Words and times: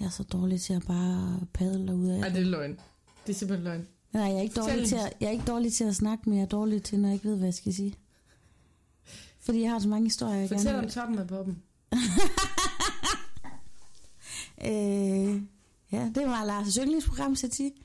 Jeg 0.00 0.06
er 0.06 0.10
så 0.10 0.22
dårlig 0.22 0.60
til 0.60 0.72
at 0.72 0.82
bare 0.86 1.40
padle 1.52 1.86
derude 1.86 2.18
Nej, 2.18 2.28
af. 2.28 2.34
det 2.34 2.40
er 2.42 2.46
løgn. 2.46 2.80
Det 3.26 3.32
er 3.32 3.38
simpelthen 3.38 3.64
løgn. 3.64 3.86
Nej, 4.12 4.22
jeg 4.22 4.36
er, 4.36 4.40
ikke 4.40 4.54
Fortæl 4.54 4.74
dårlig 4.74 4.88
til 4.88 4.96
at, 4.96 5.12
jeg 5.20 5.26
er 5.26 5.30
ikke 5.30 5.44
dårlig 5.46 5.72
til 5.72 5.84
at 5.84 5.96
snakke, 5.96 6.30
men 6.30 6.38
jeg 6.38 6.44
er 6.44 6.48
dårlig 6.48 6.82
til, 6.82 6.98
når 6.98 7.08
jeg 7.08 7.14
ikke 7.14 7.28
ved, 7.28 7.36
hvad 7.36 7.46
jeg 7.46 7.54
skal 7.54 7.74
sige. 7.74 7.94
Fordi 9.40 9.60
jeg 9.62 9.70
har 9.70 9.78
så 9.78 9.88
mange 9.88 10.06
historier, 10.06 10.34
jeg 10.36 10.48
Fortæl 10.48 10.66
gerne 10.66 10.78
om 10.78 10.90
toppen 10.90 11.18
af 11.18 11.26
poppen. 11.26 11.62
Øh, 14.64 15.42
ja, 15.92 16.10
det 16.14 16.26
var 16.26 16.44
Lars' 16.44 16.80
yndlingsprogram, 16.82 17.36
Sati. 17.36 17.82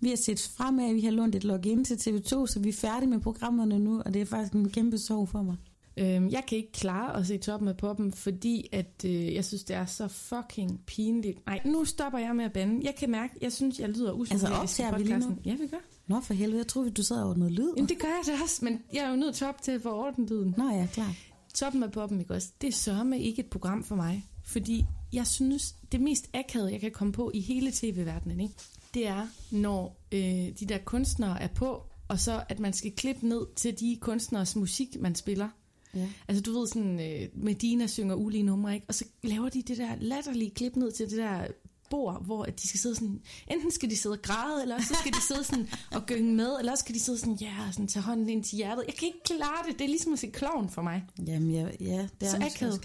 Vi 0.00 0.08
har 0.08 0.16
set 0.16 0.50
fremad, 0.56 0.94
vi 0.94 1.00
har 1.00 1.10
lånt 1.10 1.34
et 1.34 1.44
login 1.44 1.84
til 1.84 1.94
TV2, 1.94 2.46
så 2.46 2.60
vi 2.62 2.68
er 2.68 2.72
færdige 2.72 3.10
med 3.10 3.20
programmerne 3.20 3.78
nu, 3.78 4.02
og 4.04 4.14
det 4.14 4.22
er 4.22 4.26
faktisk 4.26 4.52
en 4.52 4.70
kæmpe 4.70 4.98
sorg 4.98 5.28
for 5.28 5.42
mig. 5.42 5.56
Øhm, 5.96 6.28
jeg 6.28 6.42
kan 6.48 6.58
ikke 6.58 6.72
klare 6.72 7.16
at 7.16 7.26
se 7.26 7.38
toppen 7.38 7.68
af 7.68 7.76
poppen, 7.76 8.12
fordi 8.12 8.68
at, 8.72 9.04
øh, 9.06 9.34
jeg 9.34 9.44
synes, 9.44 9.64
det 9.64 9.76
er 9.76 9.86
så 9.86 10.08
fucking 10.08 10.80
pinligt. 10.86 11.46
Nej, 11.46 11.60
nu 11.64 11.84
stopper 11.84 12.18
jeg 12.18 12.36
med 12.36 12.44
at 12.44 12.52
bande. 12.52 12.80
Jeg 12.84 12.94
kan 12.94 13.10
mærke, 13.10 13.34
jeg 13.40 13.52
synes, 13.52 13.78
jeg 13.78 13.88
lyder 13.88 14.12
usympatisk 14.12 14.44
Altså, 14.44 14.62
optager 14.62 14.98
vi 14.98 15.04
lige 15.04 15.18
nu? 15.18 15.36
Ja, 15.44 15.54
vi 15.54 15.66
gør. 15.66 15.78
Nå 16.06 16.20
for 16.20 16.34
helvede, 16.34 16.58
jeg 16.58 16.66
troede, 16.66 16.90
du 16.90 17.02
sad 17.02 17.22
over 17.22 17.34
noget 17.34 17.52
lyd. 17.52 17.72
Jamen, 17.76 17.88
det 17.88 17.98
gør 17.98 18.08
jeg 18.08 18.22
da 18.26 18.42
også, 18.42 18.64
men 18.64 18.80
jeg 18.92 19.04
er 19.04 19.10
jo 19.10 19.16
nødt 19.16 19.34
til 19.34 19.46
op 19.46 19.62
til 19.62 19.72
at 19.72 19.82
få 19.82 19.90
orden 19.90 20.26
lyden. 20.26 20.54
Nå 20.58 20.70
ja, 20.70 20.86
klar. 20.92 21.14
Toppen 21.54 21.82
af 21.82 21.92
poppen, 21.92 22.20
ikke 22.20 22.34
også? 22.34 22.48
Det 22.60 22.68
er 22.68 22.72
sørme 22.72 23.20
ikke 23.20 23.40
et 23.40 23.50
program 23.50 23.84
for 23.84 23.96
mig. 23.96 24.28
Fordi 24.44 24.84
jeg 25.12 25.26
synes, 25.26 25.74
det 25.92 26.00
mest 26.00 26.30
akavede, 26.34 26.72
jeg 26.72 26.80
kan 26.80 26.90
komme 26.90 27.12
på 27.12 27.30
i 27.34 27.40
hele 27.40 27.72
tv-verdenen, 27.72 28.40
ikke? 28.40 28.54
det 28.94 29.06
er, 29.06 29.26
når 29.50 29.96
øh, 30.12 30.20
de 30.20 30.66
der 30.68 30.78
kunstnere 30.78 31.42
er 31.42 31.48
på, 31.48 31.82
og 32.08 32.20
så 32.20 32.42
at 32.48 32.60
man 32.60 32.72
skal 32.72 32.92
klippe 32.92 33.28
ned 33.28 33.46
til 33.56 33.80
de 33.80 33.98
kunstners 34.00 34.56
musik, 34.56 35.00
man 35.00 35.14
spiller. 35.14 35.48
Ja. 35.94 36.08
Altså 36.28 36.42
du 36.42 36.58
ved 36.58 36.66
sådan, 36.66 37.00
øh, 37.00 37.28
Medina 37.34 37.86
synger 37.86 38.14
ulige 38.14 38.42
numre, 38.42 38.74
ikke? 38.74 38.86
Og 38.88 38.94
så 38.94 39.04
laver 39.22 39.48
de 39.48 39.62
det 39.62 39.78
der 39.78 39.96
latterlige 40.00 40.50
klip 40.50 40.76
ned 40.76 40.92
til 40.92 41.10
det 41.10 41.18
der 41.18 41.46
bord, 41.90 42.24
hvor 42.24 42.44
at 42.44 42.62
de 42.62 42.68
skal 42.68 42.80
sidde 42.80 42.94
sådan, 42.94 43.20
enten 43.48 43.70
skal 43.70 43.90
de 43.90 43.96
sidde 43.96 44.12
og 44.12 44.22
græde, 44.22 44.62
eller 44.62 44.80
så 44.80 44.94
skal 45.00 45.12
de 45.12 45.22
sidde 45.28 45.44
sådan 45.44 45.68
og 45.96 46.06
gynge 46.06 46.34
med, 46.34 46.58
eller 46.58 46.72
også 46.72 46.82
skal 46.82 46.94
de 46.94 47.00
sidde 47.00 47.18
sådan, 47.18 47.34
ja, 47.34 47.66
og 47.68 47.72
sådan 47.72 47.86
tage 47.86 48.02
hånden 48.02 48.28
ind 48.28 48.44
til 48.44 48.56
hjertet. 48.56 48.84
Jeg 48.86 48.94
kan 48.94 49.06
ikke 49.06 49.22
klare 49.24 49.68
det, 49.68 49.78
det 49.78 49.84
er 49.84 49.88
ligesom 49.88 50.12
at 50.12 50.18
se 50.18 50.26
klovn 50.26 50.68
for 50.68 50.82
mig. 50.82 51.04
Jamen, 51.26 51.54
jeg, 51.54 51.76
ja, 51.80 52.08
det 52.20 52.26
er 52.26 52.30
Så 52.30 52.38
måske 52.40 52.66
også. 52.66 52.80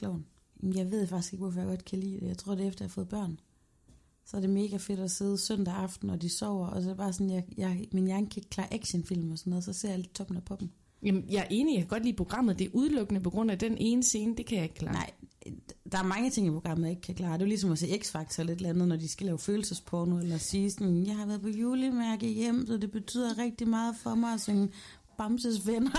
Jamen, 0.64 0.76
Jeg 0.78 0.92
ved 0.92 1.08
faktisk 1.08 1.34
ikke, 1.34 1.44
hvorfor 1.44 1.60
jeg 1.60 1.70
godt 1.70 1.86
kan 1.86 2.00
lide 2.00 2.20
det. 2.20 2.28
Jeg 2.28 2.38
tror, 2.38 2.56
det 2.56 2.64
er 2.64 2.68
efter, 2.68 2.86
jeg 2.86 2.90
har 2.90 2.94
fået 2.94 3.10
børn. 3.10 3.40
Så 4.26 4.38
er 4.38 4.42
det 4.42 4.50
mega 4.50 4.78
fedt 4.78 5.00
at 5.00 5.12
sidde 5.12 5.38
søndag 5.38 5.74
aften, 5.74 6.10
og 6.10 6.22
de 6.22 6.30
sover, 6.30 6.68
og 6.68 6.82
så 6.82 6.88
er 6.88 6.92
det 6.92 6.98
bare 6.98 7.14
sådan, 7.14 7.30
jeg, 7.30 7.44
jeg, 7.58 7.86
min 7.92 8.06
hjerne 8.06 8.28
kan 8.28 8.40
ikke 8.40 8.50
klare 8.50 8.74
actionfilm 8.74 9.32
og 9.32 9.38
sådan 9.38 9.52
noget, 9.52 9.64
så 9.64 9.74
ser 9.74 9.90
jeg 9.90 10.00
lidt 10.00 10.14
toppen 10.14 10.38
af 10.38 10.44
poppen. 10.44 10.72
Jamen, 11.04 11.26
jeg 11.30 11.40
er 11.40 11.48
enig, 11.50 11.74
jeg 11.74 11.82
kan 11.82 11.88
godt 11.88 12.04
lide 12.04 12.16
programmet, 12.16 12.60
det 12.60 12.66
er 12.68 12.72
udelukkende 12.74 13.22
på 13.22 13.30
grund 13.30 13.52
af 13.52 13.60
den 13.60 13.78
ene 13.78 14.04
scene, 14.04 14.36
det 14.36 14.46
kan 14.46 14.56
jeg 14.58 14.64
ikke 14.64 14.76
klare. 14.76 14.94
Nej, 14.94 15.12
der 15.92 15.98
er 15.98 16.04
mange 16.04 16.30
ting 16.30 16.48
i 16.48 16.52
programmet, 16.52 16.84
jeg 16.84 16.90
ikke 16.92 17.02
kan 17.02 17.16
klare. 17.16 17.34
Det 17.34 17.42
er 17.42 17.46
jo 17.46 17.50
ligesom 17.50 17.72
at 17.72 17.80
se 17.80 17.86
X-Factor 17.88 18.40
eller 18.40 18.54
et 18.54 18.58
eller 18.58 18.70
andet, 18.70 18.88
når 18.88 18.96
de 18.96 19.08
skal 19.08 19.26
lave 19.26 19.40
følelsesporno, 19.40 20.18
eller 20.18 20.38
sige 20.38 20.72
sådan, 20.72 21.06
jeg 21.06 21.16
har 21.16 21.26
været 21.26 21.42
på 21.42 21.50
julemærke 21.50 22.28
hjem, 22.28 22.66
så 22.68 22.78
det 22.78 22.92
betyder 22.92 23.38
rigtig 23.38 23.68
meget 23.68 23.96
for 24.04 24.16
mig 24.16 24.34
at 24.34 24.42
synge 24.42 24.70
Bamses 25.18 25.68
venner. 25.68 25.92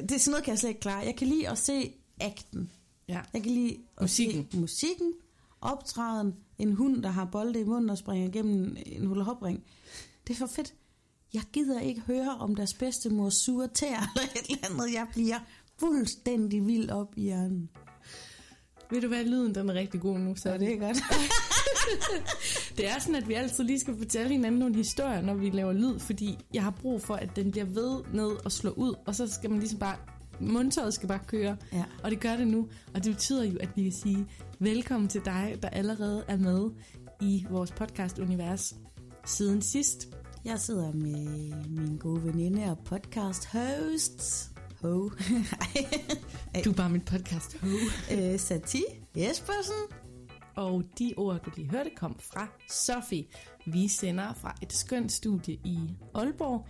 det 0.00 0.12
er 0.12 0.18
sådan 0.18 0.30
noget, 0.30 0.44
kan 0.44 0.50
jeg 0.52 0.58
slet 0.58 0.68
ikke 0.70 0.80
klare. 0.80 0.98
Jeg 0.98 1.16
kan 1.16 1.28
lide 1.28 1.48
at 1.48 1.58
se 1.58 1.92
akten. 2.20 2.70
Ja. 3.08 3.20
Jeg 3.32 3.42
kan 3.42 3.52
lide 3.52 3.76
at 3.96 4.02
Musikken. 4.02 4.46
se 4.50 4.58
musikken, 4.58 5.12
optræden, 5.60 6.34
en 6.58 6.72
hund, 6.72 7.02
der 7.02 7.08
har 7.08 7.24
bolde 7.24 7.60
i 7.60 7.64
munden 7.64 7.90
og 7.90 7.98
springer 7.98 8.28
igennem 8.28 8.76
en 8.86 9.06
hula 9.06 9.22
hopring. 9.22 9.64
Det 10.26 10.34
er 10.34 10.38
for 10.38 10.46
fedt. 10.46 10.74
Jeg 11.34 11.42
gider 11.52 11.80
ikke 11.80 12.00
høre 12.00 12.36
om 12.40 12.54
deres 12.54 12.74
bedstemor 12.74 13.30
sure 13.30 13.68
tær 13.68 13.88
eller 14.16 14.28
et 14.34 14.50
eller 14.50 14.68
andet. 14.82 14.94
Jeg 14.94 15.06
bliver 15.12 15.38
fuldstændig 15.80 16.66
vild 16.66 16.90
op 16.90 17.12
i 17.16 17.20
hjernen. 17.22 17.68
Ved 18.90 19.00
du 19.00 19.08
hvad, 19.08 19.24
lyden 19.24 19.54
den 19.54 19.68
er 19.70 19.74
rigtig 19.74 20.00
god 20.00 20.18
nu, 20.18 20.36
så 20.36 20.42
Så 20.42 20.58
det 20.58 20.72
er 20.72 20.78
godt. 20.78 20.96
Det 22.76 22.88
er 22.90 22.98
sådan, 23.00 23.14
at 23.14 23.28
vi 23.28 23.34
altid 23.34 23.64
lige 23.64 23.80
skal 23.80 23.98
fortælle 23.98 24.28
hinanden 24.32 24.58
nogle 24.58 24.74
historier, 24.76 25.20
når 25.20 25.34
vi 25.34 25.50
laver 25.50 25.72
lyd, 25.72 25.98
fordi 25.98 26.38
jeg 26.54 26.62
har 26.62 26.70
brug 26.70 27.02
for, 27.02 27.14
at 27.14 27.36
den 27.36 27.50
bliver 27.50 27.64
ved 27.64 28.00
ned 28.14 28.44
og 28.44 28.52
slå 28.52 28.70
ud, 28.70 28.94
og 29.06 29.14
så 29.14 29.26
skal 29.26 29.50
man 29.50 29.58
ligesom 29.58 29.78
bare, 29.78 29.96
mundtøjet 30.40 30.94
skal 30.94 31.08
bare 31.08 31.20
køre, 31.26 31.56
Ja. 31.72 31.84
og 32.02 32.10
det 32.10 32.20
gør 32.20 32.36
det 32.36 32.46
nu, 32.46 32.68
og 32.94 33.04
det 33.04 33.14
betyder 33.14 33.44
jo, 33.44 33.56
at 33.60 33.68
vi 33.76 33.82
kan 33.82 33.92
sige, 33.92 34.26
velkommen 34.58 35.08
til 35.08 35.20
dig, 35.24 35.58
der 35.62 35.68
allerede 35.68 36.24
er 36.28 36.36
med 36.36 36.70
i 37.20 37.46
vores 37.50 37.70
podcast-univers 37.70 38.74
siden 39.26 39.62
sidst. 39.62 40.08
Jeg 40.44 40.60
sidder 40.60 40.92
med 40.92 41.54
min 41.68 41.96
gode 41.96 42.24
veninde 42.24 42.64
og 42.64 42.78
podcast 42.84 43.46
host. 43.46 44.50
Ho. 44.80 45.10
Du 46.64 46.70
er 46.70 46.74
bare 46.74 46.90
mit 46.90 47.04
podcast 47.04 47.56
øh, 48.14 48.38
Sati 48.38 48.82
Jespersen. 49.16 49.74
Og 50.56 50.84
de 50.98 51.14
ord, 51.16 51.44
du 51.44 51.50
lige 51.56 51.70
hørte, 51.70 51.90
kom 51.96 52.16
fra 52.18 52.48
Sofie. 52.70 53.24
Vi 53.66 53.88
sender 53.88 54.32
fra 54.34 54.54
et 54.62 54.72
skønt 54.72 55.12
studie 55.12 55.54
i 55.54 55.78
Aalborg, 56.14 56.66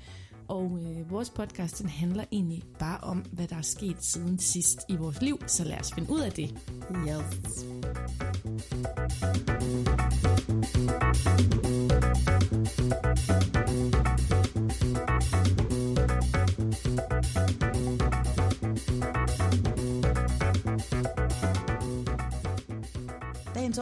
og 0.48 0.78
øh, 0.82 1.10
vores 1.10 1.30
podcast 1.30 1.78
den 1.78 1.88
handler 1.88 2.24
egentlig 2.32 2.62
bare 2.78 2.98
om, 3.00 3.18
hvad 3.18 3.48
der 3.48 3.56
er 3.56 3.62
sket 3.62 4.04
siden 4.04 4.38
sidst 4.38 4.78
i 4.88 4.96
vores 4.96 5.22
liv, 5.22 5.38
så 5.46 5.64
lad 5.64 5.80
os 5.80 5.92
finde 5.94 6.10
ud 6.10 6.20
af 6.20 6.32
det. 6.32 6.58
Yes. 7.06 7.66
Dagens 13.14 13.51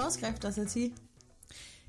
overskrifter, 0.02 0.50
Sati. 0.50 0.94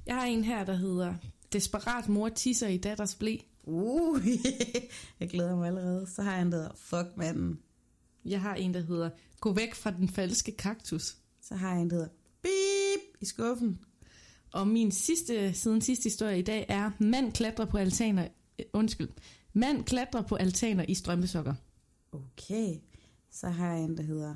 Jeg 0.05 0.15
har 0.15 0.25
en 0.25 0.43
her, 0.43 0.63
der 0.65 0.73
hedder 0.75 1.13
Desperat 1.53 2.09
mor 2.09 2.29
tisser 2.29 2.67
i 2.67 2.77
datters 2.77 3.15
blæ. 3.15 3.37
Uh, 3.63 4.27
jeg 5.19 5.29
glæder 5.29 5.55
mig 5.55 5.67
allerede. 5.67 6.07
Så 6.07 6.21
har 6.21 6.31
jeg 6.33 6.41
en, 6.41 6.51
der 6.51 6.57
hedder 6.57 6.71
Fuck 6.75 7.17
manden. 7.17 7.59
Jeg 8.25 8.41
har 8.41 8.55
en, 8.55 8.73
der 8.73 8.81
hedder 8.81 9.09
Gå 9.39 9.53
væk 9.53 9.75
fra 9.75 9.91
den 9.91 10.09
falske 10.09 10.51
kaktus. 10.51 11.17
Så 11.41 11.55
har 11.55 11.73
jeg 11.73 11.81
en, 11.81 11.89
der 11.89 11.95
hedder 11.95 12.09
Beep 12.41 13.21
i 13.21 13.25
skuffen. 13.25 13.79
Og 14.53 14.67
min 14.67 14.91
sidste, 14.91 15.53
siden 15.53 15.81
sidste 15.81 16.03
historie 16.03 16.39
i 16.39 16.41
dag 16.41 16.65
er 16.69 16.91
Mand 16.99 17.33
klatrer 17.33 17.65
på 17.65 17.77
altaner. 17.77 18.27
øh, 18.59 18.65
Undskyld. 18.73 19.09
Mand 19.53 19.83
klatrer 19.83 20.21
på 20.21 20.35
altaner 20.35 20.85
i 20.87 20.93
strømpesokker. 20.93 21.53
Okay. 22.11 22.75
Så 23.31 23.49
har 23.49 23.73
jeg 23.73 23.83
en, 23.83 23.97
der 23.97 24.03
hedder 24.03 24.35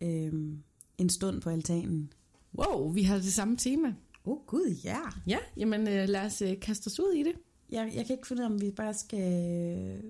øhm, 0.00 0.62
En 0.98 1.10
stund 1.10 1.40
på 1.40 1.50
altanen. 1.50 2.12
Wow, 2.58 2.92
vi 2.92 3.02
har 3.02 3.16
det 3.16 3.32
samme 3.32 3.56
tema. 3.56 3.94
Oh 4.24 4.38
gud, 4.46 4.76
ja. 4.84 5.00
Ja, 5.26 5.38
jamen 5.56 5.88
øh, 5.88 6.08
lad 6.08 6.20
os 6.26 6.42
øh, 6.42 6.60
kaste 6.60 6.86
os 6.88 7.00
ud 7.00 7.12
i 7.16 7.22
det. 7.22 7.32
Jeg, 7.70 7.92
jeg 7.94 8.06
kan 8.06 8.16
ikke 8.16 8.26
finde 8.28 8.42
ud 8.42 8.44
af, 8.44 8.50
om 8.50 8.60
vi 8.60 8.70
bare 8.70 8.94
skal 8.94 10.02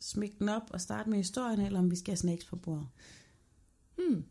smække 0.00 0.36
den 0.38 0.48
op 0.48 0.62
og 0.70 0.80
starte 0.80 1.10
med 1.10 1.18
historien, 1.18 1.60
eller 1.60 1.78
om 1.78 1.90
vi 1.90 1.96
skal 1.96 2.10
have 2.12 2.16
snacks 2.16 2.44
på 2.44 2.56
bordet. 2.56 2.86
Hmm. 3.96 4.24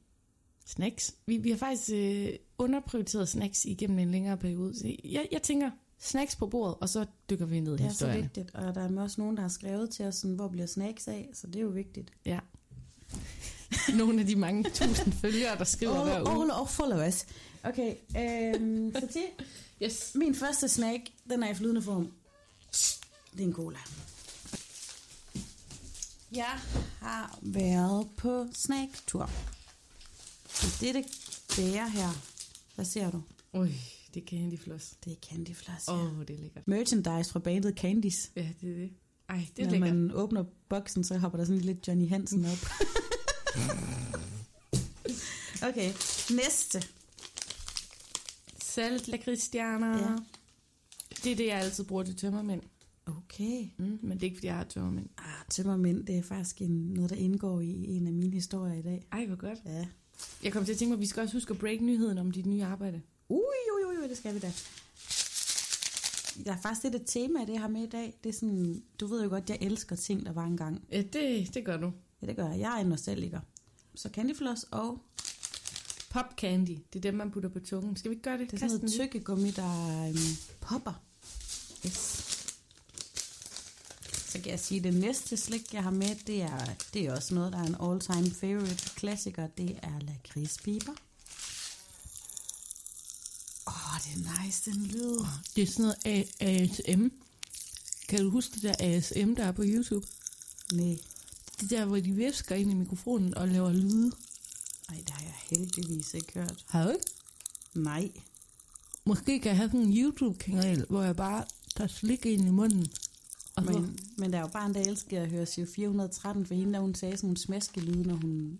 Snacks. 0.66 1.16
Vi, 1.26 1.38
vi 1.38 1.50
har 1.50 1.58
faktisk 1.58 1.90
øh, 1.94 2.30
underprioriteret 2.58 3.30
snacks 3.30 3.66
igennem 3.66 4.00
en 4.00 4.12
længere 4.12 4.38
periode. 4.38 4.80
Så 4.80 4.96
jeg, 5.04 5.28
jeg 5.32 5.42
tænker, 5.42 5.72
snacks 6.00 6.36
på 6.36 6.48
bordet, 6.48 6.76
og 6.82 6.90
så 6.90 7.06
dykker 7.30 7.46
vi 7.46 7.60
ned 7.60 7.74
i 7.74 7.78
Det 7.78 7.86
er 7.86 7.90
så 7.90 8.06
historien. 8.06 8.22
vigtigt, 8.24 8.56
og 8.56 8.76
der 8.76 8.82
er 8.82 9.02
også 9.02 9.22
nogen, 9.22 9.36
der 9.38 9.42
har 9.42 9.50
skrevet 9.50 9.90
til 9.90 10.06
os, 10.06 10.16
sådan, 10.16 10.36
hvor 10.36 10.48
bliver 10.48 10.68
snacks 10.68 11.08
af, 11.08 11.30
så 11.34 11.48
det 11.48 11.56
er 11.56 11.62
jo 11.62 11.70
vigtigt. 11.70 12.12
Ja. 12.26 12.40
Nogle 13.98 14.20
af 14.22 14.26
de 14.28 14.36
mange 14.36 14.64
tusind 14.70 15.14
følgere, 15.14 15.58
der 15.58 15.64
skriver 15.64 16.04
hver 16.04 16.22
uge. 16.22 16.42
all, 16.44 16.52
all 16.52 16.68
followers. 16.68 17.26
Okay, 17.64 17.96
øhm, 18.18 18.94
så 18.96 19.08
til 19.12 19.22
Yes. 19.84 20.12
min 20.16 20.36
første 20.36 20.68
snack, 20.70 21.02
den 21.30 21.44
er 21.44 21.50
i 21.52 21.54
flydende 21.56 21.82
form. 21.82 22.12
Det 23.34 23.40
er 23.40 23.44
en 23.44 23.54
cola. 23.54 23.78
Jeg 26.32 26.60
har 27.00 27.40
været 27.42 28.08
på 28.18 28.48
snacktur. 28.54 29.30
I 30.64 30.66
dette 30.86 31.04
bære 31.58 31.90
her, 31.90 32.10
hvad 32.76 32.86
ser 32.86 33.12
du? 33.12 33.22
Oj, 33.54 33.72
det 34.14 34.24
er 34.24 34.28
candy 34.28 34.60
floss. 34.60 34.94
Det 35.06 35.12
er 35.12 35.16
Candy 35.30 35.56
Floss. 35.56 35.88
Åh, 35.88 35.98
Ja. 36.00 36.04
oh, 36.06 36.20
det 36.28 36.30
er 36.36 36.42
lækkert. 36.42 36.68
Merchandise 36.68 37.32
fra 37.32 37.40
bandet 37.40 37.78
Candies. 37.78 38.32
Ja, 38.36 38.48
det 38.62 38.70
er 38.72 38.76
det. 38.76 38.90
Ej, 39.30 39.48
det 39.58 39.62
er 39.62 39.66
Når 39.66 39.72
lækkert. 39.72 39.96
man 39.96 40.12
åbner 40.14 40.44
boksen, 40.70 41.04
så 41.04 41.18
hopper 41.18 41.38
der 41.38 41.46
sådan 41.46 41.62
lidt 41.62 41.88
Johnny 41.88 42.10
Hansen 42.10 42.46
op. 42.46 42.52
okay, 45.70 45.94
næste. 46.36 46.84
Salt 48.64 49.08
lakridsstjerner. 49.08 49.98
Ja. 49.98 50.16
Det 51.24 51.32
er 51.32 51.36
det, 51.36 51.48
jeg 51.48 51.60
altid 51.60 51.84
bruger 51.84 52.04
til 52.04 52.16
tømmermænd. 52.16 52.62
Okay. 53.06 53.66
Mm, 53.78 54.00
men 54.02 54.12
det 54.12 54.20
er 54.20 54.24
ikke, 54.24 54.38
fordi 54.38 54.48
jeg 54.48 54.56
har 54.56 54.64
tømmermænd. 54.64 55.10
Ah, 55.18 55.46
tømmermænd, 55.50 56.06
det 56.06 56.18
er 56.18 56.24
faktisk 56.24 56.62
en, 56.62 56.70
noget, 56.70 57.10
der 57.10 57.16
indgår 57.16 57.60
i 57.60 57.86
en 57.88 58.08
af 58.08 58.14
mine 58.14 58.34
historier 58.34 58.74
i 58.74 58.82
dag. 58.82 59.08
Ej, 59.12 59.26
hvor 59.26 59.36
godt. 59.36 59.60
Ja. 59.66 59.86
Jeg 60.44 60.54
kom 60.54 60.66
til 60.66 60.72
at 60.72 60.78
tænke 60.78 60.90
mig, 60.90 60.96
at 60.96 61.02
vi 61.02 61.06
skal 61.06 61.24
også 61.24 61.36
huske 61.36 61.52
at 61.52 61.60
break 61.60 61.82
nyheden 61.82 62.18
om 62.18 62.32
dit 62.32 62.46
nye 62.46 62.64
arbejde. 62.64 63.02
Ui, 63.30 63.40
ui, 63.40 63.84
ui, 63.86 63.98
ui, 64.04 64.10
det 64.10 64.18
skal 64.18 64.34
vi 64.34 64.40
da. 64.40 64.52
Der 66.46 66.52
er 66.52 66.62
faktisk 66.62 66.84
lidt 66.84 66.96
et 66.96 67.04
tema, 67.06 67.40
det 67.40 67.50
jeg 67.50 67.62
har 67.62 67.68
med 67.68 67.84
i 67.84 67.90
dag. 67.90 68.20
Det 68.24 68.30
er 68.30 68.34
sådan, 68.34 68.84
du 69.00 69.08
ved 69.08 69.24
jo 69.24 69.30
godt, 69.30 69.50
jeg 69.50 69.58
elsker 69.62 69.96
ting, 69.96 70.26
der 70.26 70.32
var 70.32 70.46
engang. 70.46 70.84
Ja, 70.92 71.02
det, 71.02 71.54
det 71.54 71.66
gør 71.66 71.78
du. 71.78 71.92
Ja, 72.22 72.28
det 72.28 72.36
gør 72.36 72.48
jeg. 72.50 72.60
Jeg 72.60 72.72
er 72.78 72.82
en 72.82 72.88
nostalgiker. 72.88 73.40
så 73.96 74.10
Candy 74.14 74.36
Floss 74.36 74.66
og 74.72 75.02
Pop 76.10 76.26
candy, 76.38 76.78
det 76.94 76.96
er 76.96 77.02
dem, 77.02 77.14
man 77.14 77.32
putter 77.32 77.50
på 77.50 77.60
tungen. 77.60 77.96
Skal 77.98 78.12
vi 78.12 78.16
ikke 78.16 78.24
gøre 78.24 78.38
det? 78.38 78.52
det 78.52 78.54
er 78.64 78.68
sådan 78.68 78.80
Kast 78.80 78.82
noget 79.00 79.10
tykkegummi, 79.12 79.52
der 79.52 80.08
øhm, 80.08 80.18
popper. 80.62 80.94
Yes. 81.86 82.28
Så 84.28 84.40
kan 84.42 84.52
jeg 84.52 84.60
sige, 84.60 84.78
at 84.78 84.84
det 84.84 84.94
næste 84.94 85.38
slik, 85.38 85.74
jeg 85.74 85.84
har 85.84 85.92
med, 85.92 86.16
det 86.28 86.42
er, 86.42 86.66
det 86.94 87.06
er 87.06 87.16
også 87.16 87.34
noget, 87.36 87.54
der 87.54 87.60
er 87.60 87.64
en 87.64 87.76
all-time 87.92 88.32
favorite 88.36 88.90
klassiker. 88.96 89.48
Det 89.48 89.80
er 89.84 90.00
lakridspiber. 90.00 90.92
Åh, 93.68 93.94
oh, 93.96 94.00
det 94.04 94.26
er 94.26 94.44
nice, 94.44 94.72
den 94.72 94.86
lyd. 94.86 95.20
Det 95.56 95.62
er 95.64 95.68
sådan 95.68 95.84
noget 95.84 95.98
A- 96.06 96.46
ASM. 96.46 97.08
Kan 98.10 98.20
du 98.24 98.30
huske 98.30 98.54
det 98.56 98.64
der 98.64 98.76
ASM, 98.80 99.36
der 99.36 99.44
er 99.46 99.52
på 99.52 99.64
YouTube? 99.66 100.08
Nej, 100.74 100.98
Det 101.62 101.70
der, 101.70 101.86
hvor 101.86 102.00
de 102.00 102.18
væsker 102.18 102.56
ind 102.56 102.72
i 102.72 102.74
mikrofonen 102.74 103.38
og 103.38 103.48
laver 103.48 103.74
lyde. 103.74 104.12
Ej, 104.90 104.96
det 104.96 105.10
har 105.10 105.24
jeg 105.24 105.34
heldigvis 105.50 106.14
ikke 106.14 106.34
hørt. 106.34 106.66
Har 106.70 106.84
du 106.84 106.90
ikke? 106.90 107.06
Nej. 107.74 108.12
Måske 109.06 109.40
kan 109.40 109.50
jeg 109.50 109.58
have 109.58 109.70
sådan 109.70 109.80
en 109.80 109.98
YouTube-kanal, 109.98 110.86
hvor 110.90 111.04
jeg 111.04 111.16
bare 111.16 111.46
tager 111.76 111.88
slik 111.88 112.26
ind 112.26 112.48
i 112.48 112.52
munden. 112.52 112.88
Og 113.56 113.64
så, 113.66 113.72
Men, 113.72 114.00
men 114.18 114.32
der 114.32 114.38
er 114.38 114.42
jo 114.42 114.48
bare 114.48 114.66
en, 114.66 114.74
der 114.74 114.82
elsker 114.82 115.22
at 115.22 115.30
høre 115.30 115.46
Sio 115.46 115.66
413, 115.66 116.46
for 116.46 116.54
hende, 116.54 116.74
der 116.74 116.80
hun 116.80 116.96
sagde 116.96 117.18
sådan 117.18 117.28
nogle 117.28 117.38
smaskelyde, 117.38 118.04
når 118.04 118.16
hun, 118.16 118.60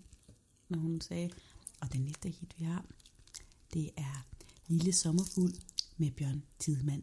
når 0.68 0.78
hun 0.78 1.00
sagde, 1.00 1.30
og 1.80 1.92
den 1.92 2.00
næste 2.00 2.28
hit, 2.28 2.54
vi 2.58 2.64
har, 2.64 2.84
det 3.74 3.90
er 3.96 4.26
Lille 4.68 4.92
Sommerfugl 4.92 5.54
med 5.96 6.10
Bjørn 6.10 6.42
Tidemand. 6.58 7.02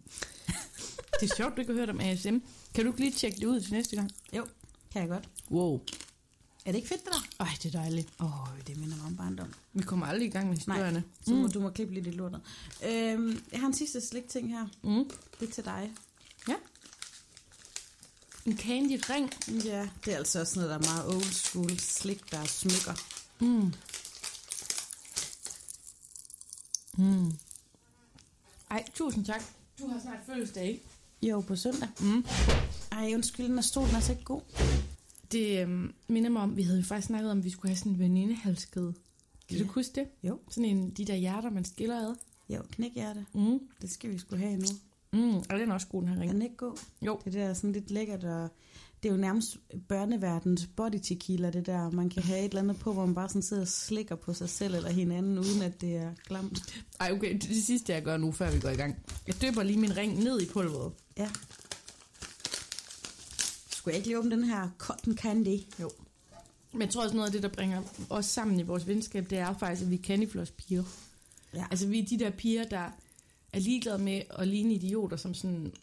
det 1.19 1.31
er 1.31 1.35
sjovt, 1.35 1.55
du 1.55 1.61
ikke 1.61 1.73
har 1.73 1.79
hørt 1.79 1.89
om 1.89 1.99
ASM. 1.99 2.37
Kan 2.73 2.85
du 2.85 2.91
ikke 2.91 2.99
lige 2.99 3.11
tjekke 3.11 3.39
det 3.39 3.45
ud 3.45 3.61
til 3.61 3.73
næste 3.73 3.95
gang? 3.95 4.11
Jo, 4.33 4.45
kan 4.91 5.01
jeg 5.01 5.09
godt. 5.09 5.29
Wow. 5.51 5.81
Er 6.65 6.71
det 6.71 6.75
ikke 6.75 6.87
fedt, 6.87 7.05
det 7.05 7.13
der? 7.13 7.43
Ej, 7.45 7.49
det 7.63 7.75
er 7.75 7.79
dejligt. 7.79 8.09
Åh, 8.19 8.41
oh, 8.41 8.57
det 8.67 8.77
minder 8.77 8.95
mig 8.97 9.05
om 9.05 9.15
barndom. 9.17 9.53
Vi 9.73 9.83
kommer 9.83 10.05
aldrig 10.05 10.27
i 10.27 10.31
gang 10.31 10.47
med 10.47 10.57
historierne. 10.57 11.03
Så 11.25 11.31
må, 11.31 11.47
du 11.47 11.59
må 11.59 11.69
klippe 11.69 11.93
lidt 11.93 12.07
i 12.07 12.11
lortet. 12.11 12.41
Øhm, 12.85 13.43
jeg 13.51 13.59
har 13.59 13.67
en 13.67 13.73
sidste 13.73 14.01
slik-ting 14.01 14.49
her. 14.49 14.67
Mm. 14.83 15.11
Det 15.39 15.49
er 15.49 15.53
til 15.53 15.65
dig. 15.65 15.91
Ja. 16.47 16.55
En 18.45 18.57
candy 18.57 19.01
ring. 19.09 19.31
Ja, 19.65 19.89
det 20.05 20.13
er 20.13 20.17
altså 20.17 20.39
også 20.39 20.59
noget, 20.59 20.69
der 20.69 20.77
er 20.77 20.93
meget 20.93 21.15
old 21.15 21.33
school 21.33 21.79
slik, 21.79 22.31
der 22.31 22.37
er 22.37 22.45
smykker. 22.45 22.93
Mm. 23.39 23.73
Mm. 26.97 27.33
Ej, 28.71 28.85
tusind 28.93 29.25
tak. 29.25 29.41
Du 29.79 29.87
har 29.87 29.99
snart 29.99 30.19
fødselsdag, 30.25 30.67
ikke? 30.67 30.83
Jo, 31.21 31.41
på 31.41 31.55
søndag. 31.55 31.89
Mm. 31.99 32.25
Ej, 32.91 33.11
undskyld, 33.15 33.45
den 33.47 33.57
er 33.57 33.61
stolen 33.61 33.95
er 33.95 33.99
så 33.99 34.11
ikke 34.11 34.23
god. 34.23 34.41
Det 35.31 35.59
øhm, 35.61 35.93
minder 36.07 36.29
mig 36.29 36.41
om, 36.41 36.57
vi 36.57 36.63
havde 36.63 36.77
jo 36.77 36.83
faktisk 36.85 37.07
snakket 37.07 37.31
om, 37.31 37.37
at 37.37 37.43
vi 37.43 37.49
skulle 37.49 37.69
have 37.69 37.77
sådan 37.77 37.91
en 37.91 37.99
venindehalskede. 37.99 38.93
Kan 39.49 39.57
Ja. 39.57 39.63
du 39.63 39.69
huske 39.69 39.91
det? 39.95 40.07
Jo. 40.23 40.39
Sådan 40.49 40.65
en, 40.65 40.89
de 40.89 41.05
der 41.05 41.15
hjerter, 41.15 41.49
man 41.49 41.65
skiller 41.65 42.07
ad. 42.09 42.15
Jo, 42.49 42.61
knækhjerte. 42.71 43.25
Mm. 43.33 43.59
Det 43.81 43.91
skal 43.91 44.09
vi 44.11 44.17
skulle 44.17 44.39
have 44.45 44.57
nu. 44.57 44.67
Mm. 45.13 45.35
Og 45.37 45.49
den 45.59 45.69
er 45.69 45.73
også 45.73 45.87
god, 45.87 46.01
den 46.01 46.09
her 46.09 46.15
Er 46.17 46.21
ring. 46.21 46.31
den 46.31 46.41
ikke 46.41 46.55
god? 46.57 46.77
Jo. 47.01 47.19
Det 47.25 47.33
der 47.33 47.43
er 47.43 47.53
sådan 47.53 47.71
lidt 47.71 47.91
lækkert, 47.91 48.23
og 48.23 48.49
det 49.03 49.09
er 49.09 49.13
jo 49.13 49.19
nærmest 49.19 49.57
børneverdens 49.87 50.69
body 50.75 50.99
tequila, 51.03 51.49
det 51.49 51.65
der. 51.65 51.91
Man 51.91 52.09
kan 52.09 52.23
have 52.23 52.39
et 52.39 52.45
eller 52.45 52.61
andet 52.61 52.77
på, 52.79 52.93
hvor 52.93 53.05
man 53.05 53.15
bare 53.15 53.29
sådan 53.29 53.41
sidder 53.41 53.61
og 53.61 53.67
slikker 53.67 54.15
på 54.15 54.33
sig 54.33 54.49
selv 54.49 54.75
eller 54.75 54.89
hinanden, 54.89 55.39
uden 55.39 55.61
at 55.61 55.81
det 55.81 55.95
er 55.95 56.11
klamt. 56.25 56.83
Ej, 56.99 57.11
okay, 57.11 57.33
det, 57.33 57.43
er 57.43 57.47
det 57.53 57.63
sidste, 57.63 57.93
jeg 57.93 58.03
gør 58.03 58.17
nu, 58.17 58.31
før 58.31 58.51
vi 58.51 58.59
går 58.59 58.69
i 58.69 58.75
gang. 58.75 58.95
Jeg 59.27 59.41
døber 59.41 59.63
lige 59.63 59.79
min 59.79 59.97
ring 59.97 60.23
ned 60.23 60.41
i 60.41 60.45
pulveret. 60.45 60.91
Ja. 61.17 61.29
Skulle 63.79 63.93
jeg 63.93 63.97
ikke 63.97 64.07
lige 64.07 64.19
åbne 64.19 64.31
den 64.31 64.43
her 64.43 64.69
cotton 64.77 65.17
candy? 65.17 65.59
Jo. 65.79 65.91
Men 66.71 66.81
jeg 66.81 66.89
tror 66.89 67.03
også 67.03 67.15
noget 67.15 67.27
af 67.27 67.31
det, 67.31 67.43
der 67.43 67.49
bringer 67.49 67.81
os 68.09 68.25
sammen 68.25 68.59
i 68.59 68.63
vores 68.63 68.87
venskab, 68.87 69.29
det 69.29 69.37
er 69.37 69.57
faktisk, 69.57 69.81
at 69.81 69.89
vi 69.89 69.95
er 69.95 70.01
candyfloss 70.03 70.51
piger. 70.51 70.83
Ja. 71.53 71.65
Altså 71.71 71.87
vi 71.87 71.99
er 71.99 72.05
de 72.05 72.19
der 72.19 72.29
piger, 72.29 72.63
der 72.63 72.91
er 73.53 73.59
ligeglade 73.59 73.97
med 73.97 74.21
at 74.29 74.47
ligne 74.47 74.73
idioter 74.73 75.17
som 75.17 75.33
sådan 75.33 75.73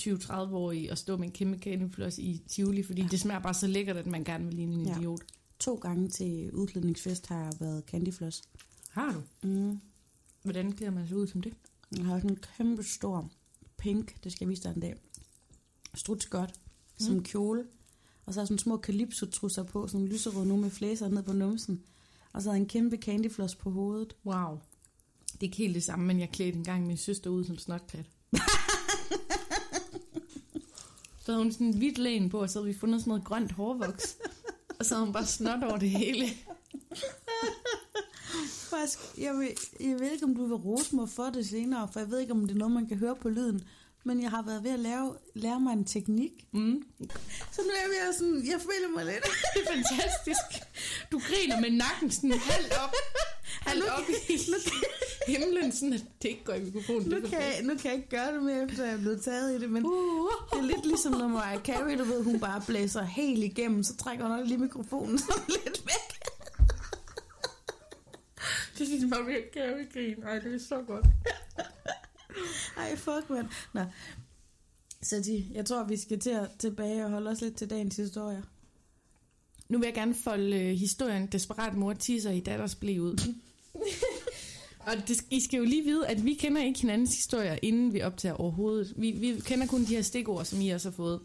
20-30-årige 0.00 0.90
og 0.92 0.98
stå 0.98 1.16
med 1.16 1.26
en 1.26 1.32
kæmpe 1.32 1.58
candyfloss 1.58 2.18
i 2.18 2.42
Tivoli, 2.48 2.82
fordi 2.82 3.02
ja. 3.02 3.08
det 3.08 3.20
smager 3.20 3.40
bare 3.40 3.54
så 3.54 3.66
lækkert, 3.66 3.96
at 3.96 4.06
man 4.06 4.24
gerne 4.24 4.44
vil 4.44 4.54
ligne 4.54 4.74
en 4.74 4.86
Ja. 4.86 4.98
idiot. 4.98 5.20
To 5.58 5.74
gange 5.74 6.08
til 6.08 6.52
udklædningsfest 6.52 7.26
har 7.26 7.38
jeg 7.44 7.52
været 7.60 7.84
candyfloss. 7.86 8.42
Har 8.90 9.12
du? 9.12 9.48
Mm. 9.48 9.80
Hvordan 10.42 10.72
klæder 10.72 10.92
man 10.92 11.08
sig 11.08 11.16
ud 11.16 11.26
som 11.26 11.42
det? 11.42 11.52
Jeg 11.96 12.04
har 12.04 12.16
sådan 12.18 12.30
en 12.30 12.38
kæmpe 12.56 12.82
stor 12.82 13.30
pink, 13.76 14.24
det 14.24 14.32
skal 14.32 14.44
jeg 14.44 14.50
vise 14.50 14.62
dig 14.62 14.72
en 14.74 14.80
dag, 14.80 14.94
strutskørt 15.94 16.54
som 16.54 16.67
Mm. 17.00 17.22
kjole. 17.22 17.64
Og 18.26 18.34
så 18.34 18.40
har 18.40 18.44
sådan 18.44 18.58
små 18.58 18.78
calypso-trusser 18.78 19.62
på, 19.62 19.86
sådan 19.86 20.08
lyserød 20.08 20.44
nu 20.44 20.56
med 20.56 20.70
flæser 20.70 21.08
ned 21.08 21.22
på 21.22 21.32
numsen. 21.32 21.82
Og 22.32 22.42
så 22.42 22.48
har 22.48 22.54
jeg 22.54 22.60
en 22.60 22.68
kæmpe 22.68 22.96
candyfloss 22.96 23.54
på 23.54 23.70
hovedet. 23.70 24.16
Wow. 24.24 24.58
Det 25.32 25.40
er 25.40 25.44
ikke 25.44 25.56
helt 25.56 25.74
det 25.74 25.84
samme, 25.84 26.06
men 26.06 26.20
jeg 26.20 26.30
klædte 26.30 26.58
engang 26.58 26.86
min 26.86 26.96
søster 26.96 27.30
ud 27.30 27.44
som 27.44 27.58
snotklat. 27.58 28.06
så 31.24 31.32
havde 31.32 31.38
hun 31.42 31.52
sådan 31.52 31.66
en 31.66 31.76
hvidt 31.76 31.98
læn 31.98 32.30
på, 32.30 32.40
og 32.40 32.50
så 32.50 32.58
havde 32.58 32.74
vi 32.74 32.78
fundet 32.78 33.00
sådan 33.00 33.08
noget 33.08 33.24
grønt 33.24 33.52
hårvoks. 33.52 34.16
og 34.78 34.86
så 34.86 34.94
havde 34.94 35.06
hun 35.06 35.12
bare 35.12 35.26
snot 35.26 35.62
over 35.62 35.76
det 35.76 35.90
hele. 35.90 36.26
Faktisk, 38.70 38.98
jeg 39.18 39.34
ved, 39.34 39.48
jeg 39.80 40.00
ved 40.00 40.12
ikke, 40.12 40.24
om 40.24 40.34
du 40.34 40.46
vil 40.46 40.56
rose 40.56 40.96
mig 40.96 41.08
for 41.08 41.24
det 41.24 41.48
senere, 41.48 41.88
for 41.92 42.00
jeg 42.00 42.10
ved 42.10 42.18
ikke, 42.18 42.32
om 42.32 42.40
det 42.40 42.50
er 42.50 42.58
noget, 42.58 42.74
man 42.74 42.86
kan 42.86 42.96
høre 42.96 43.16
på 43.16 43.28
lyden. 43.28 43.64
Men 44.08 44.22
jeg 44.22 44.30
har 44.30 44.42
været 44.42 44.64
ved 44.64 44.70
at 44.70 44.78
lave, 44.80 45.16
lære 45.34 45.60
mig 45.60 45.72
en 45.72 45.84
teknik. 45.84 46.32
Mm. 46.52 46.82
Så 47.52 47.60
nu 47.62 47.68
er 47.68 47.80
jeg 47.82 47.90
ved 47.94 48.08
at 48.08 48.14
sådan, 48.18 48.42
jeg 48.52 48.60
føler 48.68 48.88
mig 48.96 49.04
lidt. 49.04 49.24
Det 49.54 49.60
er 49.66 49.72
fantastisk. 49.76 50.46
Du 51.12 51.18
griner 51.28 51.60
med 51.60 51.70
nakken 51.70 52.10
sådan 52.10 52.32
halvt 52.32 52.72
op, 52.84 52.94
halvt 53.68 53.88
op 53.88 54.06
i 54.28 54.36
himlen, 55.32 55.72
sådan 55.72 55.92
at 55.92 56.04
det 56.22 56.28
ikke 56.28 56.44
går 56.44 56.52
i 56.52 56.60
mikrofonen. 56.64 57.08
Nu 57.08 57.16
er 57.16 57.20
kan, 57.20 57.40
jeg, 57.40 57.60
nu 57.62 57.74
kan 57.76 57.84
jeg 57.84 57.94
ikke 57.94 58.08
gøre 58.08 58.34
det 58.34 58.42
mere, 58.42 58.64
efter 58.64 58.84
jeg 58.84 58.94
er 58.94 58.98
blevet 58.98 59.22
taget 59.24 59.56
i 59.56 59.60
det, 59.60 59.70
men 59.70 59.86
Uh. 59.86 60.30
det 60.52 60.58
er 60.58 60.62
lidt 60.62 60.86
ligesom, 60.86 61.12
når 61.12 61.28
Mariah 61.28 61.62
Carey, 61.62 61.98
du 61.98 62.04
ved, 62.04 62.22
hun 62.24 62.40
bare 62.40 62.62
blæser 62.66 63.02
helt 63.02 63.44
igennem, 63.44 63.82
så 63.82 63.96
trækker 63.96 64.26
hun 64.26 64.46
lige 64.46 64.58
mikrofonen 64.58 65.18
sådan 65.28 65.42
lidt 65.48 65.82
væk. 65.86 66.08
Det 68.78 68.86
synes 68.86 69.04
bare, 69.12 69.24
jeg 69.26 69.44
kan 69.52 69.88
grine. 69.92 70.26
Ej, 70.26 70.38
det 70.38 70.54
er 70.54 70.58
så 70.68 70.82
godt. 70.86 71.04
Ej, 72.76 72.96
fuck, 72.96 73.30
mand. 73.30 73.48
Nå. 73.74 73.80
Så 75.02 75.22
de, 75.26 75.46
jeg 75.52 75.66
tror, 75.66 75.84
vi 75.84 75.96
skal 75.96 76.20
til 76.20 76.30
at 76.30 76.50
tilbage 76.58 77.04
og 77.04 77.10
holde 77.10 77.30
os 77.30 77.40
lidt 77.40 77.56
til 77.56 77.70
dagens 77.70 77.96
historie. 77.96 78.42
Nu 79.68 79.78
vil 79.78 79.86
jeg 79.86 79.94
gerne 79.94 80.14
folde 80.14 80.56
øh, 80.56 80.76
historien 80.76 81.26
Desperat 81.26 81.74
mor 81.74 81.92
tisser 81.92 82.30
i 82.30 82.40
datters 82.40 82.74
blæ 82.74 82.98
ud. 82.98 83.34
Og 84.88 85.08
det, 85.08 85.24
I 85.30 85.40
skal 85.40 85.58
jo 85.58 85.64
lige 85.64 85.84
vide, 85.84 86.06
at 86.06 86.24
vi 86.24 86.34
kender 86.34 86.62
ikke 86.62 86.80
hinandens 86.80 87.14
historier, 87.14 87.58
inden 87.62 87.92
vi 87.92 88.02
optager 88.02 88.34
overhovedet. 88.34 88.94
Vi, 88.96 89.10
vi 89.10 89.40
kender 89.44 89.66
kun 89.66 89.80
de 89.80 89.86
her 89.86 90.02
stikord, 90.02 90.44
som 90.44 90.60
I 90.60 90.68
også 90.68 90.88
har 90.90 90.94
fået. 90.94 91.20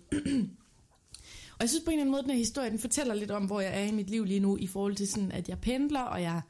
og 1.55 1.59
jeg 1.59 1.69
synes 1.69 1.83
på 1.83 1.91
en 1.91 1.93
eller 1.93 2.01
anden 2.01 2.11
måde, 2.11 2.19
at 2.19 2.25
den 2.25 2.31
her 2.31 2.37
historie, 2.37 2.69
den 2.69 2.79
fortæller 2.79 3.13
lidt 3.13 3.31
om, 3.31 3.45
hvor 3.45 3.61
jeg 3.61 3.81
er 3.81 3.85
i 3.85 3.91
mit 3.91 4.09
liv 4.09 4.23
lige 4.23 4.39
nu, 4.39 4.57
i 4.57 4.67
forhold 4.67 4.95
til 4.95 5.07
sådan, 5.07 5.31
at 5.31 5.49
jeg 5.49 5.59
pendler, 5.59 6.01
og 6.01 6.21
jeg 6.21 6.41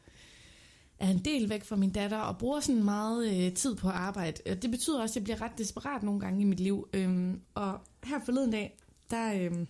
er 1.00 1.10
en 1.10 1.26
del 1.26 1.50
væk 1.50 1.64
fra 1.64 1.76
min 1.76 1.92
datter, 1.92 2.18
og 2.18 2.38
bruger 2.38 2.60
sådan 2.60 2.84
meget 2.84 3.46
øh, 3.46 3.54
tid 3.54 3.76
på 3.76 3.90
arbejde. 3.90 4.56
Det 4.56 4.72
betyder 4.72 5.02
også, 5.02 5.14
at 5.14 5.16
jeg 5.16 5.24
bliver 5.24 5.42
ret 5.42 5.58
desperat 5.58 6.04
nogle 6.04 6.20
gange 6.20 6.42
i 6.42 6.44
mit 6.44 6.60
liv. 6.60 6.88
Øhm, 6.94 7.42
og 7.56 7.80
her 8.04 8.20
forleden 8.26 8.52
dag, 8.52 8.80
der 9.10 9.34
øhm, 9.34 9.68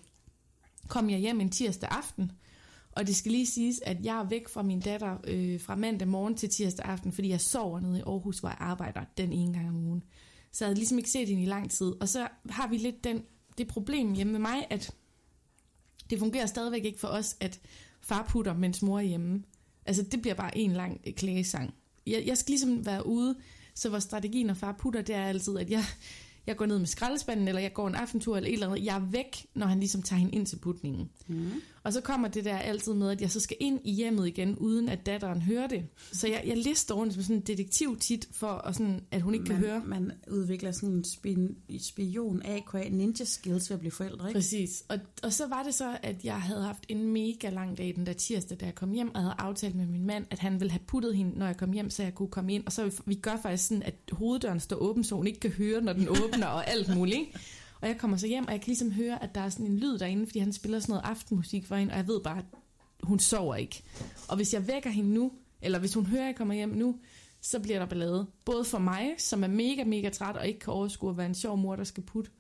kom 0.88 1.10
jeg 1.10 1.20
hjem 1.20 1.42
en 1.42 1.50
tirsdag 1.50 1.90
aften, 1.92 2.32
og 2.92 3.08
det 3.08 3.16
skal 3.16 3.32
lige 3.32 3.46
siges, 3.46 3.82
at 3.86 4.06
jeg 4.06 4.20
er 4.20 4.24
væk 4.24 4.48
fra 4.48 4.64
min 4.64 4.80
datter 4.80 5.18
øh, 5.28 5.62
fra 5.62 5.76
mandag 5.76 6.08
morgen 6.08 6.36
til 6.36 6.50
tirsdag 6.50 6.86
aften, 6.86 7.12
fordi 7.12 7.30
jeg 7.30 7.42
sover 7.42 7.80
nede 7.80 8.00
i 8.00 8.02
Aarhus, 8.02 8.40
hvor 8.40 8.50
jeg 8.50 8.58
arbejder 8.60 9.02
den 9.18 9.34
ene 9.34 9.54
gang 9.54 9.70
om 9.70 9.76
ugen. 9.76 10.04
Så 10.52 10.66
jeg 10.66 10.68
havde 10.68 10.78
ligesom 10.78 10.98
ikke 10.98 11.10
set 11.10 11.28
hende 11.28 11.44
i 11.44 11.46
lang 11.46 11.72
tid. 11.72 11.94
Og 12.02 12.10
så 12.10 12.28
har 12.50 12.68
vi 12.68 12.78
lidt 12.78 13.04
den, 13.04 13.24
det 13.58 13.68
problem 13.68 14.14
hjemme 14.14 14.32
med 14.32 14.40
mig, 14.40 14.68
at 14.70 14.96
det 16.10 16.20
fungerer 16.20 16.46
stadigvæk 16.46 16.86
ikke 16.86 17.00
for 17.00 17.08
os, 17.08 17.36
at 17.40 17.62
far 18.02 18.28
putter, 18.30 18.54
mens 18.54 18.82
mor 18.82 19.00
er 19.00 19.04
hjemme. 19.04 19.44
Altså, 19.86 20.04
det 20.12 20.22
bliver 20.22 20.36
bare 20.36 20.58
en 20.58 20.72
lang 20.72 21.02
øh, 21.08 21.14
klagesang. 21.14 21.74
Jeg, 22.08 22.24
jeg 22.26 22.38
skal 22.38 22.52
ligesom 22.52 22.86
være 22.86 23.06
ude, 23.06 23.36
så 23.76 23.90
vores 23.90 24.04
strategi, 24.04 24.44
når 24.44 24.54
far 24.54 24.72
putter, 24.80 25.02
det 25.02 25.16
er 25.16 25.26
altid, 25.26 25.58
at 25.58 25.70
jeg, 25.70 25.84
jeg 26.48 26.58
går 26.58 26.66
ned 26.66 26.80
med 26.80 26.88
skraldespanden, 26.88 27.48
eller 27.48 27.62
jeg 27.62 27.74
går 27.74 27.88
en 27.88 27.96
aftentur, 27.96 28.38
eller 28.38 28.50
et 28.50 28.54
eller 28.54 28.68
andet. 28.70 28.86
Jeg 28.86 28.96
er 28.96 29.06
væk, 29.06 29.46
når 29.54 29.68
han 29.68 29.80
ligesom 29.80 30.02
tager 30.02 30.20
hende 30.20 30.34
ind 30.34 30.46
til 30.46 30.58
putningen. 30.58 31.10
Mm. 31.28 31.52
Og 31.84 31.94
så 31.94 32.02
kommer 32.02 32.28
det 32.28 32.46
der 32.46 32.58
altid 32.58 32.94
med, 32.94 33.12
at 33.12 33.22
jeg 33.22 33.32
så 33.32 33.40
skal 33.40 33.58
ind 33.60 33.80
i 33.84 33.92
hjemmet 33.92 34.28
igen, 34.28 34.56
uden 34.56 34.90
at 34.90 35.06
datteren 35.06 35.42
hører 35.42 35.68
det. 35.68 35.86
Så 36.12 36.28
jeg, 36.28 36.44
jeg 36.46 36.58
lister 36.58 36.96
rundt 36.96 37.14
som 37.14 37.24
sådan 37.24 37.36
en 37.36 37.42
detektiv 37.42 37.98
tit, 38.00 38.28
for 38.32 38.48
at, 38.48 38.76
sådan, 38.76 39.00
at 39.12 39.22
hun 39.22 39.34
ikke 39.34 39.46
kan 39.46 39.56
man, 39.56 39.64
høre. 39.64 39.82
Man 39.86 40.12
udvikler 40.32 40.72
sådan 40.72 40.90
en 40.90 41.04
spion, 41.04 41.56
spion 41.80 42.42
AKA 42.46 42.90
ninja 42.90 43.26
skills 43.26 43.70
ved 43.70 43.76
at 43.76 43.80
blive 43.80 43.92
forældre, 43.92 44.28
ikke? 44.28 44.38
Præcis. 44.38 44.84
Og, 44.90 45.00
og 45.24 45.34
så 45.34 45.48
var 45.48 45.64
det 45.64 45.74
så, 45.74 45.98
at 46.04 46.26
jeg 46.26 46.42
havde 46.42 46.62
haft 46.62 46.86
en 46.90 47.04
mega 47.04 47.50
lang 47.50 47.78
dag 47.78 47.94
den 47.96 48.06
der 48.06 48.14
tirsdag, 48.14 48.60
da 48.60 48.66
jeg 48.66 48.76
kom 48.76 48.92
hjem, 48.92 49.16
og 49.16 49.22
havde 49.22 49.36
aftalt 49.38 49.76
med 49.76 49.86
min 49.86 50.06
mand, 50.06 50.26
at 50.32 50.40
han 50.40 50.60
ville 50.60 50.72
have 50.72 50.82
puttet 50.88 51.16
hende, 51.16 51.40
når 51.40 51.46
jeg 51.46 51.58
kom 51.58 51.72
hjem, 51.72 51.90
så 51.90 52.04
jeg 52.04 52.16
kunne 52.16 52.30
komme 52.30 52.54
ind. 52.54 52.64
Og 52.66 52.72
så 52.72 52.86
vi, 52.86 52.92
vi 53.06 53.16
gør 53.16 53.38
faktisk 53.42 53.68
sådan, 53.68 53.84
at 53.84 53.96
hoveddøren 54.12 54.60
står 54.60 54.76
åben, 54.76 55.04
så 55.04 55.16
hun 55.16 55.28
ikke 55.28 55.40
kan 55.40 55.52
høre, 55.52 55.82
når 55.82 55.94
den 55.94 56.08
åbner 56.10 56.48
og 56.48 56.70
alt 56.70 56.96
muligt. 56.96 57.22
Og 57.84 57.90
jeg 57.90 57.98
kommer 57.98 58.18
så 58.18 58.28
hjem, 58.28 58.46
og 58.46 58.52
jeg 58.52 58.62
kan 58.62 58.68
ligesom 58.68 58.92
høre, 58.92 59.24
at 59.24 59.36
der 59.36 59.42
er 59.42 59.50
sådan 59.50 59.66
en 59.66 59.80
lyd 59.80 59.98
derinde, 59.98 60.26
fordi 60.26 60.40
han 60.40 60.54
spiller 60.54 60.80
sådan 60.80 60.94
noget 60.94 61.06
aftenmusik 61.06 61.66
for 61.66 61.76
hende, 61.76 61.92
og 61.92 61.98
jeg 61.98 62.08
ved 62.08 62.22
bare, 62.22 62.44
hun 63.04 63.20
sover 63.20 63.56
ikke. 63.56 63.84
Og 64.28 64.36
hvis 64.36 64.54
jeg 64.54 64.68
vækker 64.68 64.90
hende 64.90 65.14
nu, 65.14 65.32
eller 65.62 65.80
hvis 65.80 65.94
hun 65.94 66.06
hører, 66.06 66.22
at 66.22 66.28
jeg 66.28 66.36
kommer 66.36 66.54
hjem 66.54 66.70
nu, 66.70 67.00
så 67.42 67.60
bliver 67.60 67.80
der 67.80 67.86
ballade. 67.86 68.28
Både 68.46 68.66
for 68.66 68.78
mig, 68.78 69.16
som 69.18 69.44
er 69.44 69.48
mega, 69.48 69.84
mega 69.84 70.10
træt 70.10 70.38
og 70.38 70.48
ikke 70.48 70.60
kan 70.60 70.74
overskue 70.74 71.10
at 71.10 71.18
være 71.18 71.26
en 71.26 71.36
sjov 71.36 71.58
mor, 71.58 71.76
der 71.76 71.84
skal 71.84 72.04
putte. 72.04 72.32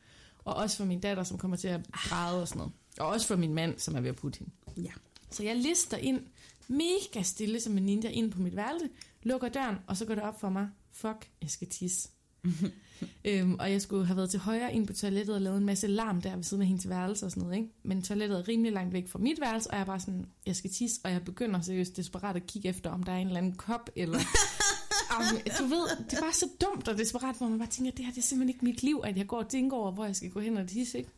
Og 0.45 0.55
også 0.55 0.77
for 0.77 0.85
min 0.85 0.99
datter, 0.99 1.23
som 1.23 1.37
kommer 1.37 1.57
til 1.57 1.67
at 1.67 1.91
græde 1.91 2.41
og 2.41 2.47
sådan 2.47 2.57
noget. 2.57 2.73
Og 2.99 3.07
også 3.07 3.27
for 3.27 3.35
min 3.35 3.53
mand, 3.53 3.79
som 3.79 3.95
er 3.95 4.01
ved 4.01 4.09
at 4.09 4.15
putte 4.15 4.39
hende. 4.39 4.51
Ja. 4.77 4.91
Så 5.31 5.43
jeg 5.43 5.55
lister 5.55 5.97
ind, 5.97 6.21
mega 6.67 7.23
stille 7.23 7.59
som 7.59 7.77
en 7.77 7.83
ninja, 7.83 8.09
ind 8.09 8.31
på 8.31 8.41
mit 8.41 8.55
værelse, 8.55 8.89
lukker 9.23 9.49
døren, 9.49 9.75
og 9.87 9.97
så 9.97 10.05
går 10.05 10.15
det 10.15 10.23
op 10.23 10.39
for 10.39 10.49
mig, 10.49 10.69
fuck, 10.91 11.29
jeg 11.41 11.49
skal 11.49 11.67
tisse. 11.69 12.09
øhm, 13.25 13.55
og 13.59 13.71
jeg 13.71 13.81
skulle 13.81 14.05
have 14.05 14.17
været 14.17 14.29
til 14.29 14.39
højre 14.39 14.73
ind 14.73 14.87
på 14.87 14.93
toilettet 14.93 15.35
og 15.35 15.41
lavet 15.41 15.57
en 15.57 15.65
masse 15.65 15.87
larm 15.87 16.21
der 16.21 16.35
ved 16.35 16.43
siden 16.43 16.61
af 16.61 16.67
hendes 16.67 16.89
værelse 16.89 17.25
og 17.25 17.31
sådan 17.31 17.43
noget, 17.43 17.57
ikke? 17.57 17.69
Men 17.83 18.01
toilettet 18.01 18.39
er 18.39 18.47
rimelig 18.47 18.71
langt 18.71 18.93
væk 18.93 19.07
fra 19.07 19.19
mit 19.19 19.41
værelse, 19.41 19.69
og 19.69 19.75
jeg 19.75 19.81
er 19.81 19.85
bare 19.85 19.99
sådan, 19.99 20.25
jeg 20.45 20.55
skal 20.55 20.71
tisse, 20.71 21.01
og 21.03 21.11
jeg 21.11 21.25
begynder 21.25 21.61
seriøst 21.61 21.97
desperat 21.97 22.35
at 22.35 22.47
kigge 22.47 22.69
efter, 22.69 22.89
om 22.89 23.03
der 23.03 23.11
er 23.11 23.17
en 23.17 23.27
eller 23.27 23.37
anden 23.37 23.55
kop, 23.55 23.89
eller... 23.95 24.19
Om, 25.17 25.23
du 25.59 25.65
ved, 25.65 26.05
det 26.09 26.13
er 26.17 26.21
bare 26.21 26.33
så 26.33 26.49
dumt 26.61 26.87
og 26.87 26.97
desperat, 26.97 27.37
hvor 27.37 27.47
man 27.47 27.59
bare 27.59 27.67
tænker, 27.67 27.91
det 27.91 28.05
her 28.05 28.11
det 28.11 28.19
er 28.19 28.25
simpelthen 28.25 28.55
ikke 28.55 28.65
mit 28.65 28.83
liv, 28.83 29.01
at 29.03 29.17
jeg 29.17 29.27
går 29.27 29.37
og 29.37 29.49
tænker 29.49 29.77
over, 29.77 29.91
hvor 29.91 30.05
jeg 30.05 30.15
skal 30.15 30.29
gå 30.31 30.39
hen 30.39 30.57
og 30.57 30.67
tisse, 30.67 30.97
ikke? 30.97 31.09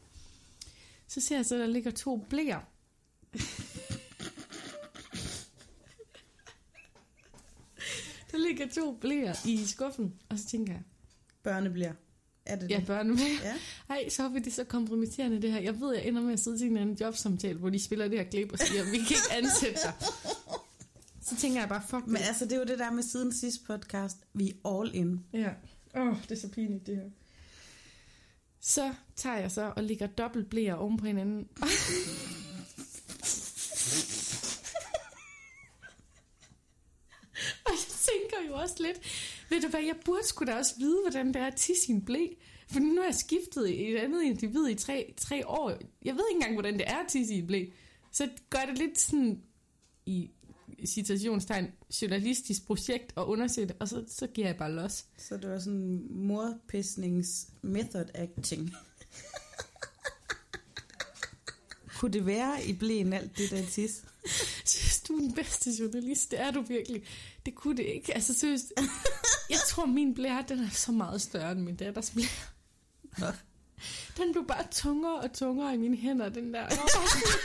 Så 1.08 1.22
ser 1.22 1.36
jeg 1.36 1.46
så, 1.46 1.58
der 1.58 1.68
ligger 1.68 1.92
to 1.92 2.26
blæer. 2.30 2.60
der 8.32 8.38
ligger 8.48 8.68
to 8.68 8.98
blæer 9.02 9.36
i 9.46 9.66
skuffen, 9.66 10.14
og 10.30 10.40
så 10.40 10.46
tænker 10.46 10.74
jeg, 10.74 10.82
Børnebliver. 11.46 11.94
Er 12.46 12.56
det 12.56 12.70
Ja, 12.70 12.78
det? 12.78 12.86
børneblæer. 12.88 13.28
Ja. 13.44 13.54
Ej, 13.90 14.10
så 14.10 14.24
er 14.24 14.30
det 14.30 14.54
så 14.54 14.64
kompromitterende 14.64 15.42
det 15.42 15.52
her. 15.52 15.60
Jeg 15.60 15.80
ved, 15.82 15.94
jeg 15.96 16.08
ender 16.08 16.22
med 16.22 16.34
at 16.34 16.40
sidde 16.40 16.58
til 16.58 16.68
en 16.68 16.78
anden 16.78 16.98
jobsamtale, 17.02 17.60
hvor 17.60 17.70
de 17.70 17.84
spiller 17.84 18.08
det 18.08 18.18
her 18.20 18.26
klip 18.30 18.52
og 18.52 18.60
siger, 18.60 18.84
vi 18.84 18.90
kan 18.98 19.00
ikke 19.00 19.32
ansætte 19.32 19.80
dig. 19.84 19.94
Så 21.22 21.36
tænker 21.40 21.60
jeg 21.60 21.70
bare, 21.70 21.84
fuck 21.90 22.08
Men 22.08 22.16
det. 22.16 22.28
altså, 22.28 22.46
det 22.46 22.54
er 22.54 22.58
jo 22.58 22.64
det 22.66 22.80
der 22.80 22.92
med 22.92 23.04
siden 23.04 23.34
sidste 23.34 23.66
podcast. 23.68 24.18
Vi 24.34 24.50
er 24.66 24.80
all 24.80 24.96
in. 24.96 25.26
Ja. 25.34 25.50
Åh, 25.96 26.08
oh, 26.08 26.16
det 26.24 26.32
er 26.32 26.40
så 26.42 26.48
pinligt 26.50 26.88
det 26.88 26.96
her. 26.96 27.04
Så 28.62 28.94
tager 29.16 29.38
jeg 29.38 29.52
så 29.52 29.74
og 29.76 29.84
lægger 29.84 30.08
dobbelt 30.08 30.50
blæer 30.50 30.74
oven 30.76 30.98
på 30.98 31.06
hinanden. 31.06 31.48
og 37.66 37.72
jeg 37.72 37.80
tænker 38.08 38.38
jo 38.50 38.56
også 38.56 38.76
lidt, 38.80 38.98
ved 39.50 39.62
du 39.62 39.68
hvad, 39.68 39.82
jeg 39.82 39.96
burde 40.06 40.28
sgu 40.28 40.46
da 40.46 40.56
også 40.56 40.74
vide, 40.78 41.02
hvordan 41.02 41.28
det 41.28 41.36
er 41.36 41.48
at 41.48 41.56
tisse 41.56 41.90
i 41.90 41.92
en 41.92 42.06
blæ. 42.06 42.28
For 42.72 42.80
nu 42.80 42.96
har 42.96 43.04
jeg 43.08 43.16
skiftet 43.16 43.70
i 43.70 43.92
et 43.92 43.98
andet 43.98 44.24
individ 44.24 44.68
i 44.68 44.76
tre, 44.76 45.14
tre 45.18 45.48
år. 45.48 45.70
Jeg 46.06 46.14
ved 46.16 46.24
ikke 46.32 46.36
engang, 46.36 46.54
hvordan 46.54 46.74
det 46.74 46.84
er 46.88 46.98
at 46.98 47.08
tisse 47.08 47.34
i 47.34 47.40
en 47.40 47.48
blæ. 47.48 47.66
Så 48.12 48.30
gør 48.50 48.66
det 48.70 48.78
lidt 48.78 49.00
sådan 49.00 49.42
i 50.06 50.32
citationstegn 50.86 51.68
journalistisk 52.02 52.68
projekt 52.68 53.14
at 53.18 53.24
undersøge 53.24 53.68
det, 53.68 53.76
og 53.80 53.88
så, 53.88 54.04
så 54.08 54.28
giver 54.28 54.48
jeg 54.48 54.58
bare 54.58 54.72
los. 54.72 55.06
Så 55.18 55.38
det 55.38 55.50
var 55.50 55.60
sådan 55.60 56.08
morpisnings 56.10 57.48
method 57.62 58.06
acting. 58.14 58.72
Kunne 62.00 62.14
det 62.14 62.26
være 62.26 62.66
i 62.66 62.74
blæen 62.74 63.14
alt 63.14 63.38
det 63.38 63.52
der 63.52 63.66
tis? 63.66 64.04
Synes 64.66 65.02
du 65.02 65.14
er 65.14 65.20
den 65.20 65.34
bedste 65.34 65.72
journalist? 65.80 66.32
Det 66.32 66.40
er 66.40 66.52
du 66.52 66.62
virkelig. 66.62 67.04
Det 67.46 67.56
kunne 67.56 67.78
det 67.78 67.86
ikke. 67.86 68.14
Altså 68.14 68.34
seriøst. 68.34 68.74
Jeg 69.50 69.60
tror, 69.68 69.86
min 69.86 70.14
blære, 70.14 70.44
den 70.48 70.60
er 70.60 70.70
så 70.70 70.92
meget 70.92 71.22
større 71.22 71.52
end 71.52 71.60
min 71.60 71.76
datters 71.76 72.12
blære. 72.12 73.34
Den 74.18 74.32
blev 74.32 74.48
bare 74.48 74.64
tungere 74.72 75.20
og 75.20 75.34
tungere 75.34 75.74
i 75.74 75.78
mine 75.78 75.98
hænder, 75.98 76.30
den 76.30 76.54
der. 76.54 76.60
Jeg 76.60 76.70
var 76.70 76.90
bare 76.96 77.08
sådan, 77.08 77.40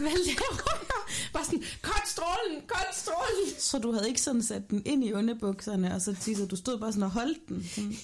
Hvad 0.00 0.10
laver 0.26 0.70
jeg? 0.80 1.30
Bare 1.32 1.44
sådan, 1.44 1.62
kort 1.82 2.08
strålen, 2.08 2.62
kort 2.68 2.88
strålen. 2.92 3.58
Så 3.58 3.78
du 3.78 3.92
havde 3.92 4.08
ikke 4.08 4.20
sådan 4.20 4.42
sat 4.42 4.70
den 4.70 4.82
ind 4.86 5.04
i 5.04 5.12
underbukserne, 5.12 5.94
og 5.94 6.00
så 6.00 6.14
tissede 6.14 6.48
du 6.48 6.56
stod 6.56 6.78
bare 6.78 6.92
sådan 6.92 7.02
og 7.02 7.10
holdt 7.10 7.48
den. 7.48 7.64
Sådan. 7.64 7.94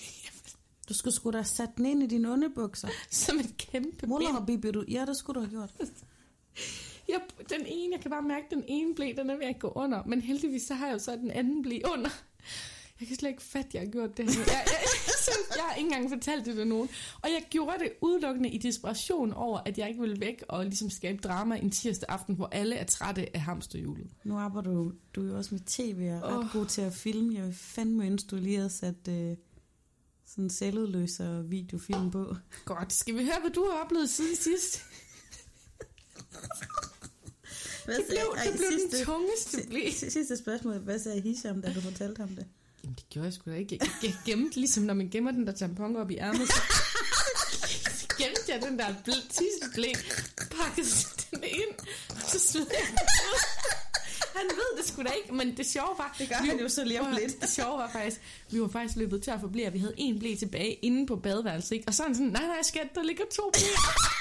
Du 0.89 0.95
skulle 0.95 1.15
sgu 1.15 1.31
da 1.31 1.37
have 1.37 1.45
sat 1.45 1.69
den 1.77 1.87
ind 1.87 2.03
i 2.03 2.07
dine 2.07 2.31
underbukser. 2.31 2.89
Som 3.11 3.39
et 3.39 3.57
kæmpe 3.57 4.07
Muller 4.07 4.29
ben. 4.29 4.37
og 4.37 4.47
Bibi, 4.47 4.71
du... 4.71 4.85
Ja, 4.89 5.05
det 5.07 5.17
skulle 5.17 5.41
du 5.41 5.47
have 5.47 5.51
gjort. 5.51 5.71
Jeg, 7.09 7.21
den 7.49 7.67
ene, 7.67 7.95
jeg 7.95 8.01
kan 8.03 8.11
bare 8.11 8.23
mærke, 8.23 8.45
at 8.45 8.51
den 8.51 8.65
ene 8.69 8.95
blæ, 8.95 9.13
den 9.17 9.31
er 9.31 9.37
ved 9.37 9.47
at 9.47 9.59
gå 9.59 9.73
under. 9.75 10.03
Men 10.07 10.21
heldigvis, 10.21 10.63
så 10.63 10.75
har 10.75 10.87
jeg 10.87 10.95
jo 10.95 10.99
så 10.99 11.17
den 11.17 11.31
anden 11.31 11.63
blæ 11.63 11.81
under. 11.93 12.11
Jeg 13.01 13.09
kan 13.09 13.17
slet 13.17 13.29
ikke 13.31 13.43
fatte, 13.43 13.69
at 13.69 13.75
jeg 13.75 13.83
har 13.83 13.89
gjort 13.91 14.17
det 14.17 14.35
her. 14.35 14.41
Jeg, 14.45 14.63
jeg, 14.67 14.75
jeg, 15.07 15.35
jeg 15.57 15.65
har 15.65 15.75
ikke 15.75 15.87
engang 15.87 16.11
fortalt 16.11 16.47
det 16.47 16.55
til 16.55 16.67
nogen. 16.67 16.89
Og 17.23 17.29
jeg 17.31 17.45
gjorde 17.51 17.79
det 17.79 17.93
udelukkende 18.01 18.49
i 18.51 18.59
desperation 18.59 19.33
over, 19.33 19.59
at 19.67 19.79
jeg 19.79 19.89
ikke 19.89 20.01
ville 20.01 20.21
væk 20.21 20.45
og 20.49 20.65
ligesom 20.65 20.91
skabe 20.91 21.19
drama 21.23 21.57
en 21.57 21.71
tirsdag 21.71 22.09
aften, 22.09 22.35
hvor 22.35 22.49
alle 22.53 22.77
er 22.77 22.85
trætte 22.85 23.37
af 23.37 23.41
hamsterhjulet. 23.41 24.11
Nu 24.25 24.37
arbejder 24.39 24.71
du, 24.71 24.93
du 25.15 25.23
er 25.27 25.31
jo 25.31 25.37
også 25.37 25.55
med 25.55 25.61
tv 25.67 25.99
og 26.23 26.31
er 26.33 26.39
ret 26.39 26.45
Åh. 26.45 26.53
god 26.53 26.67
til 26.67 26.81
at 26.83 26.93
filme. 26.95 27.35
Jeg 27.35 27.45
vil 27.45 27.55
fandme 27.55 28.07
ønske, 28.07 28.27
du 28.29 28.37
lige 28.37 28.57
havde 28.57 28.71
sat 28.71 29.09
øh, 29.09 29.37
sådan 30.27 30.45
en 30.45 30.51
selvudløser 30.51 31.43
videofilm 31.43 32.11
på. 32.11 32.37
Godt, 32.65 32.93
skal 32.93 33.15
vi 33.15 33.25
høre, 33.25 33.41
hvad 33.41 33.51
du 33.51 33.69
har 33.73 33.85
oplevet 33.85 34.11
siden 34.11 34.37
sidst? 34.37 34.85
Hvad 37.85 37.95
Det 37.97 38.05
blev, 38.09 38.19
det 38.45 38.53
blev 38.59 38.71
den 38.71 38.91
sidste, 38.91 39.05
tungeste 39.05 39.69
blæ. 39.69 39.91
si- 39.91 40.11
sidste 40.11 40.37
spørgsmål. 40.37 40.79
Hvad 40.79 40.99
sagde 40.99 41.21
Hisham, 41.21 41.63
da 41.63 41.73
du 41.73 41.81
fortalte 41.81 42.21
ham 42.21 42.29
det? 42.29 42.47
Jamen, 42.85 42.95
det 42.95 43.09
gjorde 43.11 43.27
jeg 43.27 43.33
sgu 43.35 43.51
da 43.51 43.57
ikke. 43.57 43.79
Jeg, 43.81 43.91
jeg 44.03 44.15
gemte, 44.27 44.57
ligesom 44.57 44.85
når 44.85 44.95
man 44.95 45.09
gemmer 45.11 45.31
den 45.31 45.47
der 45.47 45.53
tampon 45.53 45.97
op 45.97 46.11
i 46.11 46.17
ærmet, 46.17 46.49
så 46.49 46.61
gemte 48.19 48.43
jeg 48.49 48.63
den 48.63 48.79
der 48.79 48.89
bl- 48.89 49.29
tisseblæ, 49.29 49.93
pakkede 50.51 50.87
den 51.31 51.43
ind, 51.45 51.75
så 52.29 52.39
smed 52.39 52.67
jeg 52.71 52.87
den 52.89 52.99
ud. 53.33 53.41
Han 54.37 54.47
ved 54.57 54.79
det 54.79 54.89
sgu 54.89 55.03
da 55.03 55.11
ikke, 55.11 55.35
men 55.35 55.57
det 55.57 55.67
sjove 55.67 55.95
var... 55.99 56.15
Det 56.19 56.29
gør 56.29 56.43
vi- 56.43 56.49
han 56.49 56.61
jo 56.61 56.69
så 56.69 56.85
lige 56.85 57.01
om 57.01 57.13
lidt. 57.13 57.41
Det 57.41 57.49
sjove 57.51 57.79
var 57.79 57.91
faktisk, 57.93 58.21
vi 58.51 58.61
var 58.61 58.69
faktisk 58.69 58.97
løbet 58.97 59.23
tør 59.23 59.39
for 59.41 59.49
blæer. 59.49 59.71
Vi 59.71 59.79
havde 59.79 59.95
en 59.97 60.19
blæ 60.19 60.35
tilbage 60.35 60.73
inde 60.75 61.07
på 61.07 61.17
badeværelset, 61.17 61.73
ikke? 61.73 61.89
Og 61.89 61.95
så 61.95 62.03
er 62.03 62.07
han 62.07 62.15
sådan, 62.15 62.31
nej, 62.31 62.47
nej, 62.47 62.63
skat, 62.63 62.89
der 62.95 63.03
ligger 63.03 63.25
to 63.37 63.51
blæer. 63.55 64.20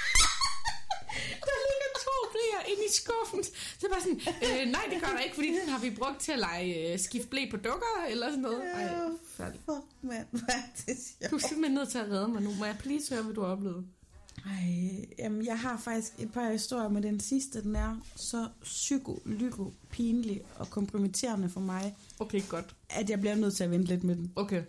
Inde 2.71 2.83
i 2.89 2.91
skuffen. 2.93 3.43
Så 3.79 3.87
bare 3.91 4.01
sådan, 4.01 4.19
øh, 4.43 4.71
nej, 4.71 4.85
det 4.93 5.01
gør 5.01 5.07
der 5.07 5.19
ikke, 5.19 5.35
fordi 5.35 5.47
den 5.47 5.69
har 5.69 5.79
vi 5.79 5.89
brugt 5.89 6.19
til 6.19 6.31
at 6.31 6.39
lege 6.39 6.93
øh, 6.93 6.99
skift 6.99 7.29
blæ 7.29 7.41
på 7.51 7.57
dukker, 7.57 8.05
eller 8.09 8.27
sådan 8.29 8.39
noget. 8.41 8.61
Ej, 8.73 8.89
færdig. 9.37 9.59
Fuck, 9.65 9.83
mand. 10.01 10.25
Hvad 10.45 10.55
er 10.55 10.61
det 10.77 10.85
Du 10.87 10.91
er 11.25 11.29
sjovt? 11.29 11.43
simpelthen 11.43 11.75
nødt 11.75 11.89
til 11.89 11.97
at 11.97 12.09
redde 12.09 12.27
mig 12.27 12.41
nu. 12.41 12.53
Må 12.53 12.65
jeg 12.65 12.75
please 12.79 13.13
høre, 13.13 13.23
hvad 13.23 13.33
du 13.33 13.41
har 13.41 13.47
oplevet? 13.51 13.85
Ej, 14.45 15.05
jamen, 15.19 15.45
jeg 15.45 15.59
har 15.59 15.77
faktisk 15.77 16.11
et 16.19 16.31
par 16.31 16.51
historier, 16.51 16.89
men 16.89 17.03
den 17.03 17.19
sidste, 17.19 17.63
den 17.63 17.75
er 17.75 17.97
så 18.15 18.47
psyko 18.63 19.23
pinlig 19.89 20.41
og 20.55 20.69
kompromitterende 20.69 21.49
for 21.49 21.59
mig, 21.59 21.95
Okay, 22.19 22.41
godt. 22.49 22.75
at 22.89 23.09
jeg 23.09 23.19
bliver 23.19 23.35
nødt 23.35 23.55
til 23.55 23.63
at 23.63 23.71
vente 23.71 23.87
lidt 23.87 24.03
med 24.03 24.15
den. 24.15 24.31
Okay. 24.35 24.63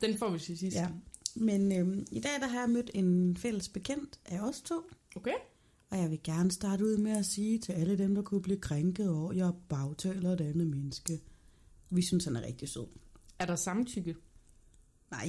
Den 0.00 0.18
får 0.18 0.30
vi 0.30 0.38
til 0.38 0.58
sidst. 0.58 0.76
Ja. 0.76 0.88
Men 1.34 1.78
øhm, 1.78 2.06
i 2.10 2.20
dag 2.20 2.32
der 2.40 2.46
har 2.46 2.60
jeg 2.60 2.70
mødt 2.70 2.90
en 2.94 3.36
fælles 3.36 3.68
bekendt 3.68 4.18
af 4.26 4.40
os 4.40 4.60
to, 4.60 4.74
Okay. 5.16 5.32
Og 5.90 5.98
jeg 5.98 6.10
vil 6.10 6.20
gerne 6.24 6.50
starte 6.50 6.84
ud 6.84 6.96
med 6.96 7.12
at 7.12 7.26
sige 7.26 7.58
til 7.58 7.72
alle 7.72 7.98
dem, 7.98 8.14
der 8.14 8.22
kunne 8.22 8.42
blive 8.42 8.58
krænket 8.60 9.10
over, 9.10 9.30
at 9.30 9.36
jeg 9.36 9.52
bagtaler 9.68 10.30
et 10.32 10.40
andet 10.40 10.66
menneske. 10.66 11.20
Vi 11.90 12.02
synes, 12.02 12.24
han 12.24 12.36
er 12.36 12.42
rigtig 12.42 12.68
sød. 12.68 12.86
Er 13.38 13.46
der 13.46 13.56
samtykke? 13.56 14.16
Nej, 15.10 15.28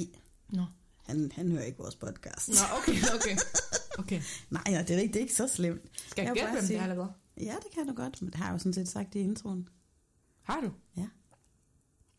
Nå. 0.49 0.65
han, 1.03 1.31
han 1.35 1.51
hører 1.51 1.63
ikke 1.63 1.77
vores 1.77 1.95
podcast. 1.95 2.49
Nå, 2.49 2.55
okay, 2.77 2.95
okay. 3.15 3.37
Okay. 3.99 4.21
Nej, 4.49 4.63
nej, 4.67 4.81
det 4.83 4.95
er 4.95 4.99
ikke, 4.99 5.13
det 5.13 5.19
er 5.19 5.23
ikke 5.23 5.35
så 5.35 5.47
slemt. 5.47 5.81
Skal 6.07 6.21
jeg 6.21 6.35
Jeg 6.35 6.43
gætte, 6.43 6.51
hvem 6.59 6.67
det 6.67 6.75
er, 6.77 6.81
eller 6.83 6.95
hvad? 6.95 7.05
Ja, 7.45 7.55
det 7.63 7.71
kan 7.73 7.87
du 7.87 7.93
godt, 7.93 8.21
men 8.21 8.27
det 8.31 8.35
har 8.35 8.45
jeg 8.45 8.53
jo 8.53 8.59
sådan 8.59 8.73
set 8.73 8.87
sagt 8.87 9.15
i 9.15 9.19
introen. 9.19 9.67
Har 10.41 10.61
du? 10.61 10.71
Ja. 10.97 11.07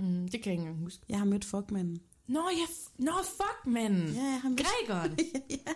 Mm, 0.00 0.28
det 0.28 0.42
kan 0.42 0.44
jeg 0.44 0.52
ikke 0.52 0.60
engang 0.62 0.78
huske. 0.78 1.04
Jeg 1.08 1.18
har 1.18 1.24
mødt 1.24 1.44
fuckmanden. 1.44 1.98
Nå, 2.26 2.40
ja, 2.40 2.64
f- 2.64 2.90
Nå 2.98 3.12
fuck, 3.26 3.66
mand. 3.74 3.94
Ja, 4.08 4.22
jeg 4.22 4.40
har 4.42 4.48
mødt 4.48 4.60
Grækeren. 4.60 5.18
ja. 5.50 5.72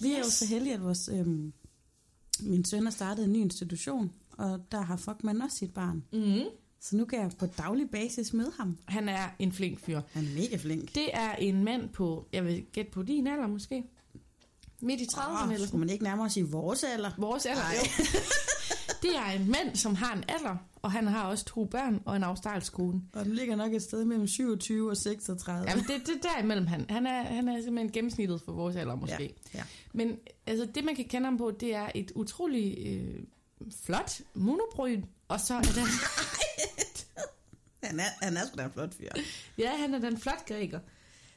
Vi 0.00 0.12
er 0.12 0.18
jo 0.18 0.24
Yes. 0.24 0.32
så 0.32 0.46
heldige, 0.46 0.74
at 0.74 0.82
vores, 0.82 1.08
øhm, 1.12 1.52
min 2.42 2.64
søn 2.64 2.82
har 2.84 2.90
startet 2.90 3.24
en 3.24 3.32
ny 3.32 3.36
institution, 3.36 4.12
og 4.38 4.60
der 4.72 4.80
har 4.80 4.96
fuckmanden 4.96 5.42
også 5.42 5.56
sit 5.56 5.74
barn. 5.74 6.04
Mm. 6.12 6.44
Så 6.80 6.96
nu 6.96 7.04
kan 7.04 7.20
jeg 7.20 7.30
på 7.38 7.46
daglig 7.46 7.90
basis 7.90 8.32
møde 8.32 8.52
ham. 8.58 8.78
Han 8.84 9.08
er 9.08 9.28
en 9.38 9.52
flink 9.52 9.80
fyr. 9.80 10.00
Han 10.12 10.24
er 10.24 10.34
mega 10.34 10.56
flink. 10.56 10.94
Det 10.94 11.08
er 11.12 11.32
en 11.32 11.64
mand 11.64 11.88
på, 11.88 12.28
jeg 12.32 12.44
vil 12.44 12.64
gætte 12.72 12.90
på 12.90 13.02
din 13.02 13.26
alder 13.26 13.46
måske. 13.46 13.84
Midt 14.82 15.00
i 15.00 15.04
30'erne 15.04 15.46
Åh, 15.46 15.54
eller 15.54 15.66
skulle 15.66 15.80
man 15.80 15.90
ikke 15.90 16.04
nærmere 16.04 16.30
sige 16.30 16.48
vores 16.48 16.84
alder? 16.84 17.10
Vores 17.18 17.46
alder, 17.46 17.62
Nej. 17.62 17.74
jo. 17.74 18.04
Det 19.02 19.16
er 19.16 19.40
en 19.40 19.50
mand, 19.50 19.76
som 19.76 19.94
har 19.94 20.14
en 20.16 20.24
alder, 20.28 20.56
og 20.82 20.92
han 20.92 21.06
har 21.06 21.24
også 21.24 21.44
to 21.44 21.64
børn 21.64 22.02
og 22.04 22.16
en 22.16 22.22
australsk 22.22 22.72
kone. 22.72 23.02
Og 23.12 23.24
den 23.24 23.34
ligger 23.34 23.56
nok 23.56 23.72
et 23.72 23.82
sted 23.82 24.04
mellem 24.04 24.26
27 24.26 24.90
og 24.90 24.96
36. 24.96 25.70
Jamen, 25.70 25.84
det, 25.84 26.06
det 26.06 26.14
er 26.24 26.28
derimellem 26.34 26.66
han. 26.66 26.86
Han 26.88 27.06
er, 27.06 27.22
han 27.22 27.48
er 27.48 27.62
simpelthen 27.62 27.92
gennemsnittet 27.92 28.42
for 28.44 28.52
vores 28.52 28.76
alder, 28.76 28.94
måske. 28.94 29.34
Ja, 29.54 29.58
ja. 29.58 29.64
Men 29.92 30.16
altså, 30.46 30.68
det, 30.74 30.84
man 30.84 30.94
kan 30.94 31.04
kende 31.04 31.24
ham 31.24 31.38
på, 31.38 31.50
det 31.50 31.74
er 31.74 31.88
et 31.94 32.12
utrolig 32.14 32.78
øh, 32.86 33.22
flot 33.84 34.20
monobryn, 34.34 35.02
og 35.28 35.40
så 35.40 35.54
er 35.54 35.60
der... 35.60 35.84
Han 37.84 38.00
er, 38.00 38.24
han 38.24 38.36
er 38.36 38.40
sgu 38.46 38.56
da 38.56 38.64
en 38.64 38.72
flot 38.72 38.94
fyr. 38.94 39.08
ja, 39.58 39.76
han 39.76 39.94
er 39.94 39.98
den 39.98 40.18
flot 40.18 40.46
græker. 40.48 40.80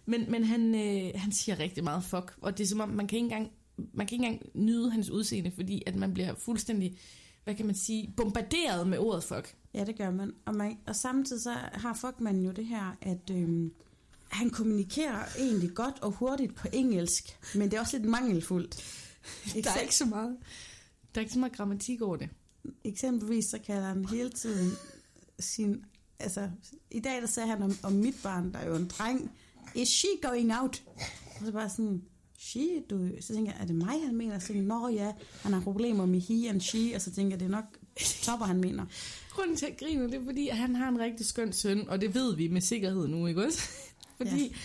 Men, 0.06 0.32
men 0.32 0.44
han, 0.44 0.76
øh, 0.76 1.12
han 1.16 1.32
siger 1.32 1.60
rigtig 1.60 1.84
meget 1.84 2.04
fuck, 2.04 2.34
og 2.42 2.58
det 2.58 2.64
er 2.64 2.68
som 2.68 2.80
om, 2.80 2.90
man 2.90 3.08
kan 3.08 3.16
ikke 3.16 3.26
engang, 3.26 3.52
man 3.94 4.08
kan 4.08 4.16
ikke 4.16 4.26
engang 4.26 4.50
nyde 4.54 4.92
hans 4.92 5.10
udseende, 5.10 5.52
fordi 5.56 5.84
at 5.88 5.96
man 5.96 6.14
bliver 6.14 6.34
fuldstændig 6.36 6.98
hvad 7.44 7.56
kan 7.56 7.66
man 7.66 7.76
sige, 7.76 8.14
bombarderet 8.18 8.88
med 8.88 8.98
ordet 8.98 9.24
fuck. 9.24 9.56
Ja, 9.74 9.84
det 9.84 9.98
gør 9.98 10.12
man. 10.12 10.34
Og, 10.46 10.56
man, 10.56 10.78
og 10.88 10.96
samtidig 10.96 11.42
så 11.42 11.52
har 11.74 11.94
fuckmanden 11.94 12.46
jo 12.46 12.52
det 12.52 12.66
her, 12.66 12.98
at 13.02 13.30
øhm, 13.32 13.74
han 14.32 14.50
kommunikerer 14.50 15.26
egentlig 15.40 15.74
godt 15.76 16.00
og 16.02 16.12
hurtigt 16.12 16.56
på 16.56 16.68
engelsk, 16.74 17.40
men 17.56 17.72
det 17.72 17.78
er 17.78 17.82
også 17.82 17.98
lidt 17.98 18.10
mangelfuldt. 18.10 18.84
Der 19.64 19.72
er 19.72 19.80
ikke 19.80 19.96
så 19.96 20.06
meget, 20.06 20.38
der 21.16 21.22
er 21.22 21.24
ikke 21.24 21.34
så 21.34 21.40
meget 21.40 21.54
grammatik 21.54 22.02
over 22.02 22.16
det. 22.16 22.30
Eksempelvis 22.84 23.46
så 23.46 23.60
kalder 23.66 23.88
han 23.88 24.06
hele 24.06 24.30
tiden 24.30 24.72
sin... 25.40 25.86
Altså, 26.20 26.50
i 26.92 27.00
dag 27.00 27.22
der 27.22 27.28
sagde 27.28 27.50
han 27.50 27.62
om, 27.62 27.78
om 27.84 27.92
mit 27.92 28.16
barn, 28.24 28.54
der 28.54 28.60
er 28.60 28.68
jo 28.68 28.76
en 28.76 28.88
dreng. 28.88 29.32
Is 29.76 29.90
she 29.90 30.08
going 30.22 30.54
out? 30.62 30.84
Og 31.40 31.46
så 31.46 31.52
bare 31.52 31.70
sådan, 31.70 32.04
she, 32.44 32.82
du... 32.90 33.10
Så 33.22 33.34
tænker 33.34 33.52
jeg, 33.52 33.62
er 33.62 33.66
det 33.66 33.76
mig, 33.76 34.06
han 34.06 34.16
mener? 34.16 34.40
Så 34.40 34.48
tænker 34.48 34.62
jeg, 34.62 34.68
nå 34.68 34.88
ja, 34.88 35.12
han 35.42 35.54
har 35.54 35.62
problemer 35.62 36.06
med 36.06 36.22
he 36.22 36.50
and 36.50 36.62
she, 36.62 36.96
og 36.96 37.02
så 37.02 37.12
tænker 37.12 37.32
jeg, 37.32 37.40
det 37.40 37.46
er 37.46 37.50
nok 37.50 37.66
topper, 38.22 38.46
han 38.46 38.62
mener. 38.62 38.86
Grunden 39.30 39.56
til 39.58 39.66
at 39.66 39.78
grine, 39.78 40.04
det 40.04 40.14
er 40.14 40.26
fordi, 40.26 40.48
at 40.48 40.58
han 40.58 40.76
har 40.76 40.90
en 40.90 41.00
rigtig 41.00 41.26
skøn 41.26 41.54
søn, 41.54 41.90
og 41.90 42.02
det 42.02 42.16
ved 42.16 42.36
vi 42.36 42.48
med 42.48 42.62
sikkerhed 42.62 43.08
nu, 43.08 43.28
ikke 43.28 43.46
også? 43.46 43.62
fordi 44.18 44.56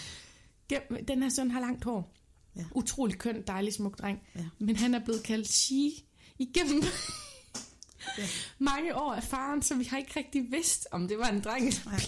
ja. 0.71 0.79
den 1.09 1.23
her 1.23 1.29
søn 1.29 1.51
har 1.51 1.61
langt 1.61 1.85
hår. 1.85 2.15
Ja. 2.57 2.65
Utrolig 2.75 3.19
køn, 3.19 3.43
dejlig, 3.47 3.73
smuk 3.73 3.99
dreng. 3.99 4.23
Ja. 4.37 4.45
Men 4.59 4.77
han 4.77 4.95
er 4.95 5.05
blevet 5.05 5.23
kaldt 5.23 5.49
she 5.49 5.91
igennem 6.39 6.83
ja. 8.19 8.27
mange 8.59 8.97
år 8.97 9.15
af 9.15 9.23
faren, 9.23 9.63
så 9.63 9.75
vi 9.75 9.85
har 9.85 9.99
ikke 9.99 10.13
rigtig 10.17 10.51
vidst, 10.51 10.87
om 10.91 11.09
det 11.09 11.19
var 11.19 11.29
en 11.29 11.41
dreng 11.41 11.67
eller 11.67 11.81
Nej, 11.85 12.01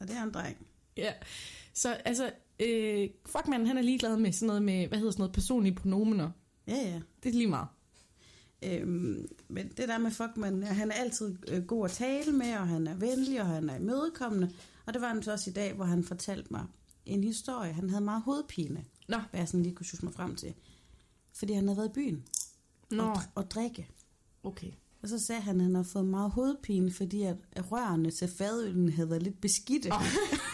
og 0.00 0.08
det 0.08 0.16
er 0.16 0.22
en 0.22 0.30
dreng. 0.30 0.56
Ja, 0.96 1.12
så 1.74 1.92
altså, 1.92 2.30
øh, 2.60 3.08
fuckmanden 3.26 3.66
han 3.66 3.78
er 3.78 3.82
ligeglad 3.82 4.16
med 4.16 4.32
sådan 4.32 4.46
noget 4.46 4.62
med, 4.62 4.88
hvad 4.88 4.98
hedder 4.98 5.12
sådan 5.12 5.22
noget, 5.22 5.34
personlige 5.34 5.74
pronomener. 5.74 6.30
Ja, 6.68 6.76
ja. 6.76 7.00
Det 7.22 7.28
er 7.28 7.32
lige 7.32 7.46
meget. 7.46 7.68
Øhm, 8.62 9.28
men 9.48 9.68
det 9.68 9.88
der 9.88 9.98
med 9.98 10.10
fuckmanden, 10.10 10.62
han 10.62 10.90
er 10.90 10.94
altid 10.94 11.36
øh, 11.48 11.64
god 11.64 11.84
at 11.84 11.90
tale 11.90 12.32
med, 12.32 12.56
og 12.56 12.68
han 12.68 12.86
er 12.86 12.94
venlig, 12.94 13.40
og 13.40 13.46
han 13.46 13.70
er 13.70 13.76
imødekommende. 13.76 14.50
Og 14.86 14.94
det 14.94 15.02
var 15.02 15.08
han 15.08 15.22
så 15.22 15.32
også 15.32 15.50
i 15.50 15.52
dag, 15.52 15.74
hvor 15.74 15.84
han 15.84 16.04
fortalte 16.04 16.48
mig 16.50 16.64
en 17.06 17.24
historie. 17.24 17.72
Han 17.72 17.90
havde 17.90 18.04
meget 18.04 18.22
hovedpine, 18.22 18.84
Nå. 19.08 19.16
hvad 19.30 19.40
jeg 19.40 19.48
sådan 19.48 19.62
lige 19.62 19.74
kunne 19.74 19.86
mig 20.02 20.14
frem 20.14 20.36
til. 20.36 20.54
Fordi 21.34 21.52
han 21.52 21.68
havde 21.68 21.76
været 21.76 21.88
i 21.88 21.92
byen 21.92 22.24
Nå. 22.90 23.02
Og, 23.02 23.16
og 23.34 23.50
drikke. 23.50 23.88
Okay. 24.42 24.70
Og 25.02 25.08
så 25.08 25.18
sagde 25.18 25.42
han, 25.42 25.56
at 25.56 25.62
han 25.62 25.74
havde 25.74 25.84
fået 25.84 26.04
meget 26.04 26.30
hovedpine, 26.30 26.92
fordi 26.92 27.22
at 27.22 27.72
rørene 27.72 28.10
til 28.10 28.28
fadøllen 28.28 28.88
havde 28.88 29.10
været 29.10 29.22
lidt 29.22 29.40
beskidte. 29.40 29.92
Oh. 29.92 30.02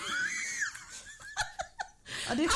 og 2.33 2.39
det... 2.39 2.51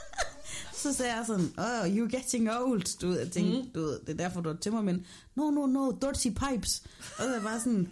så 0.82 0.92
sagde 0.92 1.14
jeg 1.14 1.24
sådan, 1.26 1.52
oh, 1.58 1.96
you're 1.96 2.16
getting 2.16 2.50
old, 2.50 2.98
du 3.00 3.08
ved, 3.08 3.18
jeg 3.18 3.30
tænkte, 3.30 3.62
mm. 3.62 3.70
du 3.74 3.80
ved, 3.80 4.00
det 4.00 4.08
er 4.08 4.16
derfor, 4.16 4.40
du 4.40 4.50
er 4.50 4.56
tømmermænd. 4.56 5.04
No, 5.34 5.50
no, 5.50 5.66
no, 5.66 5.90
dirty 5.90 6.28
pipes. 6.28 6.82
Og 7.18 7.24
så 7.24 7.30
var 7.30 7.40
bare 7.40 7.60
sådan, 7.60 7.90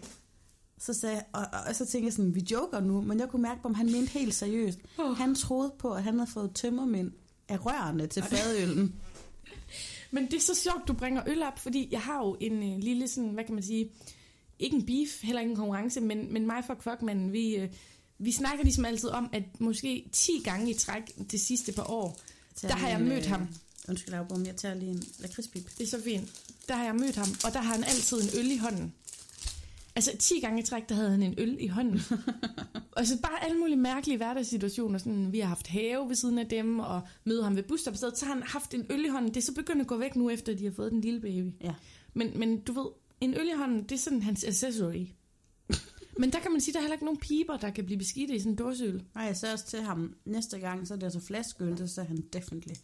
så 0.78 0.94
sagde 0.94 1.14
jeg, 1.14 1.24
og, 1.32 1.46
og, 1.52 1.60
og, 1.68 1.74
så 1.74 1.86
tænkte 1.86 2.06
jeg 2.06 2.12
sådan, 2.12 2.34
vi 2.34 2.46
joker 2.50 2.80
nu, 2.80 3.00
men 3.00 3.20
jeg 3.20 3.28
kunne 3.28 3.42
mærke 3.42 3.62
på, 3.62 3.68
om 3.68 3.74
han 3.74 3.92
mente 3.92 4.12
helt 4.12 4.34
seriøst. 4.34 4.78
Oh. 4.98 5.16
Han 5.16 5.34
troede 5.34 5.72
på, 5.78 5.92
at 5.92 6.02
han 6.02 6.18
havde 6.18 6.30
fået 6.30 6.54
tømmermænd 6.54 7.12
af 7.48 7.66
rørene 7.66 8.06
til 8.06 8.22
fadøllen. 8.22 8.94
Men 10.12 10.24
det 10.24 10.34
er 10.34 10.40
så 10.40 10.54
sjovt, 10.54 10.88
du 10.88 10.92
bringer 10.92 11.22
øl 11.26 11.42
op, 11.42 11.58
fordi 11.58 11.88
jeg 11.90 12.00
har 12.00 12.18
jo 12.18 12.36
en 12.40 12.72
øh, 12.72 12.78
lille 12.78 13.08
sådan, 13.08 13.30
hvad 13.30 13.44
kan 13.44 13.54
man 13.54 13.62
sige, 13.62 13.90
ikke 14.58 14.76
en 14.76 14.86
beef, 14.86 15.22
heller 15.22 15.40
ikke 15.40 15.50
en 15.50 15.56
konkurrence, 15.56 16.00
men, 16.00 16.32
men 16.32 16.46
mig 16.46 16.64
for 16.66 16.76
fuckmanden, 16.80 17.32
vi, 17.32 17.56
øh, 17.56 17.68
vi 18.20 18.32
snakker 18.32 18.64
ligesom 18.64 18.84
altid 18.84 19.08
om, 19.08 19.28
at 19.32 19.60
måske 19.60 20.08
10 20.12 20.40
gange 20.44 20.70
i 20.70 20.74
træk 20.74 21.02
det 21.30 21.40
sidste 21.40 21.72
par 21.72 21.90
år, 21.90 22.20
der 22.62 22.74
har 22.74 22.88
jeg 22.88 23.00
mødt 23.00 23.24
øh, 23.24 23.30
ham. 23.30 23.48
Undskyld, 23.88 24.14
Aubum, 24.14 24.46
jeg 24.46 24.56
tager 24.56 24.74
lige 24.74 24.90
en 24.90 25.04
lakridspip. 25.18 25.70
Det 25.78 25.84
er 25.84 25.88
så 25.88 26.02
fint. 26.04 26.30
Der 26.68 26.74
har 26.74 26.84
jeg 26.84 26.94
mødt 26.94 27.16
ham, 27.16 27.28
og 27.44 27.52
der 27.52 27.60
har 27.60 27.72
han 27.74 27.84
altid 27.84 28.20
en 28.22 28.38
øl 28.38 28.50
i 28.50 28.56
hånden. 28.56 28.94
Altså 29.94 30.16
10 30.18 30.40
gange 30.40 30.62
i 30.62 30.64
træk, 30.64 30.88
der 30.88 30.94
havde 30.94 31.10
han 31.10 31.22
en 31.22 31.34
øl 31.38 31.56
i 31.60 31.66
hånden. 31.66 32.00
og 32.92 33.06
så 33.06 33.20
bare 33.22 33.44
alle 33.44 33.58
mulige 33.58 33.76
mærkelige 33.76 34.16
hverdagssituationer. 34.16 34.98
Sådan, 34.98 35.32
vi 35.32 35.40
har 35.40 35.48
haft 35.48 35.66
have 35.66 36.08
ved 36.08 36.14
siden 36.14 36.38
af 36.38 36.46
dem, 36.46 36.78
og 36.78 37.00
møder 37.24 37.44
ham 37.44 37.56
ved 37.56 37.62
busstopstedet. 37.62 38.18
Så 38.18 38.26
har 38.26 38.34
han 38.34 38.42
haft 38.42 38.74
en 38.74 38.86
øl 38.90 39.04
i 39.04 39.08
hånden. 39.08 39.28
Det 39.28 39.36
er 39.36 39.44
så 39.44 39.54
begyndt 39.54 39.80
at 39.80 39.86
gå 39.86 39.96
væk 39.96 40.16
nu, 40.16 40.30
efter 40.30 40.54
de 40.54 40.64
har 40.64 40.72
fået 40.72 40.92
den 40.92 41.00
lille 41.00 41.20
baby. 41.20 41.52
Ja. 41.60 41.74
Men, 42.14 42.38
men 42.38 42.60
du 42.60 42.72
ved, 42.72 42.86
en 43.20 43.34
øl 43.34 43.48
i 43.48 43.56
hånden, 43.56 43.82
det 43.82 43.92
er 43.92 43.98
sådan 43.98 44.22
hans 44.22 44.44
accessory. 44.44 45.06
Men 46.20 46.32
der 46.32 46.40
kan 46.40 46.52
man 46.52 46.60
sige, 46.60 46.72
der 46.72 46.78
er 46.78 46.82
heller 46.82 46.94
ikke 46.94 47.04
nogen 47.04 47.20
piber, 47.20 47.56
der 47.56 47.70
kan 47.70 47.84
blive 47.84 47.98
beskidte 47.98 48.34
i 48.34 48.38
sådan 48.38 48.52
en 48.52 48.56
dåseøl. 48.56 49.02
Nej, 49.14 49.24
jeg 49.24 49.36
sagde 49.36 49.52
også 49.52 49.66
til 49.66 49.80
ham, 49.80 50.14
næste 50.24 50.58
gang, 50.58 50.88
så 50.88 50.94
er 50.94 50.98
det 50.98 51.04
altså 51.04 51.20
flaskeøl, 51.20 51.78
så 51.78 51.86
sagde 51.86 52.08
han 52.08 52.24
definitely. 52.32 52.74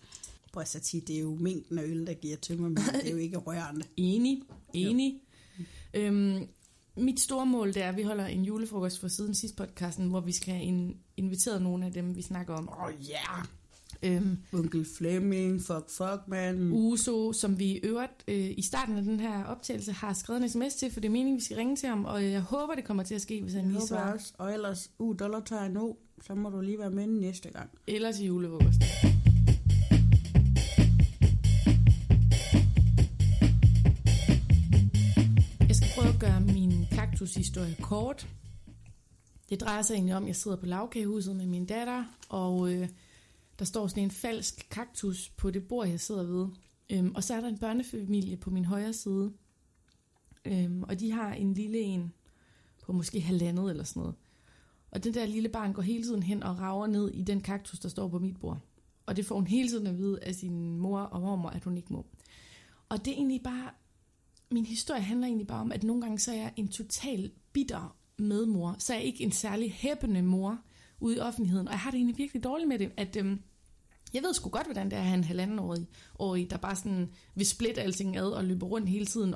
Prøv 0.53 0.61
at 0.61 0.68
sige, 0.68 1.01
det 1.01 1.16
er 1.16 1.20
jo 1.20 1.35
mængden 1.35 1.79
af 1.79 1.83
øl, 1.83 2.07
der 2.07 2.14
giver 2.14 2.37
tømmer, 2.37 2.68
men 2.68 2.77
det 2.77 3.07
er 3.07 3.11
jo 3.11 3.16
ikke 3.16 3.37
rørende. 3.37 3.87
Enig, 3.96 4.42
enig. 4.75 5.20
Øhm, 5.94 6.46
mit 6.96 7.20
store 7.20 7.46
mål 7.46 7.75
det 7.75 7.83
er, 7.83 7.88
at 7.88 7.96
vi 7.96 8.03
holder 8.03 8.27
en 8.27 8.44
julefrokost 8.44 9.01
for 9.01 9.09
siden 9.09 9.35
sidste 9.35 9.57
podcasten, 9.57 10.09
hvor 10.09 10.20
vi 10.20 10.33
skal 10.33 10.55
have 10.55 10.94
inviteret 11.16 11.62
nogle 11.62 11.87
af 11.87 11.92
dem, 11.92 12.16
vi 12.16 12.22
snakker 12.22 12.55
om. 12.55 12.68
Åh 12.68 12.85
oh, 12.85 12.92
ja! 13.09 13.37
Yeah. 13.37 13.46
Øhm, 14.02 14.38
Onkel 14.52 14.87
Flemming, 14.96 15.61
fuck 15.61 15.90
fuck 15.90 16.28
man. 16.28 16.70
Uso, 16.72 17.32
som 17.32 17.59
vi 17.59 17.80
øvrigt 17.82 18.24
øh, 18.28 18.50
i 18.56 18.62
starten 18.62 18.96
af 18.96 19.02
den 19.02 19.20
her 19.20 19.44
optagelse 19.44 19.92
har 19.92 20.12
skrevet 20.12 20.42
en 20.42 20.48
sms 20.48 20.74
til, 20.74 20.92
for 20.92 21.00
det 21.00 21.09
er 21.09 21.12
meningen, 21.12 21.37
vi 21.37 21.44
skal 21.44 21.56
ringe 21.56 21.76
til 21.76 21.88
ham, 21.88 22.04
og 22.04 22.24
jeg 22.24 22.40
håber, 22.40 22.74
det 22.74 22.85
kommer 22.85 23.02
til 23.02 23.14
at 23.14 23.20
ske, 23.20 23.42
hvis 23.42 23.54
han 23.54 23.68
lige 23.68 23.87
svarer. 23.87 24.12
Også. 24.12 24.32
Og 24.38 24.52
ellers, 24.52 24.90
uh, 24.98 25.18
dollar 25.18 25.68
nu, 25.68 25.96
så 26.22 26.35
må 26.35 26.50
du 26.50 26.61
lige 26.61 26.78
være 26.78 26.90
med 26.90 27.06
næste 27.06 27.50
gang. 27.50 27.70
Ellers 27.87 28.20
i 28.20 28.26
julefrokosten. 28.26 28.82
kaktushistorie 37.16 37.76
kort. 37.82 38.28
Det 39.50 39.61
drejer 39.61 39.82
sig 39.82 39.94
egentlig 39.94 40.16
om, 40.16 40.22
at 40.22 40.28
jeg 40.28 40.37
sidder 40.37 40.56
på 40.56 40.66
lavkagehuset 40.66 41.37
med 41.37 41.46
min 41.46 41.66
datter, 41.66 42.04
og 42.28 42.72
øh, 42.72 42.88
der 43.59 43.64
står 43.64 43.87
sådan 43.87 44.03
en 44.03 44.11
falsk 44.11 44.66
kaktus 44.71 45.29
på 45.29 45.51
det 45.51 45.69
bord, 45.69 45.88
jeg 45.88 46.01
sidder 46.01 46.23
ved. 46.23 46.49
Øhm, 46.90 47.14
og 47.14 47.25
så 47.25 47.35
er 47.35 47.40
der 47.40 47.49
en 47.49 47.59
børnefamilie 47.59 48.37
på 48.37 48.51
min 48.51 48.64
højre 48.64 48.92
side, 48.92 49.33
øhm, 50.45 50.83
og 50.83 51.01
de 51.01 51.12
har 51.12 51.33
en 51.33 51.55
lille 51.55 51.79
en 51.79 52.12
på 52.83 52.92
måske 52.92 53.21
halvandet 53.21 53.71
eller 53.71 53.85
sådan 53.85 54.01
noget. 54.01 54.14
Og 54.90 55.05
den 55.05 55.14
der 55.14 55.27
lille 55.27 55.49
barn 55.49 55.73
går 55.73 55.83
hele 55.83 56.03
tiden 56.03 56.23
hen 56.23 56.42
og 56.42 56.59
rager 56.59 56.87
ned 56.87 57.11
i 57.11 57.23
den 57.23 57.40
kaktus, 57.40 57.79
der 57.79 57.88
står 57.88 58.09
på 58.09 58.19
mit 58.19 58.40
bord. 58.40 58.59
Og 59.07 59.16
det 59.16 59.27
får 59.27 59.35
hun 59.35 59.47
hele 59.47 59.69
tiden 59.69 59.87
at 59.87 59.99
vide 59.99 60.19
af 60.23 60.35
sin 60.35 60.79
mor 60.79 61.01
og 61.01 61.21
mormor, 61.21 61.49
at 61.49 61.64
hun 61.64 61.77
ikke 61.77 61.92
må. 61.92 62.07
Og 62.88 63.05
det 63.05 63.12
er 63.12 63.16
egentlig 63.16 63.42
bare 63.42 63.71
min 64.51 64.66
historie 64.66 65.01
handler 65.01 65.27
egentlig 65.27 65.47
bare 65.47 65.61
om, 65.61 65.73
at 65.73 65.83
nogle 65.83 66.03
gange 66.03 66.19
så 66.19 66.31
er 66.33 66.37
jeg 66.37 66.53
en 66.57 66.69
total 66.69 67.31
bitter 67.53 67.97
medmor. 68.19 68.77
Så 68.79 68.92
er 68.92 68.97
jeg 68.97 69.07
ikke 69.07 69.25
en 69.25 69.33
særlig 69.33 69.73
hæppende 69.73 70.23
mor 70.23 70.59
ude 71.01 71.16
i 71.16 71.21
offentligheden. 71.21 71.69
Og 71.69 71.73
jeg 71.73 71.81
har 71.81 71.90
det 71.90 71.99
egentlig 71.99 72.19
virkelig 72.19 72.45
dårligt 72.45 72.69
med 72.69 72.79
det, 72.79 72.92
at 72.97 73.16
øhm, 73.16 73.40
jeg 74.16 74.22
ved 74.22 74.35
sgu 74.35 74.48
godt, 74.48 74.66
hvordan 74.66 74.87
det 74.87 74.92
er 74.92 75.00
at 75.00 75.07
have 75.07 75.18
en 75.18 75.24
halvanden 75.24 75.87
årig, 76.18 76.50
der 76.50 76.57
bare 76.57 76.76
sådan 76.76 77.11
vil 77.35 77.46
splitte 77.46 77.83
alting 77.83 78.16
ad 78.16 78.26
og 78.26 78.44
løbe 78.44 78.66
rundt 78.66 78.88
hele 78.88 79.07
tiden. 79.07 79.35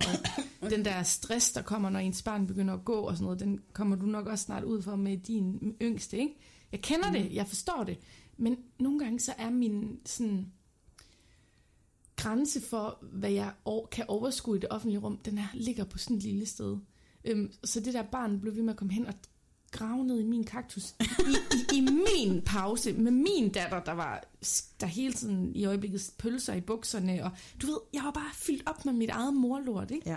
Og 0.63 0.71
den 0.71 0.85
der 0.85 1.03
stress, 1.03 1.53
der 1.53 1.63
kommer, 1.63 1.91
når 1.91 1.99
ens 1.99 2.23
barn 2.23 2.47
begynder 2.47 2.75
at 2.75 2.85
gå 2.85 2.95
og 2.95 3.17
sådan 3.17 3.25
noget, 3.25 3.41
den 3.41 3.61
kommer 3.73 3.97
du 3.97 4.07
nok 4.07 4.27
også 4.27 4.45
snart 4.45 4.65
ud 4.65 4.83
for 4.83 4.97
med 4.97 5.17
din 5.17 5.77
yngste, 5.83 6.19
ikke? 6.19 6.35
Jeg 6.73 6.83
kender 6.83 7.09
mm. 7.09 7.13
det, 7.13 7.35
jeg 7.35 7.47
forstår 7.47 7.85
det. 7.85 7.99
Men 8.37 8.57
nogle 8.79 8.99
gange 8.99 9.21
så 9.21 9.35
er 9.39 9.51
min 9.51 10.01
sådan 10.07 10.53
grænse 12.17 12.61
for, 12.61 12.99
hvad 13.03 13.31
jeg 13.31 13.53
kan 13.91 14.05
overskue 14.09 14.57
i 14.57 14.61
det 14.61 14.69
offentlige 14.71 15.01
rum, 15.01 15.17
den 15.17 15.39
er, 15.39 15.47
ligger 15.55 15.85
på 15.85 15.99
sådan 15.99 16.17
et 16.17 16.23
lille 16.23 16.47
sted. 16.47 16.79
Øhm, 17.25 17.53
så 17.65 17.81
det 17.81 17.95
der 17.95 18.03
barn 18.03 18.41
blev 18.41 18.57
ved 18.57 18.63
med 18.63 18.73
at 18.73 18.77
komme 18.77 18.93
hen 18.93 19.07
og 19.07 19.15
grave 19.81 20.05
ned 20.05 20.21
i 20.21 20.25
min 20.25 20.45
kaktus 20.45 20.95
i, 21.01 21.05
i, 21.57 21.77
i 21.77 21.81
min 21.81 22.43
pause 22.43 22.93
med 22.93 23.13
min 23.13 23.53
datter, 23.53 23.85
der 23.85 23.93
var 23.93 24.25
der 24.81 24.87
hele 24.87 25.13
tiden 25.13 25.57
i 25.57 25.65
øjeblikket 25.65 26.11
pølser 26.19 26.55
i 26.55 26.61
bukserne, 26.61 27.25
og 27.25 27.31
du 27.63 27.67
ved, 27.67 27.79
jeg 27.93 28.03
var 28.05 28.11
bare 28.11 28.31
fyldt 28.35 28.63
op 28.67 28.85
med 28.85 28.93
mit 28.93 29.11
eget 29.11 29.35
morlort, 29.35 29.91
ikke? 29.91 30.11
Ja. 30.11 30.17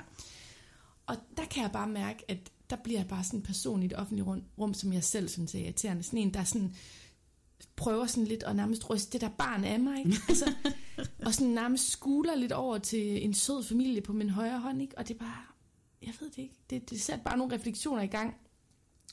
Og 1.06 1.16
der 1.38 1.46
kan 1.46 1.64
jeg 1.64 1.72
bare 1.72 1.88
mærke, 1.88 2.26
at 2.28 2.52
der 2.70 2.76
bliver 2.76 3.00
jeg 3.00 3.08
bare 3.08 3.24
sådan 3.24 3.40
en 3.40 3.44
person 3.44 3.84
i 3.84 3.88
det 3.88 3.98
offentlige 3.98 4.26
rum, 4.26 4.44
rum 4.60 4.74
som 4.74 4.94
jeg 4.94 5.04
selv 5.04 5.30
synes 5.30 5.56
er 5.56 5.60
irriterende. 5.60 6.04
Sådan 6.04 6.20
en, 6.20 6.34
der 6.34 6.44
sådan 6.44 6.76
prøver 7.76 8.06
sådan 8.06 8.28
lidt 8.28 8.44
at 8.44 8.56
nærmest 8.56 8.90
ryste 8.90 9.14
det 9.14 9.22
der 9.22 9.30
barn 9.30 9.64
af 9.64 9.80
mig, 9.80 10.00
ikke? 10.00 10.18
Altså, 10.30 10.54
og 11.26 11.34
sådan 11.34 11.54
nærmest 11.54 11.90
skuler 11.90 12.36
lidt 12.36 12.52
over 12.52 12.78
til 12.78 13.26
en 13.26 13.34
sød 13.34 13.64
familie 13.64 14.02
på 14.02 14.14
min 14.14 14.30
højre 14.30 14.60
hånd, 14.60 14.82
ikke? 14.82 14.98
Og 14.98 15.08
det 15.08 15.14
er 15.14 15.20
bare, 15.20 15.44
jeg 16.02 16.14
ved 16.20 16.30
det 16.30 16.38
ikke, 16.38 16.56
det, 16.70 16.90
det 16.90 17.02
sætter 17.02 17.24
bare 17.24 17.38
nogle 17.38 17.56
refleksioner 17.56 18.02
i 18.02 18.08
gang. 18.08 18.36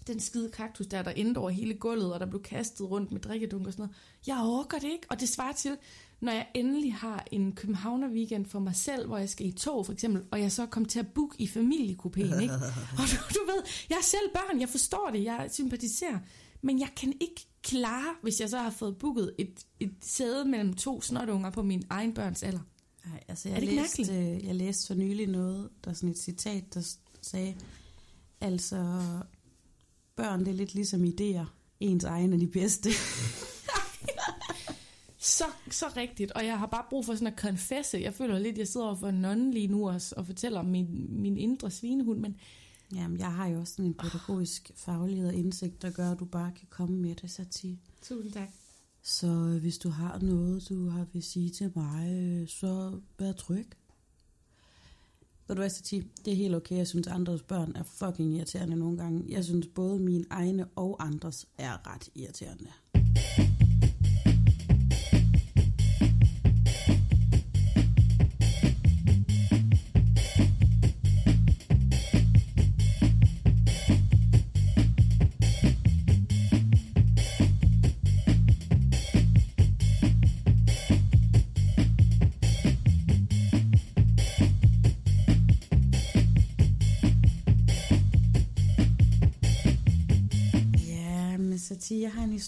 Den 0.06 0.20
skide 0.20 0.50
kaktus 0.50 0.86
der, 0.86 1.02
der 1.02 1.10
endte 1.10 1.38
over 1.38 1.50
hele 1.50 1.74
gulvet, 1.74 2.12
og 2.12 2.20
der 2.20 2.26
blev 2.26 2.42
kastet 2.42 2.90
rundt 2.90 3.12
med 3.12 3.20
drikkedunk 3.20 3.66
og 3.66 3.72
sådan 3.72 3.82
noget. 3.82 3.96
Jeg 4.26 4.36
orker 4.36 4.78
det 4.78 4.88
ikke, 4.88 5.06
og 5.10 5.20
det 5.20 5.28
svarer 5.28 5.52
til, 5.52 5.76
når 6.20 6.32
jeg 6.32 6.46
endelig 6.54 6.94
har 6.94 7.26
en 7.32 7.52
Københavner 7.52 8.08
weekend 8.08 8.46
for 8.46 8.58
mig 8.58 8.76
selv, 8.76 9.06
hvor 9.06 9.18
jeg 9.18 9.28
skal 9.28 9.46
i 9.46 9.52
tog 9.52 9.86
for 9.86 9.92
eksempel, 9.92 10.22
og 10.30 10.40
jeg 10.40 10.52
så 10.52 10.66
kommer 10.66 10.88
til 10.88 10.98
at 10.98 11.08
booke 11.08 11.36
i 11.38 11.46
familiekupéen, 11.46 12.40
ikke? 12.40 12.54
Og 12.98 13.04
du, 13.10 13.16
du 13.34 13.46
ved, 13.46 13.62
jeg 13.90 13.96
er 13.96 14.02
selv 14.02 14.30
børn, 14.34 14.60
jeg 14.60 14.68
forstår 14.68 15.10
det, 15.12 15.24
jeg 15.24 15.48
sympatiserer, 15.52 16.18
men 16.62 16.80
jeg 16.80 16.88
kan 16.96 17.12
ikke 17.20 17.46
klare, 17.62 18.14
hvis 18.22 18.40
jeg 18.40 18.48
så 18.48 18.58
har 18.58 18.70
fået 18.70 18.98
booket 18.98 19.34
et, 19.38 19.66
et 19.80 19.92
sæde 20.00 20.44
mellem 20.44 20.74
to 20.74 21.00
snotunger 21.00 21.50
på 21.50 21.62
min 21.62 21.82
egen 21.90 22.14
børns 22.14 22.42
alder. 22.42 22.60
Nej, 23.06 23.24
altså 23.28 23.48
jeg, 23.48 23.56
Er 23.56 23.60
det 23.60 23.68
ikke 23.68 23.82
læste, 23.82 24.14
øh, 24.14 24.46
jeg 24.46 24.54
læste 24.54 24.86
for 24.86 24.94
nylig 24.94 25.26
noget, 25.26 25.68
der 25.84 25.90
er 25.90 25.94
sådan 25.94 26.10
et 26.10 26.18
citat, 26.18 26.74
der 26.74 26.94
sagde, 27.22 27.54
altså 28.40 29.02
børn 30.22 30.40
det 30.40 30.48
er 30.48 30.52
lidt 30.52 30.74
ligesom 30.74 31.04
idéer, 31.04 31.44
ens 31.80 32.04
egen 32.04 32.32
er 32.32 32.38
de 32.38 32.46
bedste. 32.46 32.90
Så, 35.22 35.44
så 35.70 35.86
rigtigt, 35.96 36.32
og 36.32 36.46
jeg 36.46 36.58
har 36.58 36.66
bare 36.66 36.84
brug 36.90 37.04
for 37.06 37.14
sådan 37.14 37.26
at 37.26 37.38
confesse. 37.38 37.98
Jeg 37.98 38.14
føler 38.14 38.38
lidt, 38.38 38.58
jeg 38.58 38.68
sidder 38.68 38.86
over 38.86 38.96
for 38.96 39.08
en 39.08 39.14
nonne 39.14 39.52
lige 39.52 39.66
nu 39.66 39.88
og, 39.88 40.00
og 40.16 40.26
fortæller 40.26 40.60
om 40.60 40.66
min, 40.66 41.06
min 41.08 41.36
indre 41.36 41.70
svinehund, 41.70 42.20
men 42.20 42.36
Jamen, 42.94 43.18
jeg 43.18 43.32
har 43.32 43.46
jo 43.46 43.60
også 43.60 43.72
sådan 43.72 43.84
en 43.84 43.94
pædagogisk 43.94 44.70
faglighed 44.74 45.28
og 45.28 45.34
indsigt, 45.34 45.82
der 45.82 45.90
gør, 45.90 46.10
at 46.10 46.18
du 46.18 46.24
bare 46.24 46.52
kan 46.58 46.66
komme 46.70 46.96
med 46.96 47.14
det, 47.14 47.30
Sati. 47.30 47.78
tusind 48.02 48.32
tak. 48.32 48.48
Så 49.02 49.26
øh, 49.26 49.60
hvis 49.60 49.78
du 49.78 49.88
har 49.88 50.18
noget, 50.18 50.68
du 50.68 50.88
har 50.88 51.06
vil 51.12 51.22
sige 51.22 51.50
til 51.50 51.72
mig, 51.74 52.12
øh, 52.12 52.48
så 52.48 53.00
vær 53.18 53.32
tryg. 53.32 53.68
Ved 55.50 55.56
du 55.56 55.60
hvad, 55.60 55.70
Sati? 55.70 56.02
Det 56.24 56.32
er 56.32 56.36
helt 56.36 56.54
okay. 56.54 56.76
Jeg 56.76 56.86
synes, 56.86 57.06
andres 57.06 57.42
børn 57.42 57.72
er 57.76 57.82
fucking 57.82 58.34
irriterende 58.34 58.76
nogle 58.76 58.98
gange. 58.98 59.24
Jeg 59.28 59.44
synes, 59.44 59.66
både 59.66 59.98
mine 59.98 60.24
egne 60.30 60.66
og 60.76 61.06
andres 61.06 61.46
er 61.58 61.94
ret 61.94 62.08
irriterende. 62.14 62.70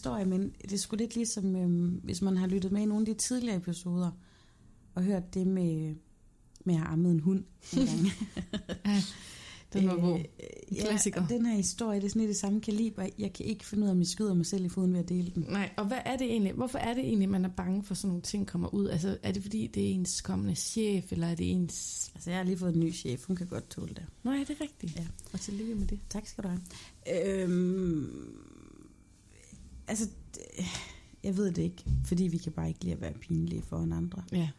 Historie, 0.02 0.24
men 0.24 0.54
det 0.62 0.72
er 0.72 0.78
sgu 0.78 0.96
lidt 0.96 1.14
ligesom, 1.14 1.56
øhm, 1.56 2.00
hvis 2.04 2.22
man 2.22 2.36
har 2.36 2.46
lyttet 2.46 2.72
med 2.72 2.82
i 2.82 2.84
nogle 2.84 3.02
af 3.02 3.14
de 3.14 3.20
tidligere 3.20 3.56
episoder, 3.56 4.10
og 4.94 5.02
hørt 5.02 5.34
det 5.34 5.46
med, 5.46 5.94
med 6.64 6.74
at 6.74 6.80
have 6.80 6.88
ammet 6.88 7.12
en 7.12 7.20
hund 7.20 7.44
en 7.72 7.86
gang. 7.86 7.98
Den 9.72 9.86
var 9.86 9.96
god. 9.96 10.18
Øh, 10.18 10.78
Klassiker. 10.80 11.26
Ja, 11.30 11.34
den 11.34 11.46
her 11.46 11.56
historie, 11.56 12.00
det 12.00 12.06
er 12.06 12.08
sådan 12.08 12.20
lidt 12.20 12.28
det 12.28 12.36
samme 12.36 12.60
kaliber. 12.60 13.08
Jeg 13.18 13.32
kan 13.32 13.46
ikke 13.46 13.66
finde 13.66 13.82
ud 13.82 13.88
af, 13.88 13.92
om 13.92 13.98
jeg 13.98 14.06
skyder 14.06 14.34
mig 14.34 14.46
selv 14.46 14.64
i 14.64 14.68
foden 14.68 14.92
ved 14.92 15.00
at 15.00 15.08
dele 15.08 15.32
den. 15.34 15.46
Nej, 15.48 15.70
og 15.76 15.86
hvad 15.86 15.98
er 16.04 16.16
det 16.16 16.26
egentlig? 16.26 16.52
Hvorfor 16.52 16.78
er 16.78 16.94
det 16.94 17.04
egentlig, 17.04 17.28
man 17.28 17.44
er 17.44 17.48
bange 17.48 17.84
for 17.84 17.94
sådan 17.94 18.08
nogle 18.08 18.22
ting 18.22 18.46
kommer 18.46 18.74
ud? 18.74 18.88
Altså, 18.88 19.18
er 19.22 19.32
det 19.32 19.42
fordi, 19.42 19.66
det 19.66 19.82
er 19.82 19.94
ens 19.94 20.20
kommende 20.20 20.54
chef, 20.54 21.12
eller 21.12 21.26
er 21.26 21.34
det 21.34 21.50
ens... 21.50 22.10
Altså, 22.14 22.30
jeg 22.30 22.38
har 22.38 22.44
lige 22.44 22.58
fået 22.58 22.74
en 22.74 22.80
ny 22.80 22.94
chef. 22.94 23.26
Hun 23.26 23.36
kan 23.36 23.46
godt 23.46 23.70
tåle 23.70 23.94
det. 23.94 24.04
Nej, 24.24 24.44
det 24.48 24.50
er 24.50 24.60
rigtigt. 24.60 24.96
Ja. 24.96 25.06
Og 25.32 25.40
tillykke 25.40 25.74
med 25.74 25.86
det. 25.86 26.00
Tak 26.10 26.26
skal 26.26 26.44
du 26.44 26.48
have. 26.48 26.62
Øhm, 27.42 28.51
altså, 29.92 30.08
jeg 31.22 31.36
ved 31.36 31.52
det 31.52 31.62
ikke, 31.62 31.84
fordi 32.04 32.24
vi 32.24 32.38
kan 32.38 32.52
bare 32.52 32.68
ikke 32.68 32.80
lide 32.84 32.94
at 32.94 33.00
være 33.00 33.12
pinlige 33.12 33.62
for 33.62 33.78
en 33.78 33.92
andre. 33.92 34.24
Ja. 34.32 34.50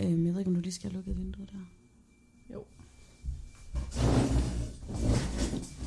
Øhm, 0.00 0.26
jeg 0.26 0.32
ved 0.34 0.40
ikke, 0.40 0.48
om 0.48 0.54
du 0.54 0.60
lige 0.60 0.72
skal 0.72 0.90
have 0.90 0.96
lukket 0.96 1.18
vinduet 1.18 1.50
der. 1.50 1.64
Jo. 2.54 2.64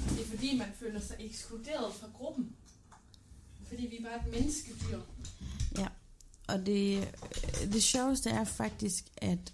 Det 0.10 0.22
er 0.22 0.30
fordi, 0.30 0.58
man 0.58 0.68
føler 0.76 1.00
sig 1.00 1.16
ekskluderet 1.20 1.94
fra 1.94 2.08
gruppen. 2.14 2.56
Fordi 3.68 3.88
vi 3.88 3.98
er 3.98 4.04
bare 4.04 4.28
et 4.28 4.34
menneskedyr. 4.34 5.00
Og 6.48 6.66
det, 6.66 7.14
det 7.74 7.84
sjoveste 7.84 8.30
er 8.30 8.44
faktisk, 8.44 9.06
at 9.18 9.54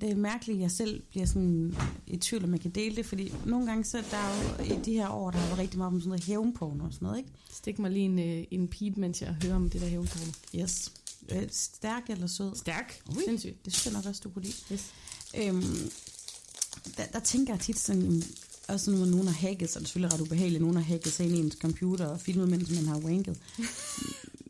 det 0.00 0.10
er 0.10 0.14
mærkeligt, 0.16 0.56
at 0.56 0.62
jeg 0.62 0.70
selv 0.70 1.02
bliver 1.10 1.26
sådan 1.26 1.76
i 2.06 2.16
tvivl, 2.16 2.44
om 2.44 2.52
jeg 2.52 2.60
kan 2.60 2.70
dele 2.70 2.96
det, 2.96 3.06
fordi 3.06 3.32
nogle 3.46 3.66
gange 3.66 3.84
så 3.84 4.04
der 4.10 4.16
er 4.16 4.58
jo 4.68 4.74
i 4.74 4.78
de 4.84 4.92
her 4.92 5.08
år, 5.08 5.30
der 5.30 5.38
har 5.38 5.46
været 5.46 5.58
rigtig 5.58 5.78
meget 5.78 5.92
om 5.92 6.00
sådan 6.00 6.08
noget 6.08 6.24
hævnporno 6.24 6.84
og 6.84 6.92
sådan 6.92 7.06
noget, 7.06 7.18
ikke? 7.18 7.30
Stik 7.52 7.78
mig 7.78 7.90
lige 7.90 8.04
en, 8.04 8.18
øh, 8.18 8.44
en 8.50 8.68
pip, 8.68 8.96
mens 8.96 9.22
jeg 9.22 9.36
hører 9.42 9.54
om 9.56 9.70
det 9.70 9.80
der 9.80 9.88
hævntone. 9.88 10.32
Yes. 10.54 10.92
Øh, 11.32 11.42
Stærk 11.50 12.02
eller 12.10 12.26
sød? 12.26 12.56
Stærk. 12.56 13.00
Ui. 13.16 13.22
Sindssygt. 13.26 13.64
Det 13.64 13.72
synes 13.72 13.86
jeg 13.86 13.92
nok 13.94 14.06
også, 14.06 14.20
du 14.24 14.30
kunne 14.30 14.42
lide. 14.44 14.54
Yes. 14.72 14.90
Øhm, 15.38 15.90
der, 16.96 17.06
der 17.12 17.20
tænker 17.20 17.52
jeg 17.52 17.60
tit 17.60 17.78
sådan, 17.78 18.22
også 18.68 18.90
når 18.90 19.06
nogen 19.06 19.26
har 19.26 19.34
hacket, 19.34 19.70
så 19.70 19.78
er 19.78 19.80
det 19.80 19.88
selvfølgelig 19.88 20.14
ret 20.14 20.20
ubehageligt, 20.20 20.60
nogen 20.60 20.76
har 20.76 20.82
hacket 20.82 21.12
sig 21.12 21.26
ind 21.26 21.34
i 21.36 21.38
ens 21.38 21.54
computer 21.60 22.06
og 22.06 22.20
filmet, 22.20 22.48
mens 22.48 22.70
man 22.70 22.86
har 22.86 22.98
wanket. 22.98 23.38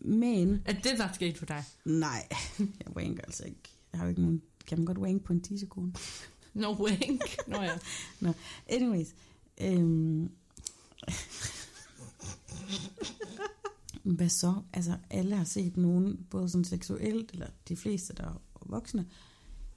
Men, 0.00 0.62
Er 0.64 0.72
det, 0.72 0.98
der 0.98 1.08
sket 1.14 1.38
for 1.38 1.46
dig? 1.46 1.64
nej, 1.84 2.26
jeg 2.58 2.96
wanker 2.96 3.22
altså 3.22 3.44
ikke. 3.44 3.60
Jeg 3.92 3.98
har 4.00 4.06
jo 4.06 4.08
ikke 4.08 4.22
nogen, 4.22 4.42
kan 4.68 4.78
man 4.78 4.86
godt 4.86 4.98
wank 4.98 5.24
på 5.24 5.32
en 5.32 5.40
10 5.40 5.58
sekunder? 5.58 5.98
No 6.54 6.74
wank. 6.84 7.36
Nå 7.48 7.56
ja. 7.62 7.78
Anyways. 8.74 9.14
Øhm, 9.60 10.30
hvad 14.16 14.28
så? 14.28 14.62
Altså, 14.72 14.96
alle 15.10 15.36
har 15.36 15.44
set 15.44 15.76
nogen, 15.76 16.26
både 16.30 16.48
sådan 16.48 16.64
seksuelt, 16.64 17.30
eller 17.32 17.46
de 17.68 17.76
fleste, 17.76 18.12
der 18.14 18.24
er 18.24 18.40
voksne, 18.66 19.06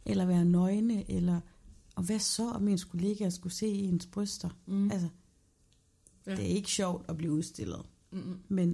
eller 0.05 0.25
være 0.25 0.45
nøgne, 0.45 1.11
eller... 1.11 1.41
Og 1.95 2.03
hvad 2.03 2.19
så, 2.19 2.49
om 2.49 2.67
ens 2.67 2.83
kollega 2.83 3.29
skulle 3.29 3.53
se 3.53 3.67
ens 3.67 4.05
bryster? 4.05 4.49
Mm. 4.65 4.91
Altså, 4.91 5.09
Ja. 6.25 6.31
det 6.35 6.39
er 6.51 6.55
ikke 6.55 6.69
sjovt 6.71 7.05
at 7.09 7.17
blive 7.17 7.31
udstillet, 7.33 7.85
Mm-mm. 8.11 8.39
men 8.47 8.69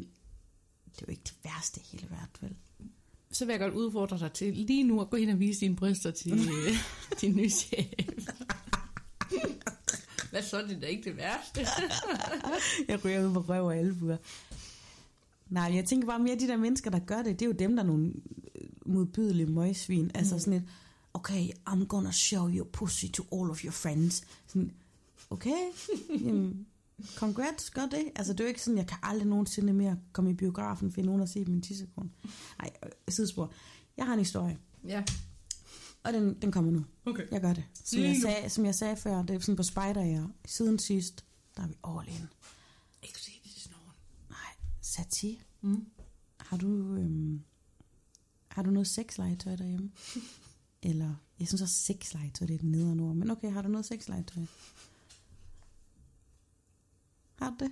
det 0.86 1.02
er 1.02 1.06
jo 1.08 1.12
ikke 1.12 1.24
det 1.24 1.36
værste 1.44 1.82
i 1.82 1.84
hele 1.92 2.10
verden, 2.10 2.38
vel? 2.42 2.56
Så 3.38 3.46
vil 3.46 3.54
jeg 3.54 3.60
godt 3.60 3.74
udfordre 3.74 4.20
dig 4.20 4.32
til 4.34 4.54
lige 4.54 4.84
nu 4.84 5.02
at 5.02 5.10
gå 5.10 5.18
ind 5.18 5.32
og 5.32 5.40
vise 5.40 5.60
dine 5.60 5.76
bryster 5.76 6.12
til 6.12 6.34
øh, 6.68 6.74
din 7.22 7.36
nye 7.36 7.50
chef. 7.50 7.86
Hvad 10.32 10.42
så? 10.42 10.62
Det 10.62 10.76
er 10.76 10.80
da 10.80 10.86
ikke 10.88 11.04
det 11.04 11.18
værste. 11.18 11.60
Jeg 12.88 13.06
ryger 13.06 13.28
ud 13.28 13.34
på 13.34 13.40
røv 13.40 13.66
og 13.66 13.76
albuer. 13.78 14.18
Nej, 15.50 15.72
jeg 15.76 15.86
tænker 15.86 16.08
bare 16.08 16.20
mere, 16.20 16.34
at 16.34 16.40
de 16.40 16.48
der 16.48 16.58
mennesker, 16.58 16.90
der 16.92 17.00
gør 17.00 17.18
det, 17.22 17.40
det 17.40 17.42
er 17.46 17.50
jo 17.50 17.56
dem, 17.60 17.76
der 17.76 17.84
er 17.84 17.88
nogle 17.88 18.14
øh, 18.56 18.68
modbydelige 18.86 19.46
møgsvin. 19.48 20.12
Altså 20.16 20.36
Mm. 20.36 20.40
sådan 20.40 20.54
et, 20.54 20.64
okay, 21.14 21.48
I'm 21.70 21.86
gonna 21.86 22.12
show 22.12 22.50
your 22.50 22.66
pussy 22.66 23.06
to 23.14 23.24
all 23.32 23.50
of 23.50 23.64
your 23.64 23.72
friends. 23.72 24.24
Sådan, 24.48 24.72
okay, 25.30 25.58
jamen, 26.10 26.68
congrats, 27.16 27.70
gør 27.70 27.86
det. 27.86 28.12
Altså 28.16 28.34
det 28.34 28.40
er 28.40 28.44
jo 28.44 28.48
ikke 28.48 28.62
sådan, 28.64 28.78
jeg 28.78 28.88
kan 28.88 28.98
aldrig 29.04 29.28
nogensinde 29.28 29.74
mere 29.74 30.00
komme 30.12 30.30
i 30.30 30.34
biografen, 30.34 30.92
finde 30.92 31.08
nogen 31.08 31.22
at 31.22 31.30
se 31.30 31.46
min 31.46 31.62
10 31.62 31.76
sekunder. 31.76 32.10
Nej, 32.60 32.72
øh, 32.86 32.92
sidespor. 33.10 33.54
Jeg 33.98 34.06
har 34.06 34.14
en 34.14 34.20
historie, 34.20 34.58
ja. 34.88 35.04
og 36.04 36.14
den, 36.14 36.42
den 36.42 36.52
kommer 36.52 36.72
nu. 36.72 36.86
Okay. 37.06 37.28
Jeg 37.32 37.42
gør 37.42 37.54
det. 37.54 37.64
Som 37.84 37.98
Lige 38.00 38.08
jeg, 38.10 38.16
nu. 38.16 38.22
sagde, 38.22 38.50
som 38.50 38.66
jeg 38.66 38.76
sagde 38.76 38.96
før, 38.98 39.22
det 39.24 39.36
er 39.36 39.40
sådan 39.40 39.56
på 39.56 39.64
spider 39.64 40.24
-ære. 40.26 40.32
Siden 40.46 40.80
sidst, 40.80 41.26
der 41.58 41.64
er 41.64 41.68
vi 41.68 41.76
all 41.88 42.08
in. 42.22 42.28
Ikke 43.04 43.20
se 43.22 43.32
det 43.44 43.52
til 43.52 43.62
snoren. 43.62 43.92
Nej, 44.30 44.56
Sati, 44.82 45.42
Mm. 45.62 45.86
har 46.40 46.58
du, 46.58 46.96
øhm, 46.96 47.42
har 48.48 48.64
du 48.64 48.70
noget 48.72 48.88
sexlegetøj 48.88 49.56
derhjemme? 49.56 49.92
Eller, 50.84 51.16
jeg 51.40 51.48
synes 51.48 51.62
også 51.62 51.76
sexlegetøj, 51.76 52.48
det 52.48 52.54
er 52.54 52.58
den 52.58 52.72
nederen 52.72 53.00
ord. 53.00 53.16
Men 53.16 53.32
okay, 53.32 53.52
har 53.52 53.62
du 53.62 53.70
noget 53.70 53.86
sexlegetøj? 53.86 54.44
Har 57.40 57.50
du 57.50 57.66
det? 57.66 57.72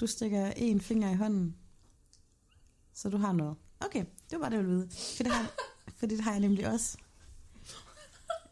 Du 0.00 0.06
stikker 0.06 0.52
en 0.56 0.80
finger 0.80 1.10
i 1.10 1.14
hånden. 1.14 1.56
Så 2.94 3.08
du 3.08 3.16
har 3.16 3.32
noget. 3.32 3.56
Okay, 3.80 4.04
det 4.30 4.32
var 4.32 4.38
bare 4.38 4.50
det, 4.50 4.56
jeg 4.56 4.64
ville 4.64 4.76
vide. 4.76 4.88
For 5.16 5.22
det 5.22 5.32
har, 5.32 5.50
for 5.96 6.06
det 6.06 6.20
har 6.20 6.30
jeg 6.30 6.40
nemlig 6.40 6.68
også. 6.72 6.98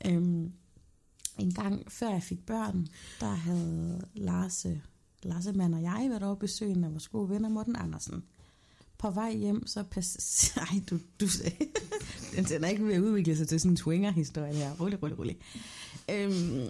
Øhm, 0.06 0.52
en 1.38 1.54
gang 1.54 1.92
før 1.92 2.08
jeg 2.10 2.22
fik 2.22 2.46
børn, 2.46 2.86
der 3.20 3.34
havde 3.34 4.08
Lars, 4.14 4.66
Larsemand 5.22 5.74
og 5.74 5.82
jeg 5.82 6.06
været 6.10 6.22
over 6.22 6.34
på 6.34 6.46
af 6.84 6.90
vores 6.90 7.08
gode 7.08 7.28
venner 7.28 7.48
Morten 7.48 7.76
Andersen. 7.76 8.24
På 8.98 9.10
vej 9.10 9.36
hjem, 9.36 9.66
så 9.66 9.82
pas... 9.82 10.16
Ej, 10.56 10.80
du, 10.90 10.98
du 11.20 11.26
den, 12.36 12.44
den 12.44 12.64
er 12.64 12.68
ikke 12.68 12.86
ved 12.86 12.94
at 12.94 13.00
udvikle 13.00 13.36
sig 13.36 13.48
til 13.48 13.60
sådan 13.60 13.72
en 13.72 13.76
swinger-historie 13.76 14.54
her. 14.54 14.70
Rolig, 14.80 15.02
rolig, 15.02 15.18
rolig. 15.18 15.36
Øhm, 16.10 16.60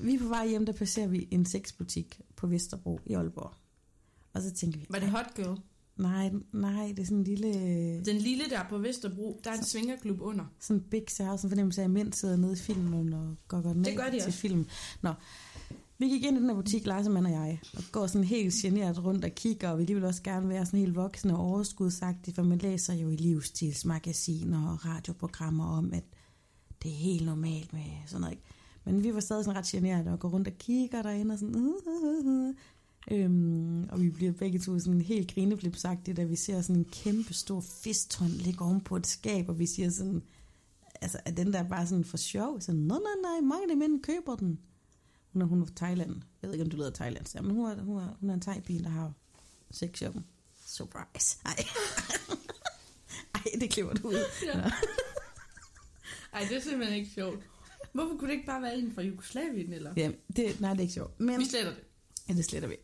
vi 0.00 0.14
er 0.14 0.18
på 0.18 0.28
vej 0.28 0.48
hjem, 0.48 0.66
der 0.66 0.72
passerer 0.72 1.06
vi 1.06 1.28
en 1.30 1.46
sexbutik 1.46 2.20
på 2.36 2.46
Vesterbro 2.46 3.00
i 3.06 3.12
Aalborg. 3.14 3.52
Og 4.34 4.42
så 4.42 4.50
tænker 4.52 4.78
vi, 4.80 4.86
Var 4.90 4.98
det 4.98 5.10
Hot 5.10 5.34
Girl? 5.36 5.58
nej, 5.96 6.30
nej, 6.52 6.86
det 6.88 6.98
er 6.98 7.04
sådan 7.04 7.18
en 7.18 7.24
lille... 7.24 7.52
Den 8.04 8.16
lille 8.16 8.44
der 8.50 8.60
på 8.70 8.78
Vesterbro, 8.78 9.40
der 9.44 9.50
er 9.50 9.54
en 9.54 9.64
svingerklub 9.64 10.20
under. 10.20 10.44
sådan 10.60 10.80
big 10.90 11.02
house, 11.20 11.44
en 11.44 11.50
fornemmelse 11.50 11.80
af, 11.80 11.84
at 11.84 11.90
mænd 11.90 12.12
sidder 12.12 12.36
nede 12.36 12.52
i 12.52 12.56
filmen 12.56 13.12
og 13.12 13.36
går 13.48 13.60
godt 13.60 13.84
Det 13.84 13.96
gør 13.96 14.04
de 14.04 14.10
til 14.20 14.26
også. 14.26 14.38
film. 14.38 14.66
Nå, 15.02 15.12
vi 15.98 16.08
gik 16.08 16.24
ind 16.24 16.36
i 16.36 16.40
den 16.40 16.48
her 16.48 16.56
butik, 16.56 16.86
Lars 16.86 17.06
og 17.06 17.30
jeg, 17.30 17.60
og 17.76 17.82
går 17.92 18.06
sådan 18.06 18.24
helt 18.24 18.54
generet 18.54 19.04
rundt 19.04 19.24
og 19.24 19.30
kigger, 19.30 19.68
og 19.68 19.78
vi 19.78 19.84
vil 19.84 20.04
også 20.04 20.22
gerne 20.22 20.48
være 20.48 20.66
sådan 20.66 20.80
helt 20.80 20.96
voksne 20.96 21.36
og 21.36 21.44
overskudsagtige, 21.44 22.34
for 22.34 22.42
man 22.42 22.58
læser 22.58 22.94
jo 22.94 23.08
i 23.08 23.16
livsstilsmagasiner 23.16 24.70
og 24.72 24.86
radioprogrammer 24.86 25.64
om, 25.64 25.92
at 25.92 26.04
det 26.82 26.90
er 26.90 26.96
helt 26.96 27.26
normalt 27.26 27.72
med 27.72 27.84
sådan 28.06 28.20
noget. 28.20 28.32
Ikke? 28.32 28.44
Men 28.84 29.04
vi 29.04 29.14
var 29.14 29.20
stadig 29.20 29.44
sådan 29.44 29.58
ret 29.58 29.66
generet 29.66 30.06
og 30.06 30.18
går 30.18 30.28
rundt 30.28 30.48
og 30.48 30.54
kigger 30.58 31.02
derinde 31.02 31.32
og 31.32 31.38
sådan... 31.38 31.56
Uh, 31.56 31.62
uh, 31.62 32.26
uh, 32.26 32.26
uh. 32.26 32.54
Øhm, 33.10 33.88
og 33.88 34.00
vi 34.00 34.10
bliver 34.10 34.32
begge 34.32 34.58
to 34.58 34.78
sådan 34.78 35.00
helt 35.00 35.34
grineflipsagtige, 35.34 36.14
da 36.14 36.24
vi 36.24 36.36
ser 36.36 36.60
sådan 36.60 36.76
en 36.76 36.84
kæmpe 36.84 37.34
stor 37.34 37.60
fisthånd 37.60 38.30
ligge 38.30 38.64
oven 38.64 38.80
på 38.80 38.96
et 38.96 39.06
skab, 39.06 39.48
og 39.48 39.58
vi 39.58 39.66
siger 39.66 39.90
sådan, 39.90 40.22
altså, 41.00 41.18
er 41.24 41.30
den 41.30 41.52
der 41.52 41.62
bare 41.62 41.86
sådan 41.86 42.04
for 42.04 42.16
sjov? 42.16 42.60
Sådan, 42.60 42.80
nej, 42.80 42.98
nej, 42.98 43.32
nej, 43.32 43.40
mange 43.40 43.62
af 43.62 43.68
de 43.68 43.76
mænd 43.76 44.02
køber 44.02 44.36
den. 44.36 44.58
Hun 45.36 45.42
er, 45.42 45.46
hun 45.46 45.62
er 45.62 45.66
fra 45.66 45.72
Thailand. 45.76 46.22
Jeg 46.42 46.48
ved 46.48 46.54
ikke, 46.54 46.64
om 46.64 46.70
du 46.70 46.76
lyder 46.76 46.90
Thailand. 46.90 47.26
Ja, 47.34 47.40
men 47.42 47.50
hun 47.50 47.66
er, 47.66 47.82
hun 47.82 47.98
er, 47.98 48.16
hun 48.20 48.30
er 48.30 48.34
en 48.34 48.40
thai 48.40 48.60
der 48.60 48.88
har 48.88 49.12
sexshoppen. 49.70 50.26
Surprise. 50.66 51.38
Ej. 51.44 51.64
Ej, 53.34 53.42
det 53.60 53.70
klipper 53.70 53.94
du 53.94 54.08
ud. 54.08 54.24
Ja. 54.46 54.70
Ej, 56.32 56.46
det 56.48 56.56
er 56.56 56.60
simpelthen 56.60 56.98
ikke 56.98 57.10
sjovt. 57.10 57.38
Hvorfor 57.92 58.16
kunne 58.16 58.28
det 58.28 58.34
ikke 58.34 58.46
bare 58.46 58.62
være 58.62 58.78
en 58.78 58.94
fra 58.94 59.02
Jugoslavien, 59.02 59.72
eller? 59.72 59.92
Ja, 59.96 60.10
det, 60.36 60.60
nej, 60.60 60.70
det 60.70 60.78
er 60.78 60.82
ikke 60.82 60.94
sjovt. 60.94 61.20
Men, 61.20 61.40
Vi 61.40 61.44
sletter 61.44 61.74
det. 61.74 61.84
ja, 62.28 62.34
det 62.34 62.44
sletter 62.44 62.68
vi. 62.68 62.76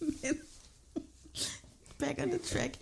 Men, 0.22 0.40
back 1.98 2.18
on 2.22 2.28
the 2.28 2.38
track. 2.38 2.74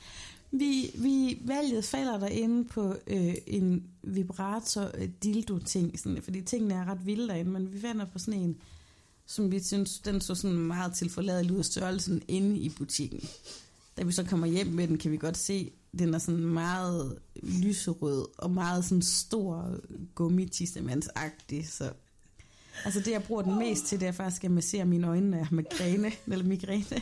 Vi, 0.50 0.90
vi 0.94 1.38
valget 1.44 1.84
falder 1.84 2.18
derinde 2.18 2.64
på 2.64 2.94
øh, 3.06 3.34
en 3.46 3.84
vibrator-dildo-ting, 4.02 5.90
øh, 5.92 5.98
sådan, 5.98 6.22
fordi 6.22 6.42
tingene 6.42 6.74
er 6.74 6.84
ret 6.84 7.06
vilde 7.06 7.28
derinde, 7.28 7.50
men 7.50 7.72
vi 7.72 7.80
finder 7.80 8.04
på 8.04 8.18
sådan 8.18 8.40
en, 8.40 8.56
som 9.26 9.52
vi 9.52 9.62
synes, 9.62 9.98
den 9.98 10.20
så 10.20 10.34
sådan 10.34 10.56
meget 10.56 10.94
tilforladelig 10.94 11.52
ud 11.52 11.58
af 11.58 11.64
størrelsen 11.64 12.22
inde 12.28 12.58
i 12.58 12.68
butikken. 12.68 13.28
Da 13.98 14.02
vi 14.02 14.12
så 14.12 14.24
kommer 14.24 14.46
hjem 14.46 14.66
med 14.66 14.88
den, 14.88 14.98
kan 14.98 15.12
vi 15.12 15.16
godt 15.16 15.36
se, 15.36 15.70
den 15.98 16.14
er 16.14 16.18
sådan 16.18 16.40
meget 16.40 17.18
lyserød 17.42 18.26
og 18.38 18.50
meget 18.50 18.84
sådan 18.84 19.02
stor 19.02 19.76
gummitissemandsagtig, 20.14 21.68
så 21.68 21.92
Altså 22.84 23.00
det, 23.00 23.10
jeg 23.10 23.22
bruger 23.22 23.42
den 23.42 23.58
mest 23.58 23.86
til, 23.86 24.00
det 24.00 24.08
er 24.08 24.12
faktisk 24.12 24.44
at 24.44 24.50
massere 24.50 24.84
mine 24.84 25.06
øjne, 25.06 25.30
når 25.30 25.36
jeg 25.38 25.46
har 25.46 25.56
migræne, 25.56 26.12
eller 26.26 26.44
migræne. 26.44 26.84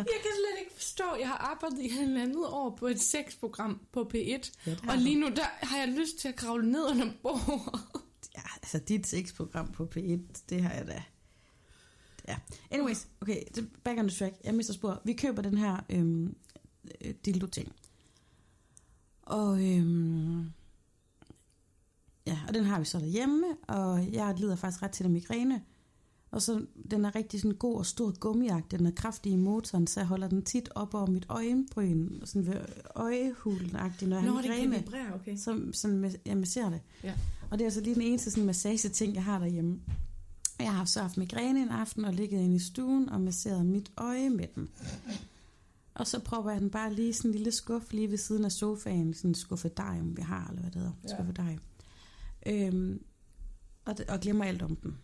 Jeg 0.00 0.20
kan 0.22 0.30
slet 0.34 0.60
ikke 0.60 0.74
forstå, 0.74 1.04
jeg 1.18 1.28
har 1.28 1.36
arbejdet 1.36 1.78
i 1.78 1.88
halvandet 1.88 2.46
år 2.46 2.76
på 2.78 2.86
et 2.86 3.00
sexprogram 3.00 3.80
på 3.92 4.10
P1, 4.14 4.50
Ja, 4.66 4.76
og 4.88 4.98
lige 4.98 5.20
nu 5.20 5.26
der 5.28 5.66
har 5.66 5.78
jeg 5.78 5.88
lyst 5.88 6.18
til 6.18 6.28
at 6.28 6.36
kravle 6.36 6.70
ned 6.70 6.90
under 6.90 7.10
bordet. 7.22 7.80
Ja, 8.36 8.42
altså 8.56 8.78
dit 8.78 9.06
sexprogram 9.06 9.72
på 9.72 9.88
P1, 9.96 10.20
det 10.48 10.62
har 10.62 10.74
jeg 10.74 10.86
da. 10.86 11.02
Ja. 12.28 12.36
Anyways, 12.70 13.08
okay, 13.20 13.42
back 13.84 13.98
on 13.98 14.08
the 14.08 14.18
track. 14.18 14.34
Jeg 14.44 14.54
mister 14.54 14.74
spor. 14.74 15.02
Vi 15.04 15.12
køber 15.12 15.42
den 15.42 15.58
her 15.58 15.76
øhm, 15.90 16.36
øh, 17.00 17.14
dildo-ting. 17.24 17.72
Og, 19.22 19.64
øhm, 19.64 20.52
ja, 22.26 22.38
og 22.48 22.54
den 22.54 22.64
har 22.64 22.78
vi 22.78 22.84
så 22.84 22.98
derhjemme, 22.98 23.46
og 23.68 24.12
jeg 24.12 24.34
lider 24.38 24.56
faktisk 24.56 24.82
ret 24.82 24.90
til 24.90 25.04
af 25.04 25.10
migræne. 25.10 25.62
Og 26.30 26.42
så, 26.42 26.66
den 26.90 27.04
er 27.04 27.14
rigtig 27.14 27.40
sådan 27.40 27.56
god 27.56 27.76
og 27.76 27.86
stor 27.86 28.18
gummiagt. 28.18 28.70
Den 28.70 28.86
er 28.86 28.90
kraftig 28.90 29.32
i 29.32 29.36
motoren, 29.36 29.86
så 29.86 30.00
jeg 30.00 30.06
holder 30.06 30.28
den 30.28 30.42
tit 30.42 30.68
op 30.74 30.94
over 30.94 31.06
mit 31.06 31.26
øjenbryn, 31.28 32.08
sådan 32.24 32.46
ved 32.46 32.60
øjehulen 32.94 33.70
når 33.72 33.78
jeg 33.78 34.20
har 34.20 34.30
Nå, 34.30 34.36
det 34.36 34.44
kan 34.44 34.52
migræne. 34.52 34.76
vibrere, 34.76 35.14
okay. 35.14 35.36
Så 35.36 35.60
sådan, 35.72 36.14
jeg 36.26 36.36
masserer 36.36 36.70
det. 36.70 36.80
Ja. 37.02 37.14
Og 37.50 37.58
det 37.58 37.64
er 37.64 37.66
altså 37.66 37.80
lige 37.80 37.94
den 37.94 38.02
eneste 38.02 38.30
sådan, 38.30 38.46
massage-ting, 38.46 39.14
jeg 39.14 39.24
har 39.24 39.38
derhjemme. 39.38 39.80
Jeg 40.58 40.72
har 40.74 40.84
så 40.84 41.00
haft 41.00 41.16
migræne 41.16 41.62
en 41.62 41.68
aften 41.68 42.04
og 42.04 42.14
ligget 42.14 42.40
inde 42.40 42.56
i 42.56 42.58
stuen 42.58 43.08
og 43.08 43.20
masseret 43.20 43.66
mit 43.66 43.92
øje 43.96 44.30
med 44.30 44.46
den. 44.54 44.68
Og 45.94 46.06
så 46.06 46.18
prøver 46.18 46.50
jeg 46.50 46.60
den 46.60 46.70
bare 46.70 46.94
lige 46.94 47.14
sådan 47.14 47.30
en 47.30 47.34
lille 47.34 47.52
skuff 47.52 47.92
lige 47.92 48.10
ved 48.10 48.18
siden 48.18 48.44
af 48.44 48.52
sofaen. 48.52 49.14
Sådan 49.14 49.30
en 49.30 49.34
skuffedarium, 49.34 50.16
vi 50.16 50.22
har, 50.22 50.46
eller 50.48 50.60
hvad 50.60 50.70
det 50.70 50.80
hedder. 50.80 50.92
Ja. 51.04 51.08
Ja. 51.08 51.14
Skuffedarium. 51.14 51.60
Øhm, 52.46 53.02
og, 53.84 53.98
det, 53.98 54.06
og 54.06 54.20
glemmer 54.20 54.44
alt 54.44 54.62
om 54.62 54.76
den. 54.76 54.98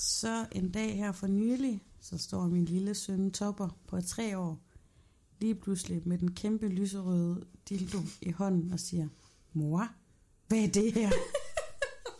Så 0.00 0.46
en 0.52 0.70
dag 0.70 0.96
her 0.96 1.12
for 1.12 1.26
nylig, 1.26 1.82
så 2.00 2.18
står 2.18 2.46
min 2.46 2.64
lille 2.64 2.94
søn 2.94 3.30
Topper 3.30 3.68
på 3.88 4.00
tre 4.00 4.38
år, 4.38 4.60
lige 5.38 5.54
pludselig 5.54 6.02
med 6.04 6.18
den 6.18 6.34
kæmpe 6.34 6.68
lyserøde 6.68 7.46
dildo 7.68 7.98
i 8.20 8.30
hånden 8.30 8.72
og 8.72 8.80
siger, 8.80 9.08
mor, 9.52 9.88
hvad 10.48 10.58
er 10.58 10.68
det 10.68 10.92
her? 10.92 11.10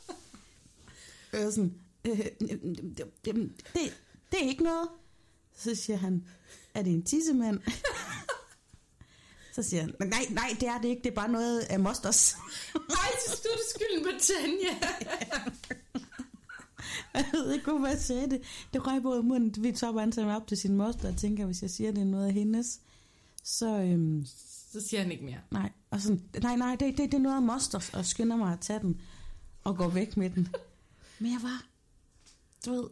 og 1.32 1.38
jeg 1.38 1.42
er 1.42 1.50
sådan, 1.50 1.74
øh, 2.04 2.18
det, 2.18 2.96
det, 3.24 4.42
er 4.42 4.48
ikke 4.48 4.62
noget. 4.62 4.88
Så 5.56 5.74
siger 5.74 5.96
han, 5.96 6.24
er 6.74 6.82
det 6.82 6.92
en 6.92 7.02
tissemand? 7.02 7.60
så 9.54 9.62
siger 9.62 9.80
han, 9.80 9.94
nej, 10.00 10.26
nej, 10.30 10.56
det 10.60 10.68
er 10.68 10.80
det 10.80 10.88
ikke, 10.88 11.02
det 11.02 11.10
er 11.10 11.14
bare 11.14 11.32
noget 11.32 11.60
af 11.60 11.80
mosters. 11.80 12.36
Ej, 12.74 13.10
så 13.26 13.36
stod 13.36 13.52
det 13.52 13.64
skylden 13.74 14.04
på 14.04 14.10
Tanja. 14.20 14.78
jeg 17.18 17.30
ved 17.32 17.52
ikke, 17.52 17.70
hvorfor 17.70 17.86
jeg 17.86 17.98
sagde 17.98 18.30
det. 18.30 18.40
Det 18.72 18.86
røg 18.86 19.20
i 19.20 19.22
munden, 19.26 19.62
vi 19.62 19.68
antager 19.68 20.24
mig 20.24 20.36
op 20.36 20.46
til 20.46 20.56
sin 20.56 20.76
moster, 20.76 21.08
og 21.08 21.16
tænker, 21.16 21.46
hvis 21.46 21.62
jeg 21.62 21.70
siger, 21.70 21.92
det 21.92 22.00
er 22.00 22.04
noget 22.04 22.26
af 22.26 22.32
hendes, 22.32 22.80
så 23.42 23.80
øhm, 23.82 24.24
Så 24.72 24.80
siger 24.80 25.02
han 25.02 25.12
ikke 25.12 25.24
mere. 25.24 25.38
nej. 25.50 25.72
Og 25.90 26.00
sådan, 26.00 26.22
nej, 26.42 26.56
nej, 26.56 26.76
det, 26.80 26.98
det, 26.98 26.98
det 26.98 27.14
er 27.14 27.18
noget 27.18 27.36
af 27.36 27.42
mosters, 27.42 27.94
og 27.94 28.04
skynder 28.04 28.36
mig 28.36 28.52
at 28.52 28.60
tage 28.60 28.80
den, 28.80 29.00
og 29.64 29.76
går 29.76 29.88
væk 29.88 30.16
med 30.16 30.30
den. 30.30 30.48
Men 31.20 31.32
jeg 31.32 31.40
var, 31.42 31.66
du 32.66 32.70
ved, 32.72 32.84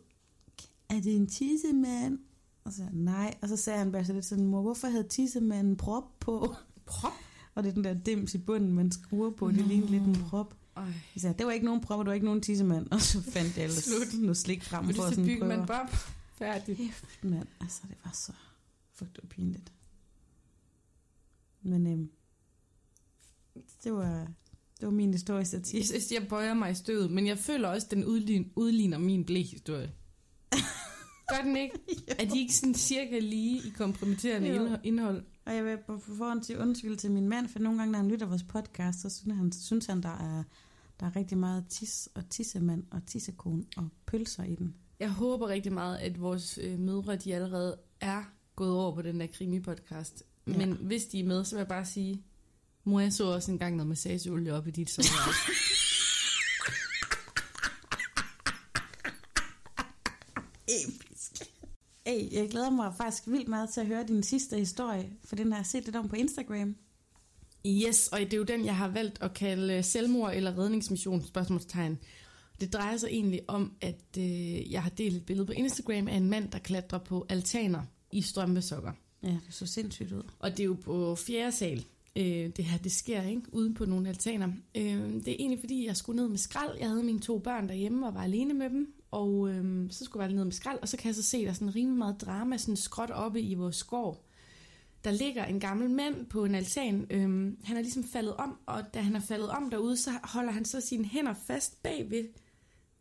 er 0.88 1.00
det 1.00 1.16
en 1.16 1.26
tissemand? 1.26 2.18
Og 2.64 2.72
så 2.72 2.82
nej, 2.92 3.34
og 3.42 3.48
så 3.48 3.56
sagde 3.56 3.78
han 3.78 3.92
bare 3.92 4.04
så 4.04 4.12
lidt 4.12 4.24
sådan, 4.24 4.46
mor, 4.46 4.62
hvorfor 4.62 4.88
havde 4.88 5.08
tissemanden 5.08 5.76
prop 5.76 6.20
på? 6.20 6.54
Prop? 6.86 7.12
Og 7.54 7.62
det 7.62 7.70
er 7.70 7.74
den 7.74 7.84
der 7.84 7.94
dims 7.94 8.34
i 8.34 8.38
bunden, 8.38 8.72
man 8.72 8.92
skruer 8.92 9.30
på, 9.30 9.50
det 9.50 9.56
Nå. 9.60 9.66
ligner 9.66 9.88
lidt 9.88 10.02
en 10.02 10.14
prop. 10.30 10.54
Jeg 10.82 11.20
sagde, 11.20 11.34
det 11.38 11.46
var 11.46 11.52
ikke 11.52 11.66
nogen 11.66 11.80
prop, 11.80 11.98
og 11.98 12.04
det 12.04 12.08
var 12.08 12.14
ikke 12.14 12.26
nogen 12.26 12.40
tissemand. 12.40 12.86
Og 12.90 13.00
så 13.00 13.22
fandt 13.22 13.56
jeg 13.56 13.64
ellers 13.64 13.84
Slut. 13.84 14.20
noget 14.22 14.36
slik 14.36 14.62
frem 14.64 14.84
for 14.84 14.92
du 14.92 15.02
at 15.02 15.08
så 15.08 15.14
sådan 15.14 15.24
bygge 15.24 15.40
prøve. 15.40 15.56
man 15.56 15.66
Bob? 15.66 15.88
Færdigt. 16.34 16.78
Kæft, 16.78 17.24
mand. 17.24 17.46
Altså, 17.60 17.80
det 17.88 17.96
var 18.04 18.10
så 18.14 18.32
fucked 18.94 19.22
up 19.24 19.28
pinligt. 19.30 19.72
Men 21.62 21.86
øhm, 21.86 22.10
det 23.84 23.92
var, 23.92 24.18
det 24.80 24.86
var 24.86 24.90
min 24.90 25.12
historie 25.12 25.38
Jeg 25.38 25.46
satir. 25.46 25.84
synes, 25.84 26.12
jeg 26.12 26.26
bøjer 26.28 26.54
mig 26.54 26.70
i 26.70 26.74
støvet, 26.74 27.10
men 27.10 27.26
jeg 27.26 27.38
føler 27.38 27.68
også, 27.68 27.86
at 27.86 27.90
den 27.90 28.04
udligner, 28.04 28.46
udligner 28.56 28.98
min 28.98 29.24
blæhistorie. 29.24 29.92
Gør 31.30 31.42
den 31.44 31.56
ikke? 31.56 31.78
Er 32.18 32.28
de 32.28 32.38
ikke 32.38 32.54
sådan 32.54 32.74
cirka 32.74 33.18
lige 33.18 33.58
i 33.68 33.70
kompromitterende 33.76 34.48
Jo. 34.48 34.66
indho- 34.68 34.80
indhold? 34.82 35.24
Og 35.46 35.54
jeg 35.54 35.64
vil 35.64 35.78
på 35.86 35.98
forhånd 35.98 36.42
til 36.42 36.58
undskyld 36.58 36.96
til 36.96 37.10
min 37.10 37.28
mand, 37.28 37.48
for 37.48 37.58
nogle 37.58 37.78
gange, 37.78 37.92
når 37.92 37.98
han 37.98 38.08
lytter 38.08 38.26
vores 38.26 38.42
podcast, 38.42 39.00
så 39.00 39.10
synes 39.10 39.36
han, 39.36 39.52
synes 39.52 39.86
han 39.86 40.02
der, 40.02 40.08
er, 40.08 40.42
der 41.00 41.06
er 41.06 41.16
rigtig 41.16 41.38
meget 41.38 41.64
tis 41.68 42.08
og 42.14 42.28
tissemand 42.30 42.84
og 42.90 43.06
tissekone 43.06 43.64
og 43.76 43.88
pølser 44.06 44.44
i 44.44 44.54
den. 44.54 44.74
Jeg 45.00 45.10
håber 45.10 45.48
rigtig 45.48 45.72
meget, 45.72 45.98
at 45.98 46.20
vores 46.20 46.58
øh, 46.62 46.78
mødre, 46.78 47.16
de 47.16 47.34
allerede 47.34 47.76
er 48.00 48.22
gået 48.56 48.72
over 48.72 48.94
på 48.94 49.02
den 49.02 49.20
der 49.20 49.26
krimi-podcast. 49.26 50.22
Ja. 50.46 50.56
Men 50.56 50.72
hvis 50.72 51.06
de 51.06 51.20
er 51.20 51.24
med, 51.24 51.44
så 51.44 51.56
vil 51.56 51.60
jeg 51.60 51.68
bare 51.68 51.84
sige, 51.84 52.22
mor, 52.84 53.00
jeg 53.00 53.12
så 53.12 53.24
også 53.24 53.52
engang 53.52 53.76
noget 53.76 53.88
massageolie 53.88 54.54
op 54.54 54.66
i 54.66 54.70
dit 54.70 54.90
soveværelse. 54.90 55.52
Episk. 60.68 61.32
Hey, 62.06 62.32
jeg 62.32 62.48
glæder 62.50 62.70
mig 62.70 62.94
faktisk 62.96 63.26
vildt 63.26 63.48
meget 63.48 63.70
til 63.70 63.80
at 63.80 63.86
høre 63.86 64.04
din 64.06 64.22
sidste 64.22 64.58
historie, 64.58 65.10
for 65.24 65.36
den 65.36 65.52
har 65.52 65.58
jeg 65.58 65.66
set 65.66 65.84
lidt 65.84 65.96
om 65.96 66.08
på 66.08 66.16
Instagram. 66.16 66.76
Yes, 67.66 68.08
og 68.08 68.20
det 68.20 68.32
er 68.32 68.36
jo 68.36 68.42
den, 68.42 68.64
jeg 68.64 68.76
har 68.76 68.88
valgt 68.88 69.22
at 69.22 69.34
kalde 69.34 69.74
øh, 69.74 69.84
selvmord 69.84 70.34
eller 70.34 70.58
redningsmission, 70.58 71.22
spørgsmålstegn. 71.22 71.98
Det 72.60 72.72
drejer 72.72 72.96
sig 72.96 73.08
egentlig 73.08 73.40
om, 73.48 73.72
at 73.80 74.04
øh, 74.18 74.72
jeg 74.72 74.82
har 74.82 74.90
delt 74.90 75.16
et 75.16 75.26
billede 75.26 75.46
på 75.46 75.52
Instagram 75.52 76.08
af 76.08 76.16
en 76.16 76.30
mand, 76.30 76.50
der 76.50 76.58
klatrer 76.58 76.98
på 76.98 77.26
altaner 77.28 77.82
i 78.12 78.22
strømpesokker. 78.22 78.92
Ja, 79.22 79.28
det 79.28 79.54
så 79.54 79.66
sindssygt 79.66 80.12
ud. 80.12 80.22
Og 80.38 80.50
det 80.50 80.60
er 80.60 80.64
jo 80.64 80.76
på 80.84 81.14
fjerde 81.14 81.52
sal, 81.52 81.84
øh, 82.16 82.50
det 82.56 82.64
her 82.64 82.78
det 82.78 82.92
sker, 82.92 83.22
ikke? 83.22 83.42
Uden 83.52 83.74
på 83.74 83.84
nogle 83.84 84.08
altaner. 84.08 84.48
Øh, 84.74 84.84
det 85.14 85.28
er 85.28 85.36
egentlig 85.38 85.60
fordi, 85.60 85.86
jeg 85.86 85.96
skulle 85.96 86.22
ned 86.22 86.28
med 86.28 86.38
skrald. 86.38 86.78
Jeg 86.78 86.88
havde 86.88 87.02
mine 87.02 87.20
to 87.20 87.38
børn 87.38 87.68
derhjemme 87.68 88.06
og 88.06 88.14
var 88.14 88.22
alene 88.22 88.54
med 88.54 88.70
dem. 88.70 88.94
Og 89.10 89.50
øh, 89.50 89.90
så 89.90 90.04
skulle 90.04 90.22
jeg 90.22 90.28
være 90.28 90.36
ned 90.36 90.44
med 90.44 90.52
skrald, 90.52 90.78
og 90.82 90.88
så 90.88 90.96
kan 90.96 91.06
jeg 91.06 91.14
så 91.14 91.22
se, 91.22 91.42
der 91.42 91.48
er 91.48 91.52
sådan 91.52 91.74
rimelig 91.74 91.98
meget 91.98 92.20
drama, 92.20 92.56
sådan 92.56 92.76
skråt 92.76 93.10
oppe 93.10 93.40
i 93.40 93.54
vores 93.54 93.76
skov. 93.76 94.25
Der 95.06 95.12
ligger 95.12 95.44
en 95.44 95.60
gammel 95.60 95.90
mand 95.90 96.26
på 96.26 96.44
en 96.44 96.54
altan. 96.54 97.06
Øh, 97.10 97.52
han 97.64 97.76
er 97.76 97.80
ligesom 97.80 98.04
faldet 98.04 98.36
om, 98.36 98.58
og 98.66 98.94
da 98.94 99.00
han 99.00 99.16
er 99.16 99.20
faldet 99.20 99.50
om 99.50 99.70
derude, 99.70 99.96
så 99.96 100.10
holder 100.22 100.52
han 100.52 100.64
så 100.64 100.80
sine 100.80 101.04
hænder 101.04 101.34
fast 101.46 101.82
bagved 101.82 102.28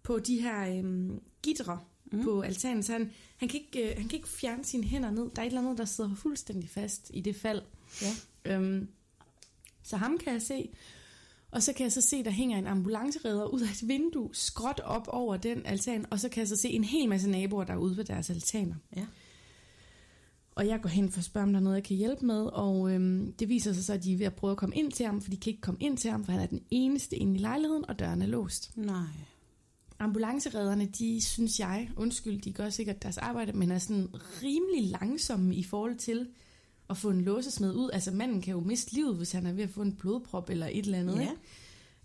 på 0.04 0.20
de 0.20 0.42
her 0.42 0.84
øh, 0.84 1.12
gitre 1.44 1.80
mm. 2.12 2.24
på 2.24 2.42
altanen. 2.42 2.84
Så 2.84 2.92
han, 2.92 3.12
han, 3.38 3.50
kan 3.50 3.60
ikke, 3.60 3.90
øh, 3.90 3.98
han 3.98 4.08
kan 4.08 4.18
ikke 4.18 4.28
fjerne 4.28 4.66
sine 4.66 4.84
hænder 4.84 5.12
ned. 5.12 5.30
Der 5.36 5.42
er 5.42 5.46
et 5.46 5.50
eller 5.50 5.62
andet, 5.62 5.78
der 5.78 5.86
sidder 5.86 6.16
fuldstændig 6.16 6.70
fast 6.70 7.12
i 7.14 7.22
det 7.22 7.36
fald. 7.36 7.62
Ja. 8.02 8.14
Øhm, 8.46 8.88
så 9.84 9.98
ham 9.98 10.18
kan 10.18 10.34
jeg 10.34 10.42
se. 10.42 10.70
Og 11.52 11.64
så 11.64 11.74
kan 11.74 11.84
jeg 11.84 11.92
så 11.92 12.02
se, 12.02 12.24
der 12.24 12.32
hænger 12.32 12.58
en 12.58 12.68
ambulanceredder 12.68 13.46
ud 13.46 13.62
af 13.62 13.72
et 13.72 13.88
vindue, 13.88 14.30
skråt 14.34 14.80
op 14.80 15.08
over 15.08 15.38
den 15.38 15.66
altan, 15.66 16.06
og 16.10 16.20
så 16.20 16.30
kan 16.30 16.40
jeg 16.40 16.48
så 16.48 16.56
se 16.56 16.70
en 16.70 16.84
hel 16.84 17.10
masse 17.10 17.30
naboer, 17.30 17.64
der 17.64 17.74
er 17.74 17.78
ude 17.78 17.98
ved 17.98 18.06
deres 18.06 18.30
altaner. 18.30 18.76
Ja. 18.96 19.06
Og 20.56 20.68
jeg 20.68 20.82
går 20.82 20.90
hen 20.90 21.12
for 21.12 21.20
at 21.20 21.26
spørge, 21.26 21.44
om 21.44 21.54
der 21.54 21.60
er 21.60 21.64
noget, 21.64 21.76
jeg 21.76 21.84
kan 21.84 21.98
hjælpe 21.98 22.26
med, 22.26 22.42
og 22.46 22.92
øhm, 22.92 23.34
det 23.40 23.50
viser 23.50 23.74
sig 23.74 23.84
så, 23.84 23.94
at 23.94 24.04
de 24.04 24.14
er 24.14 24.18
ved 24.18 24.26
at 24.26 24.36
prøve 24.36 24.52
at 24.52 24.58
komme 24.58 24.76
ind 24.76 24.92
til 24.92 25.06
ham, 25.06 25.22
for 25.22 25.30
de 25.30 25.38
kan 25.38 25.50
ikke 25.50 25.62
komme 25.62 25.82
ind 25.82 25.98
til 25.98 26.12
ham, 26.12 26.26
for 26.26 26.32
han 26.32 26.42
er 26.42 26.46
den 26.46 26.62
eneste 26.72 27.16
inde 27.16 27.36
i 27.36 27.38
lejligheden, 27.38 27.90
og 27.90 28.00
døren 28.00 28.22
er 28.22 28.26
låst. 28.26 28.72
Nej. 28.76 29.08
Ambulanceredderne, 30.00 30.86
de 30.86 31.26
synes 31.26 31.60
jeg, 31.60 31.90
undskyld, 31.96 32.42
de 32.42 32.54
gør 32.54 32.70
sikkert 32.70 33.04
deres 33.04 33.18
arbejde, 33.18 33.54
men 33.54 33.72
er 33.72 33.80
sådan 33.80 34.08
rimelig 34.14 34.92
langsomme 35.02 35.56
i 35.56 35.64
forhold 35.64 35.96
til, 35.96 36.28
at 36.90 36.98
få 36.98 37.10
en 37.10 37.22
låsesmed 37.22 37.76
ud. 37.76 37.90
Altså 37.94 38.12
manden 38.12 38.42
kan 38.42 38.52
jo 38.52 38.60
miste 38.60 38.94
livet, 38.94 39.16
hvis 39.16 39.32
han 39.32 39.46
er 39.46 39.54
ved 39.54 39.64
at 39.64 39.70
få 39.70 39.82
en 39.82 39.96
blodprop 39.96 40.50
eller 40.50 40.68
et 40.68 40.86
eller 40.86 40.98
andet. 40.98 41.16
Ja. 41.16 41.22
Ikke? 41.22 41.34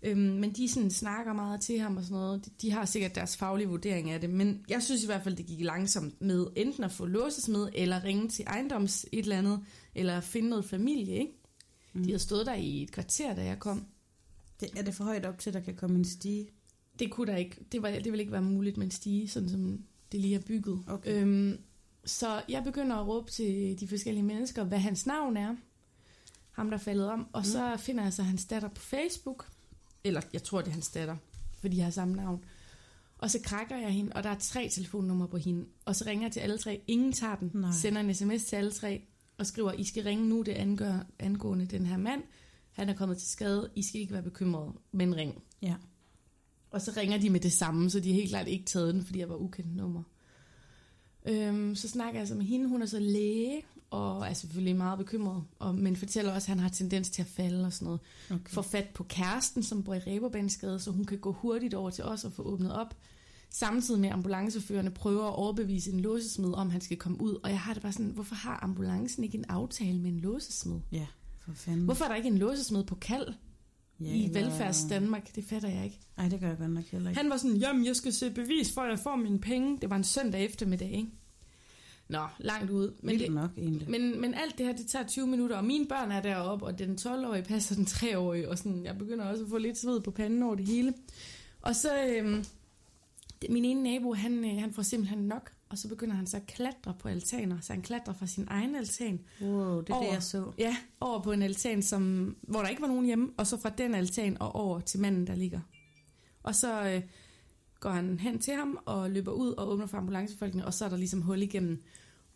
Øhm, 0.03 0.19
men 0.19 0.51
de 0.51 0.67
sådan 0.67 0.91
snakker 0.91 1.33
meget 1.33 1.61
til 1.61 1.79
ham 1.79 1.97
og 1.97 2.03
sådan 2.03 2.15
noget. 2.15 2.45
De, 2.45 2.51
de 2.61 2.71
har 2.71 2.85
sikkert 2.85 3.15
deres 3.15 3.37
faglige 3.37 3.67
vurdering 3.67 4.09
af 4.09 4.21
det. 4.21 4.29
Men 4.29 4.65
jeg 4.69 4.83
synes 4.83 5.03
i 5.03 5.05
hvert 5.05 5.23
fald, 5.23 5.35
det 5.35 5.45
gik 5.45 5.61
langsomt 5.61 6.21
med 6.21 6.47
enten 6.55 6.83
at 6.83 6.91
få 6.91 7.05
låsesmed, 7.05 7.69
eller 7.73 8.03
ringe 8.03 8.29
til 8.29 8.45
ejendoms 8.47 9.05
et 9.11 9.19
eller 9.19 9.37
andet, 9.37 9.59
eller 9.95 10.21
finde 10.21 10.49
noget 10.49 10.65
familie, 10.65 11.13
ikke? 11.13 11.33
Mm. 11.93 12.03
De 12.03 12.09
havde 12.09 12.19
stået 12.19 12.45
der 12.45 12.53
i 12.53 12.83
et 12.83 12.91
kvarter, 12.91 13.35
da 13.35 13.43
jeg 13.43 13.59
kom. 13.59 13.85
Det, 14.59 14.69
er 14.77 14.83
det 14.83 14.93
for 14.93 15.03
højt 15.03 15.25
op 15.25 15.39
til, 15.39 15.49
at 15.49 15.53
der 15.53 15.59
kan 15.59 15.75
komme 15.75 15.95
en 15.95 16.05
stige? 16.05 16.49
Det 16.99 17.11
kunne 17.11 17.31
der 17.31 17.37
ikke. 17.37 17.65
Det, 17.71 17.81
var, 17.81 17.89
det 17.89 18.05
ville 18.05 18.19
ikke 18.19 18.31
være 18.31 18.41
muligt 18.41 18.77
med 18.77 18.85
en 18.85 18.91
stige, 18.91 19.29
sådan 19.29 19.49
som 19.49 19.83
det 20.11 20.19
lige 20.19 20.35
er 20.35 20.39
bygget. 20.39 20.83
Okay. 20.87 21.21
Øhm, 21.21 21.57
så 22.05 22.41
jeg 22.49 22.63
begynder 22.63 22.95
at 22.95 23.07
råbe 23.07 23.31
til 23.31 23.79
de 23.79 23.87
forskellige 23.87 24.23
mennesker, 24.23 24.63
hvad 24.63 24.79
hans 24.79 25.05
navn 25.05 25.37
er. 25.37 25.55
Ham, 26.51 26.69
der 26.69 26.77
er 26.77 26.81
faldet 26.81 27.09
om. 27.09 27.27
Og 27.33 27.41
mm. 27.41 27.45
så 27.45 27.77
finder 27.77 28.03
jeg 28.03 28.13
så 28.13 28.23
hans 28.23 28.45
datter 28.45 28.69
på 28.69 28.81
Facebook. 28.81 29.47
Eller 30.03 30.21
jeg 30.33 30.43
tror, 30.43 30.61
det 30.61 30.67
er 30.67 30.71
hans 30.71 30.89
datter, 30.89 31.15
fordi 31.59 31.75
de 31.75 31.81
har 31.81 31.89
samme 31.89 32.15
navn. 32.15 32.43
Og 33.17 33.31
så 33.31 33.39
krækker 33.43 33.77
jeg 33.77 33.91
hende, 33.91 34.13
og 34.13 34.23
der 34.23 34.29
er 34.29 34.39
tre 34.39 34.69
telefonnumre 34.69 35.27
på 35.27 35.37
hende. 35.37 35.65
Og 35.85 35.95
så 35.95 36.03
ringer 36.07 36.25
jeg 36.25 36.31
til 36.31 36.39
alle 36.39 36.57
tre. 36.57 36.81
Ingen 36.87 37.13
tager 37.13 37.35
den. 37.35 37.51
Nej. 37.53 37.71
Sender 37.71 38.01
en 38.01 38.15
sms 38.15 38.43
til 38.43 38.55
alle 38.55 38.71
tre. 38.71 39.01
Og 39.37 39.45
skriver, 39.45 39.71
I 39.71 39.83
skal 39.83 40.03
ringe 40.03 40.29
nu, 40.29 40.41
det 40.41 40.51
angør, 40.51 41.05
angående 41.19 41.65
den 41.65 41.85
her 41.85 41.97
mand. 41.97 42.23
Han 42.71 42.89
er 42.89 42.93
kommet 42.93 43.17
til 43.17 43.27
skade. 43.27 43.69
I 43.75 43.83
skal 43.83 44.01
ikke 44.01 44.13
være 44.13 44.23
bekymrede, 44.23 44.73
men 44.91 45.15
ring. 45.15 45.43
Ja. 45.61 45.75
Og 46.71 46.81
så 46.81 46.93
ringer 46.97 47.17
de 47.17 47.29
med 47.29 47.39
det 47.39 47.51
samme, 47.51 47.89
så 47.89 47.99
de 47.99 48.09
har 48.09 48.15
helt 48.15 48.29
klart 48.29 48.47
ikke 48.47 48.65
taget 48.65 48.93
den, 48.93 49.05
fordi 49.05 49.19
jeg 49.19 49.29
var 49.29 49.35
ukendt 49.35 49.75
nummer. 49.75 50.03
Øhm, 51.25 51.75
så 51.75 51.87
snakker 51.87 52.19
jeg 52.19 52.27
så 52.27 52.35
med 52.35 52.45
hende, 52.45 52.69
hun 52.69 52.81
er 52.81 52.85
så 52.85 52.99
læge, 52.99 53.63
og 53.91 54.27
er 54.27 54.33
selvfølgelig 54.33 54.75
meget 54.75 54.97
bekymret, 54.97 55.43
og, 55.59 55.75
men 55.75 55.95
fortæller 55.95 56.31
også, 56.31 56.45
at 56.45 56.49
han 56.49 56.59
har 56.59 56.69
tendens 56.69 57.09
til 57.09 57.21
at 57.21 57.27
falde 57.27 57.65
og 57.65 57.73
sådan 57.73 57.85
noget. 57.85 57.99
Okay. 58.31 58.53
Får 58.53 58.61
fat 58.61 58.87
på 58.93 59.03
kæresten, 59.03 59.63
som 59.63 59.83
bor 59.83 59.93
i 59.93 59.99
Reberbaneskade, 59.99 60.79
så 60.79 60.91
hun 60.91 61.05
kan 61.05 61.17
gå 61.17 61.31
hurtigt 61.31 61.73
over 61.73 61.89
til 61.89 62.03
os 62.03 62.25
og 62.25 62.31
få 62.31 62.43
åbnet 62.43 62.75
op. 62.75 62.95
Samtidig 63.49 64.01
med 64.01 64.09
ambulanceførerne 64.09 64.91
prøver 64.91 65.27
at 65.27 65.35
overbevise 65.35 65.91
en 65.91 65.99
låsesmed 65.99 66.53
om, 66.53 66.69
han 66.69 66.81
skal 66.81 66.97
komme 66.97 67.21
ud. 67.21 67.39
Og 67.43 67.49
jeg 67.49 67.59
har 67.59 67.73
det 67.73 67.81
bare 67.81 67.91
sådan, 67.91 68.11
hvorfor 68.11 68.35
har 68.35 68.59
ambulancen 68.63 69.23
ikke 69.23 69.37
en 69.37 69.45
aftale 69.49 69.99
med 69.99 70.09
en 70.09 70.19
låsesmed? 70.19 70.79
Ja, 70.91 71.05
for 71.39 71.53
fanden. 71.53 71.85
Hvorfor 71.85 72.05
er 72.05 72.09
der 72.09 72.15
ikke 72.15 72.29
en 72.29 72.37
låsesmed 72.37 72.83
på 72.83 72.95
kald 72.95 73.27
ja, 74.01 74.13
i 74.13 74.29
velfærds 74.33 74.83
Danmark? 74.89 75.35
Det 75.35 75.43
fatter 75.43 75.69
jeg 75.69 75.85
ikke. 75.85 75.99
Nej, 76.17 76.29
det 76.29 76.39
gør 76.39 76.47
jeg 76.47 76.57
godt 76.57 76.71
nok 76.71 76.83
heller 76.83 77.09
ikke. 77.09 77.21
Han 77.21 77.29
var 77.29 77.37
sådan, 77.37 77.57
jamen 77.57 77.85
jeg 77.85 77.95
skal 77.95 78.13
se 78.13 78.29
bevis 78.31 78.73
for, 78.73 78.81
at 78.81 78.89
jeg 78.89 78.99
får 78.99 79.15
mine 79.15 79.39
penge. 79.39 79.77
Det 79.81 79.89
var 79.89 79.95
en 79.95 80.03
søndag 80.03 80.45
eftermiddag, 80.45 80.91
ikke? 80.91 81.09
Nå, 82.07 82.27
langt 82.39 82.71
ud. 82.71 82.93
Men, 83.01 83.09
Vildt 83.11 83.23
det, 83.23 83.35
nok 83.35 83.51
egentlig. 83.57 83.89
men, 83.89 84.21
men 84.21 84.33
alt 84.33 84.57
det 84.57 84.65
her, 84.65 84.73
det 84.73 84.87
tager 84.87 85.07
20 85.07 85.27
minutter, 85.27 85.57
og 85.57 85.65
mine 85.65 85.87
børn 85.87 86.11
er 86.11 86.21
deroppe, 86.21 86.65
og 86.65 86.79
den 86.79 86.97
12-årige 87.01 87.43
passer 87.43 87.75
den 87.75 87.85
3-årige, 87.85 88.49
og 88.49 88.57
sådan, 88.57 88.85
jeg 88.85 88.97
begynder 88.97 89.25
også 89.25 89.43
at 89.43 89.49
få 89.49 89.57
lidt 89.57 89.77
sved 89.77 90.01
på 90.01 90.11
panden 90.11 90.43
over 90.43 90.55
det 90.55 90.67
hele. 90.67 90.93
Og 91.61 91.75
så, 91.75 92.05
øhm, 92.05 92.45
min 93.49 93.65
ene 93.65 93.83
nabo, 93.83 94.13
han, 94.13 94.45
øh, 94.45 94.61
han 94.61 94.73
får 94.73 94.81
simpelthen 94.81 95.19
nok, 95.19 95.51
og 95.71 95.77
så 95.77 95.87
begynder 95.87 96.15
han 96.15 96.27
så 96.27 96.37
at 96.37 96.47
klatre 96.47 96.95
på 96.99 97.07
altaner, 97.07 97.59
så 97.61 97.73
han 97.73 97.81
klatrer 97.81 98.13
fra 98.13 98.25
sin 98.25 98.47
egen 98.47 98.75
altan 98.75 99.19
Wow, 99.41 99.81
det 99.81 99.89
er 99.89 99.93
over. 99.93 100.05
det, 100.05 100.13
jeg 100.13 100.23
så. 100.23 100.51
Ja, 100.57 100.75
over 100.99 101.21
på 101.21 101.31
en 101.31 101.41
altan, 101.41 101.81
som, 101.83 102.35
hvor 102.41 102.61
der 102.61 102.69
ikke 102.69 102.81
var 102.81 102.87
nogen 102.87 103.05
hjemme, 103.05 103.29
og 103.37 103.47
så 103.47 103.57
fra 103.57 103.69
den 103.69 103.95
altan 103.95 104.37
og 104.41 104.55
over 104.55 104.79
til 104.79 104.99
manden, 104.99 105.27
der 105.27 105.35
ligger. 105.35 105.59
Og 106.43 106.55
så 106.55 106.83
øh, 106.89 107.01
går 107.79 107.89
han 107.89 108.19
hen 108.19 108.39
til 108.39 108.53
ham 108.53 108.79
og 108.85 109.11
løber 109.11 109.31
ud 109.31 109.51
og 109.51 109.69
åbner 109.69 109.85
for 109.85 109.97
ambulancefolkene, 109.97 110.65
og 110.65 110.73
så 110.73 110.85
er 110.85 110.89
der 110.89 110.97
ligesom 110.97 111.21
hul 111.21 111.41
igennem. 111.41 111.83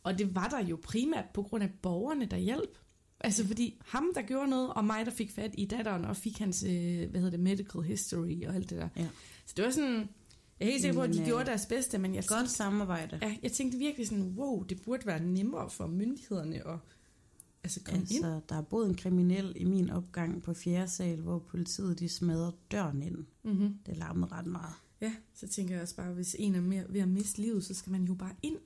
Og 0.04 0.18
det 0.18 0.36
var 0.36 0.48
der 0.48 0.64
jo 0.64 0.80
primært 0.84 1.26
på 1.34 1.44
grund 1.44 1.64
af 1.64 1.70
borgerne, 1.82 2.26
der 2.26 2.38
hjalp. 2.38 2.78
Altså 3.20 3.48
fordi 3.48 3.82
ham, 3.86 4.12
der 4.16 4.22
gjorde 4.22 4.48
noget, 4.50 4.74
og 4.74 4.86
mig, 4.86 5.06
der 5.06 5.12
fik 5.12 5.32
fat 5.32 5.52
i 5.58 5.66
datteren 5.66 6.06
og 6.06 6.16
fik 6.18 6.40
hans, 6.40 6.64
øh, 6.64 7.10
hvad 7.10 7.22
hedder 7.22 7.30
det, 7.30 7.40
medical 7.40 7.82
history 7.82 8.46
og 8.48 8.56
alt 8.56 8.70
det 8.70 8.78
der. 8.78 8.90
Ja. 8.98 9.08
Så 9.46 9.54
det 9.58 9.66
var 9.66 9.72
sådan, 9.72 10.10
jeg 10.60 10.66
er 10.68 10.72
helt 10.72 10.82
sikker 10.82 10.96
på, 10.96 11.02
at 11.02 11.10
de 11.10 11.14
Men, 11.14 11.22
øh, 11.22 11.28
gjorde 11.28 11.46
deres 11.46 11.66
bedste, 11.66 11.98
men 11.98 12.16
jeg 12.16 12.24
Godt 12.28 12.50
samarbejde. 12.50 13.20
Ja, 13.22 13.38
jeg 13.44 13.52
tænkte 13.52 13.78
virkelig 13.78 14.08
sådan, 14.08 14.34
wow, 14.38 14.64
det 14.64 14.82
burde 14.82 15.06
være 15.06 15.20
nemmere 15.24 15.70
for 15.70 15.88
myndighederne 15.88 16.68
at 16.68 16.80
altså 17.64 17.80
komme 17.86 18.00
altså, 18.00 18.16
ind. 18.16 18.26
Altså, 18.26 18.42
der 18.50 18.56
er 18.56 18.62
både 18.62 18.90
en 18.90 18.96
kriminel 18.96 19.54
i 19.56 19.64
min 19.64 19.90
opgang 19.90 20.44
på 20.44 20.54
fjerde 20.54 20.92
sal, 20.92 21.22
hvor 21.22 21.40
politiet 21.40 22.00
de 22.00 22.10
smadrer 22.10 22.52
døren 22.72 23.04
ind. 23.04 23.26
Mm-hmm. 23.44 23.74
Det 23.86 23.98
larmede 23.98 24.32
ret 24.32 24.46
meget. 24.46 24.74
Ja, 25.02 25.14
så 25.34 25.48
tænker 25.48 25.74
jeg 25.74 25.82
også 25.82 25.96
bare, 25.96 26.14
hvis 26.14 26.36
en 26.40 26.56
er 26.56 26.62
mere 26.62 26.84
ved 26.90 27.02
at 27.02 27.08
miste 27.08 27.42
livet, 27.42 27.66
så 27.66 27.74
skal 27.74 27.92
man 27.92 28.04
jo 28.04 28.14
bare 28.14 28.34
ind. 28.42 28.58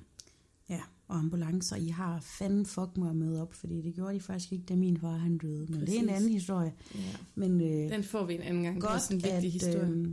Ja, 0.70 0.82
og 1.08 1.18
ambulancer, 1.18 1.76
I 1.76 1.88
har 1.88 2.20
fanden 2.20 2.66
fuck 2.66 2.98
mig 2.98 3.16
med 3.16 3.40
op, 3.40 3.54
fordi 3.54 3.82
det 3.82 3.96
gjorde 3.96 4.14
de 4.14 4.20
faktisk 4.20 4.52
ikke, 4.52 4.66
da 4.66 4.76
min 4.76 4.98
far 4.98 5.18
han 5.18 5.38
døde. 5.38 5.60
Men 5.60 5.80
Præcis. 5.80 5.90
det 5.90 5.98
er 5.98 6.04
en 6.04 6.10
anden 6.10 6.30
historie. 6.30 6.74
Ja. 6.96 7.00
Men 7.36 7.62
øh, 7.62 7.92
Den 7.92 8.04
får 8.04 8.26
vi 8.26 8.34
en 8.34 8.42
anden 8.42 8.64
gang. 8.64 8.76
det 8.76 8.84
er 8.84 8.88
godt, 8.88 8.96
også 8.96 9.14
en 9.14 9.24
vigtig 9.24 9.52
historie. 9.52 9.82
at, 9.82 9.90
øh, 9.90 10.08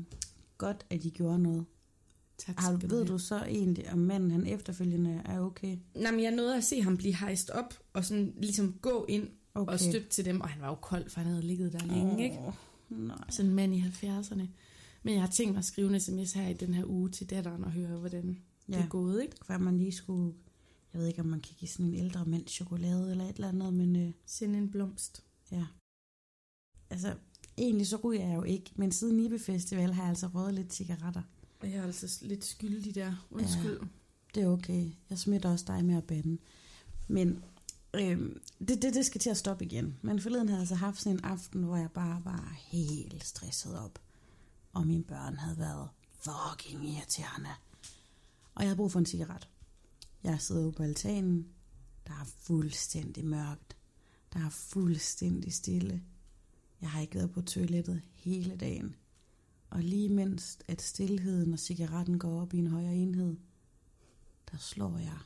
godt, 0.58 0.86
at 0.90 1.02
de 1.02 1.10
gjorde 1.10 1.38
noget. 1.38 1.64
tak 2.38 2.58
Har, 2.58 2.78
skal 2.78 2.90
ved 2.90 3.06
du 3.06 3.18
så 3.18 3.44
egentlig, 3.44 3.92
om 3.92 3.98
manden 3.98 4.30
han 4.30 4.46
efterfølgende 4.46 5.22
er 5.24 5.40
okay? 5.40 5.78
Nej, 5.94 6.10
men 6.10 6.22
jeg 6.22 6.30
nåede 6.30 6.56
at 6.56 6.64
se 6.64 6.82
ham 6.82 6.96
blive 6.96 7.14
hejst 7.14 7.50
op, 7.50 7.74
og 7.92 8.04
sådan 8.04 8.34
ligesom 8.36 8.72
gå 8.72 9.06
ind 9.08 9.28
okay. 9.54 9.72
Og 9.72 9.80
støtte 9.80 10.08
til 10.08 10.24
dem. 10.24 10.40
Og 10.40 10.48
han 10.48 10.62
var 10.62 10.68
jo 10.68 10.74
kold, 10.74 11.10
for 11.10 11.20
han 11.20 11.30
havde 11.30 11.42
ligget 11.46 11.72
der 11.72 11.86
længe, 11.86 12.12
Åh, 12.12 12.20
ikke? 12.20 12.38
Nej. 12.90 13.16
Sådan 13.30 13.50
en 13.50 13.56
mand 13.56 13.74
i 13.74 13.80
70'erne. 13.80 14.46
Men 15.02 15.14
jeg 15.14 15.22
har 15.22 15.30
tænkt 15.30 15.52
mig 15.52 15.58
at 15.58 15.64
skrive 15.64 15.94
en 15.94 16.00
sms 16.00 16.32
her 16.32 16.48
i 16.48 16.52
den 16.54 16.74
her 16.74 16.84
uge 16.84 17.10
til 17.10 17.30
datteren 17.30 17.64
og 17.64 17.72
høre, 17.72 17.98
hvordan 17.98 18.38
ja. 18.68 18.76
det 18.76 18.84
er 18.84 18.88
gået, 18.88 19.22
ikke? 19.22 19.36
hvad 19.46 19.58
man 19.58 19.78
lige 19.78 19.92
skulle... 19.92 20.34
Jeg 20.92 21.00
ved 21.00 21.08
ikke, 21.08 21.20
om 21.20 21.26
man 21.26 21.40
kan 21.40 21.54
give 21.58 21.68
sådan 21.68 21.86
en 21.86 21.94
ældre 21.94 22.24
mand 22.24 22.48
chokolade 22.48 23.10
eller 23.10 23.24
et 23.24 23.34
eller 23.34 23.48
andet, 23.48 23.74
men 23.74 23.96
øh, 23.96 24.12
Send 24.26 24.56
en 24.56 24.70
blomst. 24.70 25.24
ja. 25.52 25.66
Altså, 26.90 27.14
egentlig 27.58 27.86
så 27.86 27.96
ryger 27.96 28.26
jeg 28.26 28.36
jo 28.36 28.42
ikke, 28.42 28.70
men 28.74 28.92
siden 28.92 29.16
Nibe 29.16 29.38
Festival 29.38 29.92
har 29.92 30.02
jeg 30.02 30.08
altså 30.08 30.26
røget 30.26 30.54
lidt 30.54 30.74
cigaretter. 30.74 31.22
Jeg 31.62 31.72
er 31.72 31.82
altså 31.82 32.18
lidt 32.22 32.44
skyldig 32.44 32.94
der. 32.94 33.26
Undskyld. 33.30 33.78
Ja. 33.80 33.86
Det 34.34 34.42
er 34.42 34.48
okay. 34.48 34.90
Jeg 35.10 35.18
smitter 35.18 35.50
også 35.50 35.64
dig 35.68 35.84
med 35.84 35.96
at 35.96 36.04
bande. 36.04 36.38
Men 37.08 37.44
øhm, 37.94 38.40
det, 38.58 38.82
det, 38.82 38.94
det 38.94 39.06
skal 39.06 39.20
til 39.20 39.30
at 39.30 39.36
stoppe 39.36 39.64
igen. 39.64 39.96
Men 40.02 40.20
forleden 40.20 40.48
havde 40.48 40.56
jeg 40.56 40.60
altså 40.60 40.74
haft 40.74 41.00
sådan 41.00 41.18
en 41.18 41.24
aften, 41.24 41.62
hvor 41.62 41.76
jeg 41.76 41.90
bare 41.90 42.22
var 42.24 42.56
helt 42.56 43.24
stresset 43.24 43.78
op. 43.78 43.98
Og 44.72 44.86
mine 44.86 45.04
børn 45.04 45.36
havde 45.36 45.58
været 45.58 45.88
fucking 46.20 46.88
irriterende. 46.88 47.50
Og 48.54 48.62
jeg 48.62 48.68
havde 48.68 48.76
brug 48.76 48.92
for 48.92 48.98
en 48.98 49.06
cigaret. 49.06 49.48
Jeg 50.22 50.40
sidder 50.40 50.62
ude 50.62 50.72
på 50.72 50.82
altanen. 50.82 51.46
Der 52.06 52.12
er 52.12 52.26
fuldstændig 52.38 53.24
mørkt. 53.24 53.76
Der 54.32 54.46
er 54.46 54.50
fuldstændig 54.50 55.52
stille. 55.52 56.02
Jeg 56.86 56.92
har 56.92 57.00
ikke 57.00 57.14
været 57.14 57.30
på 57.30 57.42
toilettet 57.42 58.02
hele 58.14 58.56
dagen. 58.56 58.94
Og 59.70 59.82
lige 59.82 60.08
mens 60.08 60.58
at 60.68 60.82
stillheden 60.82 61.52
og 61.52 61.58
cigaretten 61.58 62.18
går 62.18 62.40
op 62.40 62.54
i 62.54 62.58
en 62.58 62.66
højere 62.66 62.94
enhed, 62.94 63.36
der 64.50 64.58
slår 64.58 64.98
jeg 64.98 65.18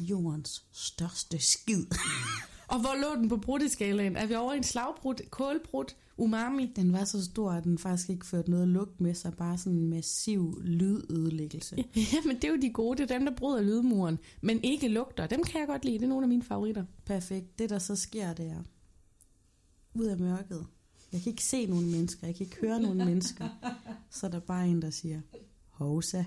jordens 0.00 0.64
største 0.72 1.38
skid. 1.38 1.86
Og 2.68 2.80
hvor 2.80 3.00
lå 3.00 3.20
den 3.20 3.28
på 3.28 3.36
brutteskalaen? 3.36 4.16
Er 4.16 4.26
vi 4.26 4.34
over 4.34 4.52
i 4.52 4.56
en 4.56 4.62
slagbrud, 4.62 5.14
kålbrud, 5.30 5.94
umami? 6.16 6.72
Den 6.76 6.92
var 6.92 7.04
så 7.04 7.24
stor, 7.24 7.50
at 7.50 7.64
den 7.64 7.78
faktisk 7.78 8.10
ikke 8.10 8.26
førte 8.26 8.50
noget 8.50 8.68
lugt 8.68 9.00
med 9.00 9.14
sig, 9.14 9.34
bare 9.36 9.58
sådan 9.58 9.78
en 9.78 9.88
massiv 9.88 10.60
lydødelæggelse. 10.64 11.76
Ja, 12.12 12.18
men 12.26 12.36
det 12.36 12.44
er 12.44 12.48
jo 12.48 12.60
de 12.62 12.70
gode, 12.70 13.02
det 13.02 13.10
er 13.10 13.18
dem, 13.18 13.26
der 13.26 13.36
bryder 13.36 13.62
lydmuren. 13.62 14.18
Men 14.40 14.64
ikke 14.64 14.88
lugter, 14.88 15.26
dem 15.26 15.42
kan 15.42 15.60
jeg 15.60 15.68
godt 15.68 15.84
lide, 15.84 15.98
det 15.98 16.04
er 16.04 16.08
nogle 16.08 16.24
af 16.24 16.28
mine 16.28 16.42
favoritter. 16.42 16.84
Perfekt. 17.04 17.58
Det, 17.58 17.70
der 17.70 17.78
så 17.78 17.96
sker, 17.96 18.32
det 18.32 18.46
er 18.46 18.62
ud 19.96 20.04
af 20.04 20.18
mørket. 20.18 20.66
Jeg 21.16 21.22
kan 21.22 21.30
ikke 21.30 21.44
se 21.44 21.66
nogen 21.66 21.90
mennesker, 21.90 22.26
jeg 22.26 22.36
kan 22.36 22.46
ikke 22.46 22.56
høre 22.60 22.80
nogen 22.80 22.98
mennesker. 22.98 23.48
Så 24.10 24.26
er 24.26 24.30
der 24.30 24.40
bare 24.40 24.68
en, 24.68 24.82
der 24.82 24.90
siger, 24.90 25.20
Hovsa. 25.70 26.24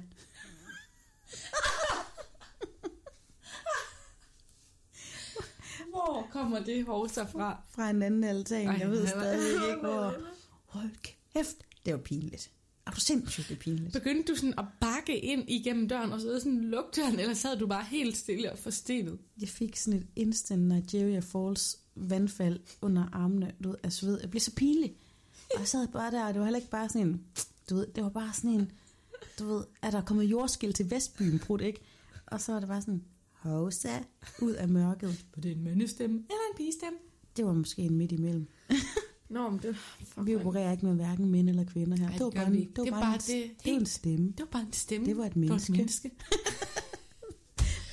Hvor 5.89 6.27
kommer 6.31 6.59
det 6.59 6.85
hovser 6.85 7.27
fra? 7.27 7.61
Fra 7.69 7.89
en 7.89 8.01
anden 8.01 8.23
altan. 8.23 8.67
Ej, 8.67 8.77
jeg 8.79 8.89
ved 8.89 9.07
stadig 9.07 9.69
ikke, 9.69 9.79
hvor. 9.81 10.15
Hold 10.65 10.89
kæft. 11.33 11.57
Det 11.85 11.93
var 11.93 11.99
pinligt. 11.99 12.51
Er 12.87 12.91
du 12.91 12.99
sindssygt 12.99 13.47
det 13.49 13.55
er 13.55 13.59
pinligt? 13.59 13.93
Begyndte 13.93 14.31
du 14.31 14.35
sådan 14.35 14.59
at 14.59 14.65
bakke 14.81 15.19
ind 15.19 15.49
igennem 15.49 15.87
døren, 15.89 16.11
og 16.11 16.21
så 16.21 16.39
sådan 16.39 16.61
lukke 16.61 17.01
døren, 17.01 17.19
eller 17.19 17.33
sad 17.33 17.57
du 17.57 17.67
bare 17.67 17.83
helt 17.83 18.17
stille 18.17 18.51
og 18.51 18.59
forstenet? 18.59 19.19
Jeg 19.41 19.49
fik 19.49 19.75
sådan 19.75 19.99
et 19.99 20.07
instant 20.15 20.61
Nigeria 20.61 21.19
Falls 21.19 21.79
vandfald 21.99 22.59
under 22.81 23.05
armene 23.13 23.51
du 23.63 23.69
ved, 23.69 23.77
af 23.83 23.93
sved. 23.93 24.19
Jeg 24.21 24.29
blev 24.29 24.39
så 24.41 24.51
pinlig. 24.55 24.95
Og 25.53 25.59
jeg 25.59 25.67
sad 25.67 25.87
bare 25.87 26.11
der, 26.11 26.25
og 26.25 26.33
det 26.33 26.39
var 26.39 26.45
heller 26.45 26.59
ikke 26.59 26.69
bare 26.71 26.89
sådan 26.89 27.07
en, 27.07 27.21
du 27.69 27.75
ved, 27.75 27.87
det 27.95 28.03
var 28.03 28.09
bare 28.09 28.33
sådan 28.33 28.49
en, 28.51 28.71
du 29.39 29.47
ved, 29.47 29.63
er 29.81 29.91
der 29.91 30.01
kommet 30.01 30.23
jordskæld 30.23 30.73
til 30.73 30.91
Vestbyen, 30.91 31.39
prut, 31.39 31.61
ikke? 31.61 31.79
Og 32.25 32.41
så 32.41 32.51
var 32.51 32.59
det 32.59 32.69
bare 32.69 32.81
sådan, 32.81 33.03
hovsa, 33.33 33.97
ud 34.41 34.51
af 34.53 34.69
mørket. 34.69 35.25
Var 35.35 35.41
det 35.41 35.51
en 35.51 35.63
mandestemme 35.63 36.15
eller 36.17 36.41
en 36.51 36.57
pigestemme? 36.57 36.97
Det 37.37 37.45
var 37.45 37.53
måske 37.53 37.81
en 37.81 37.95
midt 37.95 38.11
imellem. 38.11 38.47
Nå, 39.29 39.49
men 39.49 39.59
det, 39.63 39.75
fuck, 40.05 40.27
Vi 40.27 40.35
opererer 40.35 40.71
ikke 40.71 40.85
med 40.85 40.95
hverken 40.95 41.29
mænd 41.29 41.49
eller 41.49 41.63
kvinder 41.63 41.97
her. 41.97 42.05
Ej, 42.07 42.11
det 42.13 42.21
var 42.21 42.29
det 42.29 42.35
bare, 42.35 42.47
en, 42.47 42.53
det 42.53 42.77
var 42.77 42.83
Det 42.83 42.91
bare, 42.93 43.13
en, 43.15 43.19
det 43.19 43.51
det 43.63 43.73
en 43.73 43.85
stemme. 43.85 44.27
det 44.27 44.39
var 44.39 44.45
bare 44.45 44.61
en 44.61 44.73
stemme. 44.73 45.05
Det 45.07 45.17
var 45.17 45.25
et 45.25 45.33
Det 45.33 45.41
var 45.41 45.47
menneske. 45.47 45.71
et 45.73 45.77
menneske. 45.77 46.11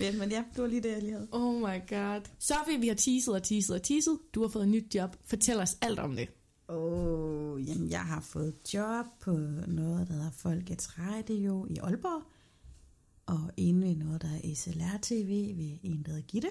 Ja, 0.00 0.12
men 0.12 0.30
ja, 0.30 0.44
det 0.54 0.62
var 0.62 0.68
lige 0.68 0.82
det, 0.82 0.88
jeg 0.92 1.02
lige 1.02 1.12
havde. 1.12 1.28
Oh 1.32 1.54
my 1.54 1.88
god. 1.88 2.20
Sofie, 2.38 2.80
vi 2.80 2.88
har 2.88 2.94
teaset 2.94 3.34
og 3.34 3.42
teaset 3.42 3.74
og 3.74 3.82
teaset. 3.82 4.18
Du 4.34 4.42
har 4.42 4.48
fået 4.48 4.62
et 4.62 4.68
nyt 4.68 4.94
job. 4.94 5.16
Fortæl 5.24 5.56
os 5.60 5.78
alt 5.80 5.98
om 5.98 6.16
det. 6.16 6.28
Åh, 6.68 7.52
oh, 7.52 7.68
jamen 7.68 7.90
jeg 7.90 8.00
har 8.00 8.20
fået 8.20 8.54
job 8.74 9.06
på 9.20 9.30
noget, 9.66 10.08
der 10.08 10.14
hedder 10.14 10.30
Folkets 10.30 10.98
Radio 10.98 11.66
i 11.70 11.76
Aalborg. 11.76 12.22
Og 13.26 13.50
inde 13.56 13.86
ved 13.86 13.96
noget, 13.96 14.22
der 14.22 14.28
er 14.28 14.54
SLR-TV 14.54 15.56
ved 15.56 15.78
en, 15.82 16.02
der 16.02 16.10
hedder 16.10 16.26
Gitte. 16.26 16.48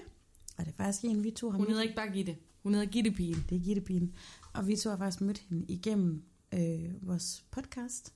Og 0.58 0.64
det 0.64 0.72
er 0.72 0.76
faktisk 0.76 1.04
en, 1.04 1.24
vi 1.24 1.30
to 1.30 1.50
har 1.50 1.58
Hun 1.58 1.66
hedder 1.66 1.82
ikke 1.82 1.94
bare 1.94 2.12
Gitte. 2.12 2.36
Hun 2.62 2.74
hedder 2.74 2.86
Gittepigen. 2.86 3.44
Det 3.48 3.56
er 3.56 3.60
Gittepigen. 3.60 4.14
Og 4.52 4.68
vi 4.68 4.76
to 4.76 4.90
har 4.90 4.96
faktisk 4.96 5.20
mødt 5.20 5.38
hende 5.38 5.64
igennem 5.68 6.22
øh, 6.54 7.08
vores 7.08 7.44
podcast. 7.50 8.15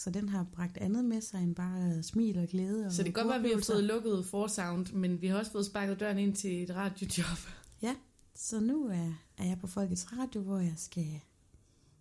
Så 0.00 0.10
den 0.10 0.28
har 0.28 0.46
bragt 0.52 0.78
andet 0.78 1.04
med 1.04 1.20
sig 1.20 1.42
end 1.42 1.54
bare 1.54 2.02
smil 2.02 2.38
og 2.38 2.48
glæde. 2.48 2.86
Og 2.86 2.92
Så 2.92 3.02
det 3.02 3.14
kan 3.14 3.24
godt 3.24 3.28
være, 3.28 3.36
at 3.38 3.42
vi 3.44 3.48
har 3.48 3.62
fået 3.66 3.84
lukket 3.84 4.26
forsound, 4.26 4.92
men 4.92 5.20
vi 5.20 5.26
har 5.26 5.38
også 5.38 5.52
fået 5.52 5.66
sparket 5.66 6.00
døren 6.00 6.18
ind 6.18 6.34
til 6.34 6.62
et 6.62 6.70
radiojob. 6.76 7.38
Ja, 7.82 7.94
så 8.34 8.60
nu 8.60 8.86
er, 8.86 9.12
er 9.38 9.44
jeg 9.44 9.58
på 9.60 9.66
Folkets 9.66 10.12
Radio, 10.12 10.40
hvor 10.40 10.58
jeg 10.58 10.74
skal 10.76 11.20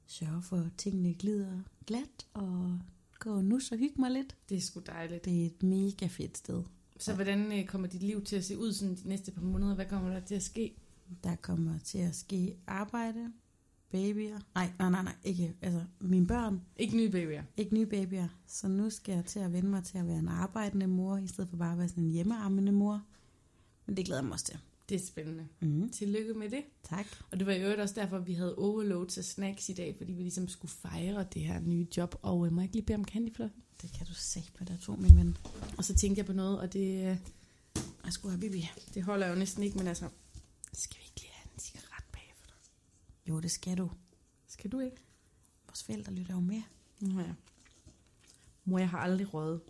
sørge 0.08 0.42
for, 0.42 0.58
at 0.58 0.72
tingene 0.78 1.14
glider 1.14 1.62
glat 1.88 2.28
og 2.34 2.80
gå 3.20 3.36
og 3.36 3.46
nus 3.46 3.72
og 3.72 3.78
hygge 3.78 4.02
mig 4.02 4.12
lidt. 4.12 4.36
Det 4.50 4.58
er 4.58 4.62
sgu 4.62 4.80
dejligt. 4.80 5.26
Det 5.26 5.42
er 5.42 5.46
et 5.46 5.64
mega 5.64 6.08
fedt 6.08 6.38
sted. 6.38 6.64
Så 7.00 7.16
hvordan 7.16 7.60
øh, 7.60 7.66
kommer 7.66 7.88
dit 7.88 8.04
liv 8.04 8.24
til 8.24 8.36
at 8.36 8.46
se 8.46 8.58
ud 8.58 8.74
sådan 8.74 8.96
de 8.96 9.08
næste 9.08 9.32
par 9.32 9.42
måneder? 9.42 9.76
Hvad 9.76 9.86
kommer 9.86 10.10
der 10.10 10.20
til 10.20 10.36
at 10.36 10.44
ske? 10.44 10.76
Der 11.24 11.36
kommer 11.36 11.80
til 11.80 11.98
at 11.98 12.16
ske 12.16 12.56
arbejde, 12.68 13.32
babyer. 13.92 14.40
Nej, 14.56 14.72
nej, 14.80 14.90
nej, 14.90 15.04
nej, 15.04 15.16
ikke. 15.24 15.54
Altså, 15.62 15.84
mine 16.00 16.28
børn, 16.28 16.62
Ikke 16.78 16.98
nye 16.98 17.10
babyer. 17.10 17.44
ikke 17.58 17.74
nye 17.74 17.86
babyer. 17.86 18.28
Så 18.48 18.68
nu 18.68 18.90
skal 18.90 19.16
jeg 19.16 19.26
til 19.26 19.40
at 19.40 19.54
vende 19.54 19.70
mig 19.70 19.84
til 19.84 19.98
at 19.98 20.08
være 20.08 20.20
en 20.20 20.28
arbejdende 20.28 20.88
mor, 20.88 21.18
i 21.18 21.28
stedet 21.28 21.50
for 21.50 21.58
bare 21.58 21.72
at 21.72 21.78
være 21.78 21.90
sådan 21.90 22.04
en 22.04 22.12
hjemmearmende 22.12 22.72
mor. 22.72 23.02
Men 23.86 23.98
det 23.98 24.06
glæder 24.06 24.22
jeg 24.22 24.26
mig 24.26 24.34
også 24.34 24.46
til. 24.46 24.58
Det 24.90 24.96
er 25.02 25.06
spændende. 25.08 25.48
Mm, 25.60 25.90
Tillykke 25.90 26.34
med 26.34 26.50
det. 26.50 26.64
tak. 26.84 27.06
Og 27.32 27.40
det 27.40 27.48
var 27.48 27.54
i 27.54 27.62
øvrigt 27.62 27.80
også 27.82 27.96
derfor, 27.96 28.20
vi 28.20 28.34
havde 28.34 28.56
overload 28.56 29.08
til 29.08 29.24
snacks 29.24 29.70
i 29.70 29.74
dag, 29.74 29.96
fordi 29.98 30.14
vi 30.14 30.22
ligesom 30.22 30.48
skulle 30.48 30.72
fejre 30.72 31.26
det 31.34 31.42
her 31.42 31.60
nye 31.60 31.88
job. 31.98 32.16
Og 32.22 32.46
øh, 32.46 32.52
må 32.54 32.62
jeg 32.62 32.66
ikke 32.66 32.76
lige 32.76 32.86
bede 32.86 32.96
om 32.98 33.06
candyfloss? 33.06 33.54
Det 33.82 33.92
kan 33.98 34.06
du 34.08 34.14
se 34.14 34.44
på 34.58 34.64
der 34.64 34.78
to, 34.78 34.96
min 34.96 35.18
ven. 35.18 35.38
Og 35.78 35.86
så 35.86 35.96
tænkte 35.96 36.20
jeg 36.20 36.26
på 36.26 36.34
noget, 36.34 36.60
og 36.60 36.74
det, 36.74 36.90
øh, 37.10 37.18
Jeg 38.06 38.14
skulle 38.14 38.32
have 38.32 38.40
bibi. 38.42 38.70
det 38.94 39.04
holder 39.04 39.28
jo 39.28 39.36
næsten 39.36 39.64
ikke, 39.64 39.78
men 39.78 39.88
altså, 39.88 40.10
skal 40.74 40.98
vi 41.00 41.04
ikke 41.06 41.20
lige 41.22 41.32
have 41.34 41.54
en 41.54 41.60
cigaret? 41.60 41.89
Jo, 43.30 43.40
det 43.40 43.52
skal 43.52 43.78
du. 43.78 43.90
Skal 44.48 44.72
du 44.72 44.80
ikke? 44.80 44.98
Vores 45.68 45.84
forældre 45.84 46.14
lytter 46.14 46.34
jo 46.34 46.40
med. 46.40 46.62
Ja. 47.02 47.24
Mor, 48.66 48.80
jeg 48.80 48.90
har 48.90 48.98
aldrig 48.98 49.34
røget. 49.34 49.62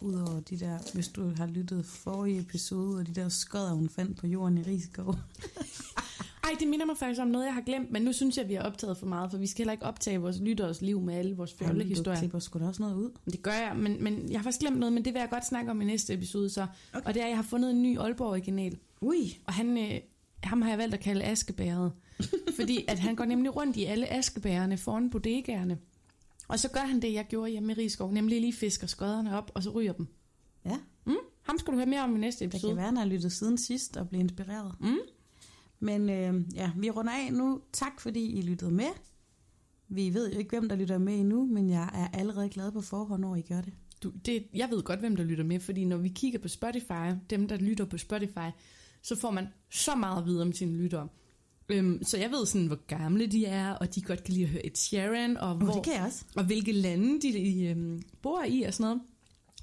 Udover 0.00 0.40
de 0.40 0.60
der, 0.60 0.78
hvis 0.94 1.08
du 1.08 1.32
har 1.36 1.46
lyttet 1.46 1.84
forrige 1.86 2.40
episode, 2.40 3.00
og 3.00 3.06
de 3.06 3.14
der 3.14 3.28
skodder, 3.28 3.72
hun 3.72 3.88
fandt 3.88 4.16
på 4.18 4.26
jorden 4.26 4.58
i 4.58 4.62
Rigskov. 4.62 5.14
Ej, 6.44 6.50
det 6.60 6.68
minder 6.68 6.86
mig 6.86 6.96
faktisk 6.98 7.20
om 7.20 7.28
noget, 7.28 7.44
jeg 7.46 7.54
har 7.54 7.60
glemt, 7.60 7.90
men 7.90 8.02
nu 8.02 8.12
synes 8.12 8.36
jeg, 8.36 8.42
at 8.42 8.48
vi 8.48 8.54
har 8.54 8.62
optaget 8.62 8.96
for 8.98 9.06
meget, 9.06 9.30
for 9.30 9.38
vi 9.38 9.46
skal 9.46 9.58
heller 9.58 9.72
ikke 9.72 9.84
optage 9.84 10.18
vores 10.18 10.40
lytteres 10.40 10.80
liv 10.82 11.00
med 11.00 11.14
alle 11.14 11.36
vores 11.36 11.52
Du 11.52 11.78
historier. 11.82 12.18
klipper 12.18 12.38
sgu 12.38 12.58
da 12.58 12.64
også 12.66 12.82
noget 12.82 12.96
ud. 12.96 13.10
Det 13.24 13.42
gør 13.42 13.52
jeg, 13.52 13.76
men, 13.76 14.02
men 14.04 14.30
jeg 14.30 14.38
har 14.38 14.42
faktisk 14.42 14.60
glemt 14.60 14.78
noget, 14.78 14.92
men 14.92 15.04
det 15.04 15.14
vil 15.14 15.20
jeg 15.20 15.30
godt 15.30 15.46
snakke 15.46 15.70
om 15.70 15.80
i 15.80 15.84
næste 15.84 16.14
episode 16.14 16.50
så. 16.50 16.66
Okay. 16.94 17.06
Og 17.06 17.14
det 17.14 17.20
er, 17.20 17.24
at 17.24 17.30
jeg 17.30 17.38
har 17.38 17.42
fundet 17.42 17.70
en 17.70 17.82
ny 17.82 17.98
Aalborg-original, 17.98 18.78
Ui, 19.00 19.38
og 19.46 19.52
han, 19.52 19.78
øh, 19.78 20.00
ham 20.42 20.62
har 20.62 20.68
jeg 20.68 20.78
valgt 20.78 20.94
at 20.94 21.00
kalde 21.00 21.24
Askebæret. 21.24 21.92
Fordi 22.56 22.84
at 22.88 22.98
han 22.98 23.16
går 23.16 23.24
nemlig 23.24 23.56
rundt 23.56 23.76
i 23.76 23.84
alle 23.84 24.12
askebærerne 24.12 24.76
foran 24.76 25.10
bodegaerne. 25.10 25.78
Og 26.48 26.58
så 26.58 26.68
gør 26.68 26.80
han 26.80 27.02
det, 27.02 27.12
jeg 27.12 27.26
gjorde 27.28 27.50
hjemme 27.50 27.72
i 27.72 27.74
Rigskov, 27.76 28.12
nemlig 28.12 28.40
lige 28.40 28.52
fisker 28.52 28.86
skodderne 28.86 29.38
op, 29.38 29.50
og 29.54 29.62
så 29.62 29.70
ryger 29.70 29.92
dem. 29.92 30.06
ja. 30.64 30.78
Ham 31.42 31.58
skal 31.58 31.72
du 31.72 31.76
høre 31.76 31.86
mere 31.86 32.02
om 32.02 32.16
i 32.16 32.18
næste 32.18 32.44
Det 32.44 32.54
episode. 32.54 32.70
kan 32.72 32.76
være, 32.76 32.86
han 32.86 32.96
har 32.96 33.04
lyttet 33.04 33.32
siden 33.32 33.58
sidst 33.58 33.96
og 33.96 34.08
blev 34.08 34.20
inspireret. 34.20 34.74
Mm. 34.80 34.96
Men 35.80 36.10
øh, 36.10 36.34
ja, 36.54 36.70
vi 36.76 36.90
runder 36.90 37.12
af 37.12 37.32
nu. 37.32 37.60
Tak 37.72 38.00
fordi 38.00 38.32
I 38.38 38.42
lyttede 38.42 38.70
med. 38.70 38.88
Vi 39.88 40.14
ved 40.14 40.32
jo 40.32 40.38
ikke, 40.38 40.50
hvem 40.58 40.68
der 40.68 40.76
lytter 40.76 40.98
med 40.98 41.14
endnu, 41.20 41.46
men 41.46 41.70
jeg 41.70 41.90
er 41.94 42.18
allerede 42.18 42.48
glad 42.48 42.72
på 42.72 42.80
forhånd, 42.80 43.20
når 43.22 43.36
I 43.36 43.40
gør 43.42 43.60
det. 43.60 43.72
Du, 44.02 44.10
det, 44.10 44.46
jeg 44.54 44.70
ved 44.70 44.82
godt, 44.82 45.00
hvem 45.00 45.16
der 45.16 45.24
lytter 45.24 45.44
med, 45.44 45.60
fordi 45.60 45.84
når 45.84 45.96
vi 45.96 46.08
kigger 46.08 46.38
på 46.38 46.48
Spotify, 46.48 47.12
dem 47.30 47.48
der 47.48 47.56
lytter 47.56 47.84
på 47.84 47.98
Spotify, 47.98 48.48
så 49.02 49.16
får 49.16 49.30
man 49.30 49.46
så 49.70 49.94
meget 49.94 50.18
at 50.22 50.26
vide 50.26 50.42
om 50.42 50.52
sine 50.52 50.76
lyttere. 50.76 51.08
Øhm, 51.68 52.02
så 52.04 52.18
jeg 52.18 52.30
ved 52.30 52.46
sådan, 52.46 52.66
hvor 52.66 52.86
gamle 52.86 53.26
de 53.26 53.46
er, 53.46 53.72
og 53.72 53.94
de 53.94 54.00
godt 54.02 54.24
kan 54.24 54.34
lide 54.34 54.44
at 54.44 54.50
høre 54.50 54.66
et 54.66 54.78
Sharon, 54.78 55.36
og, 55.36 55.50
Oh, 55.52 55.62
hvor, 55.62 55.72
det 55.72 55.84
kan 55.84 55.92
jeg 55.94 56.02
også. 56.04 56.24
og 56.36 56.44
hvilke 56.44 56.72
lande 56.72 57.20
de, 57.22 57.32
de 57.32 57.64
øhm, 57.64 58.02
bor 58.22 58.44
i 58.48 58.62
og 58.62 58.74
sådan 58.74 58.84
noget. 58.84 59.00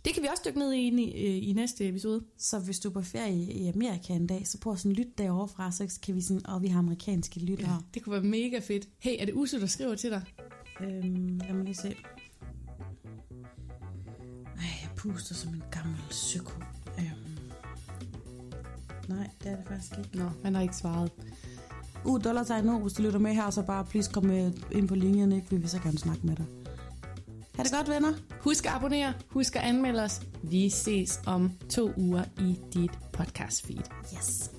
Det 0.05 0.13
kan 0.13 0.23
vi 0.23 0.27
også 0.31 0.43
dykke 0.45 0.59
ned 0.59 0.73
i 0.73 0.87
i, 0.87 1.11
øh, 1.25 1.49
i 1.49 1.53
næste 1.53 1.87
episode. 1.87 2.23
Så 2.37 2.59
hvis 2.59 2.79
du 2.79 2.89
er 2.89 2.93
på 2.93 3.01
ferie 3.01 3.53
i 3.53 3.67
Amerika 3.67 4.13
en 4.13 4.27
dag, 4.27 4.47
så 4.47 4.57
prøv 4.59 4.77
sådan 4.77 4.91
at 4.91 4.97
lytte 4.97 5.11
derovre 5.17 5.47
fra, 5.47 5.71
så 5.71 5.99
kan 6.03 6.15
vi 6.15 6.21
sådan, 6.21 6.45
og 6.47 6.61
vi 6.61 6.67
har 6.67 6.79
amerikanske 6.79 7.39
lyttere. 7.39 7.71
Ja. 7.71 7.77
Det 7.93 8.01
kunne 8.03 8.13
være 8.13 8.23
mega 8.23 8.59
fedt. 8.59 8.87
Hey, 8.99 9.15
er 9.19 9.25
det 9.25 9.33
Uso, 9.33 9.59
der 9.59 9.65
skriver 9.65 9.95
til 9.95 10.09
dig? 10.09 10.21
Øhm, 10.81 11.37
lad 11.37 11.53
mig 11.53 11.63
lige 11.65 11.75
se. 11.75 11.95
Ej, 14.57 14.69
jeg 14.81 14.89
puster 14.95 15.35
som 15.35 15.53
en 15.53 15.63
gammel 15.71 15.97
psyko. 16.09 16.51
Øhm. 16.99 17.07
Nej, 19.09 19.29
det 19.43 19.51
er 19.51 19.55
det 19.55 19.65
faktisk 19.67 19.91
ikke. 19.97 20.17
Nå, 20.17 20.29
han 20.43 20.55
har 20.55 20.61
ikke 20.61 20.75
svaret. 20.75 21.11
Uh, 22.05 22.23
dollartegn 22.23 22.65
nu, 22.65 22.79
hvis 22.79 22.93
du 22.93 23.01
lytter 23.03 23.19
med 23.19 23.33
her, 23.33 23.49
så 23.49 23.61
bare 23.61 23.85
please 23.85 24.11
kom 24.11 24.25
med 24.25 24.51
ind 24.71 24.87
på 24.87 24.95
linjen, 24.95 25.31
ikke? 25.31 25.49
Vi 25.49 25.57
vil 25.57 25.69
så 25.69 25.79
gerne 25.79 25.97
snakke 25.97 26.27
med 26.27 26.35
dig. 26.35 26.45
Ha' 27.55 27.63
det 27.63 27.71
godt, 27.71 27.89
venner. 27.89 28.13
Husk 28.41 28.65
at 28.65 28.71
abonnere, 28.71 29.13
husk 29.29 29.55
at 29.55 29.61
anmelde 29.61 30.03
os. 30.03 30.21
Vi 30.43 30.69
ses 30.69 31.21
om 31.25 31.51
to 31.69 31.91
uger 31.97 32.23
i 32.39 32.59
dit 32.73 32.91
podcast 33.13 33.67
feed. 33.67 33.83
Yes. 34.13 34.49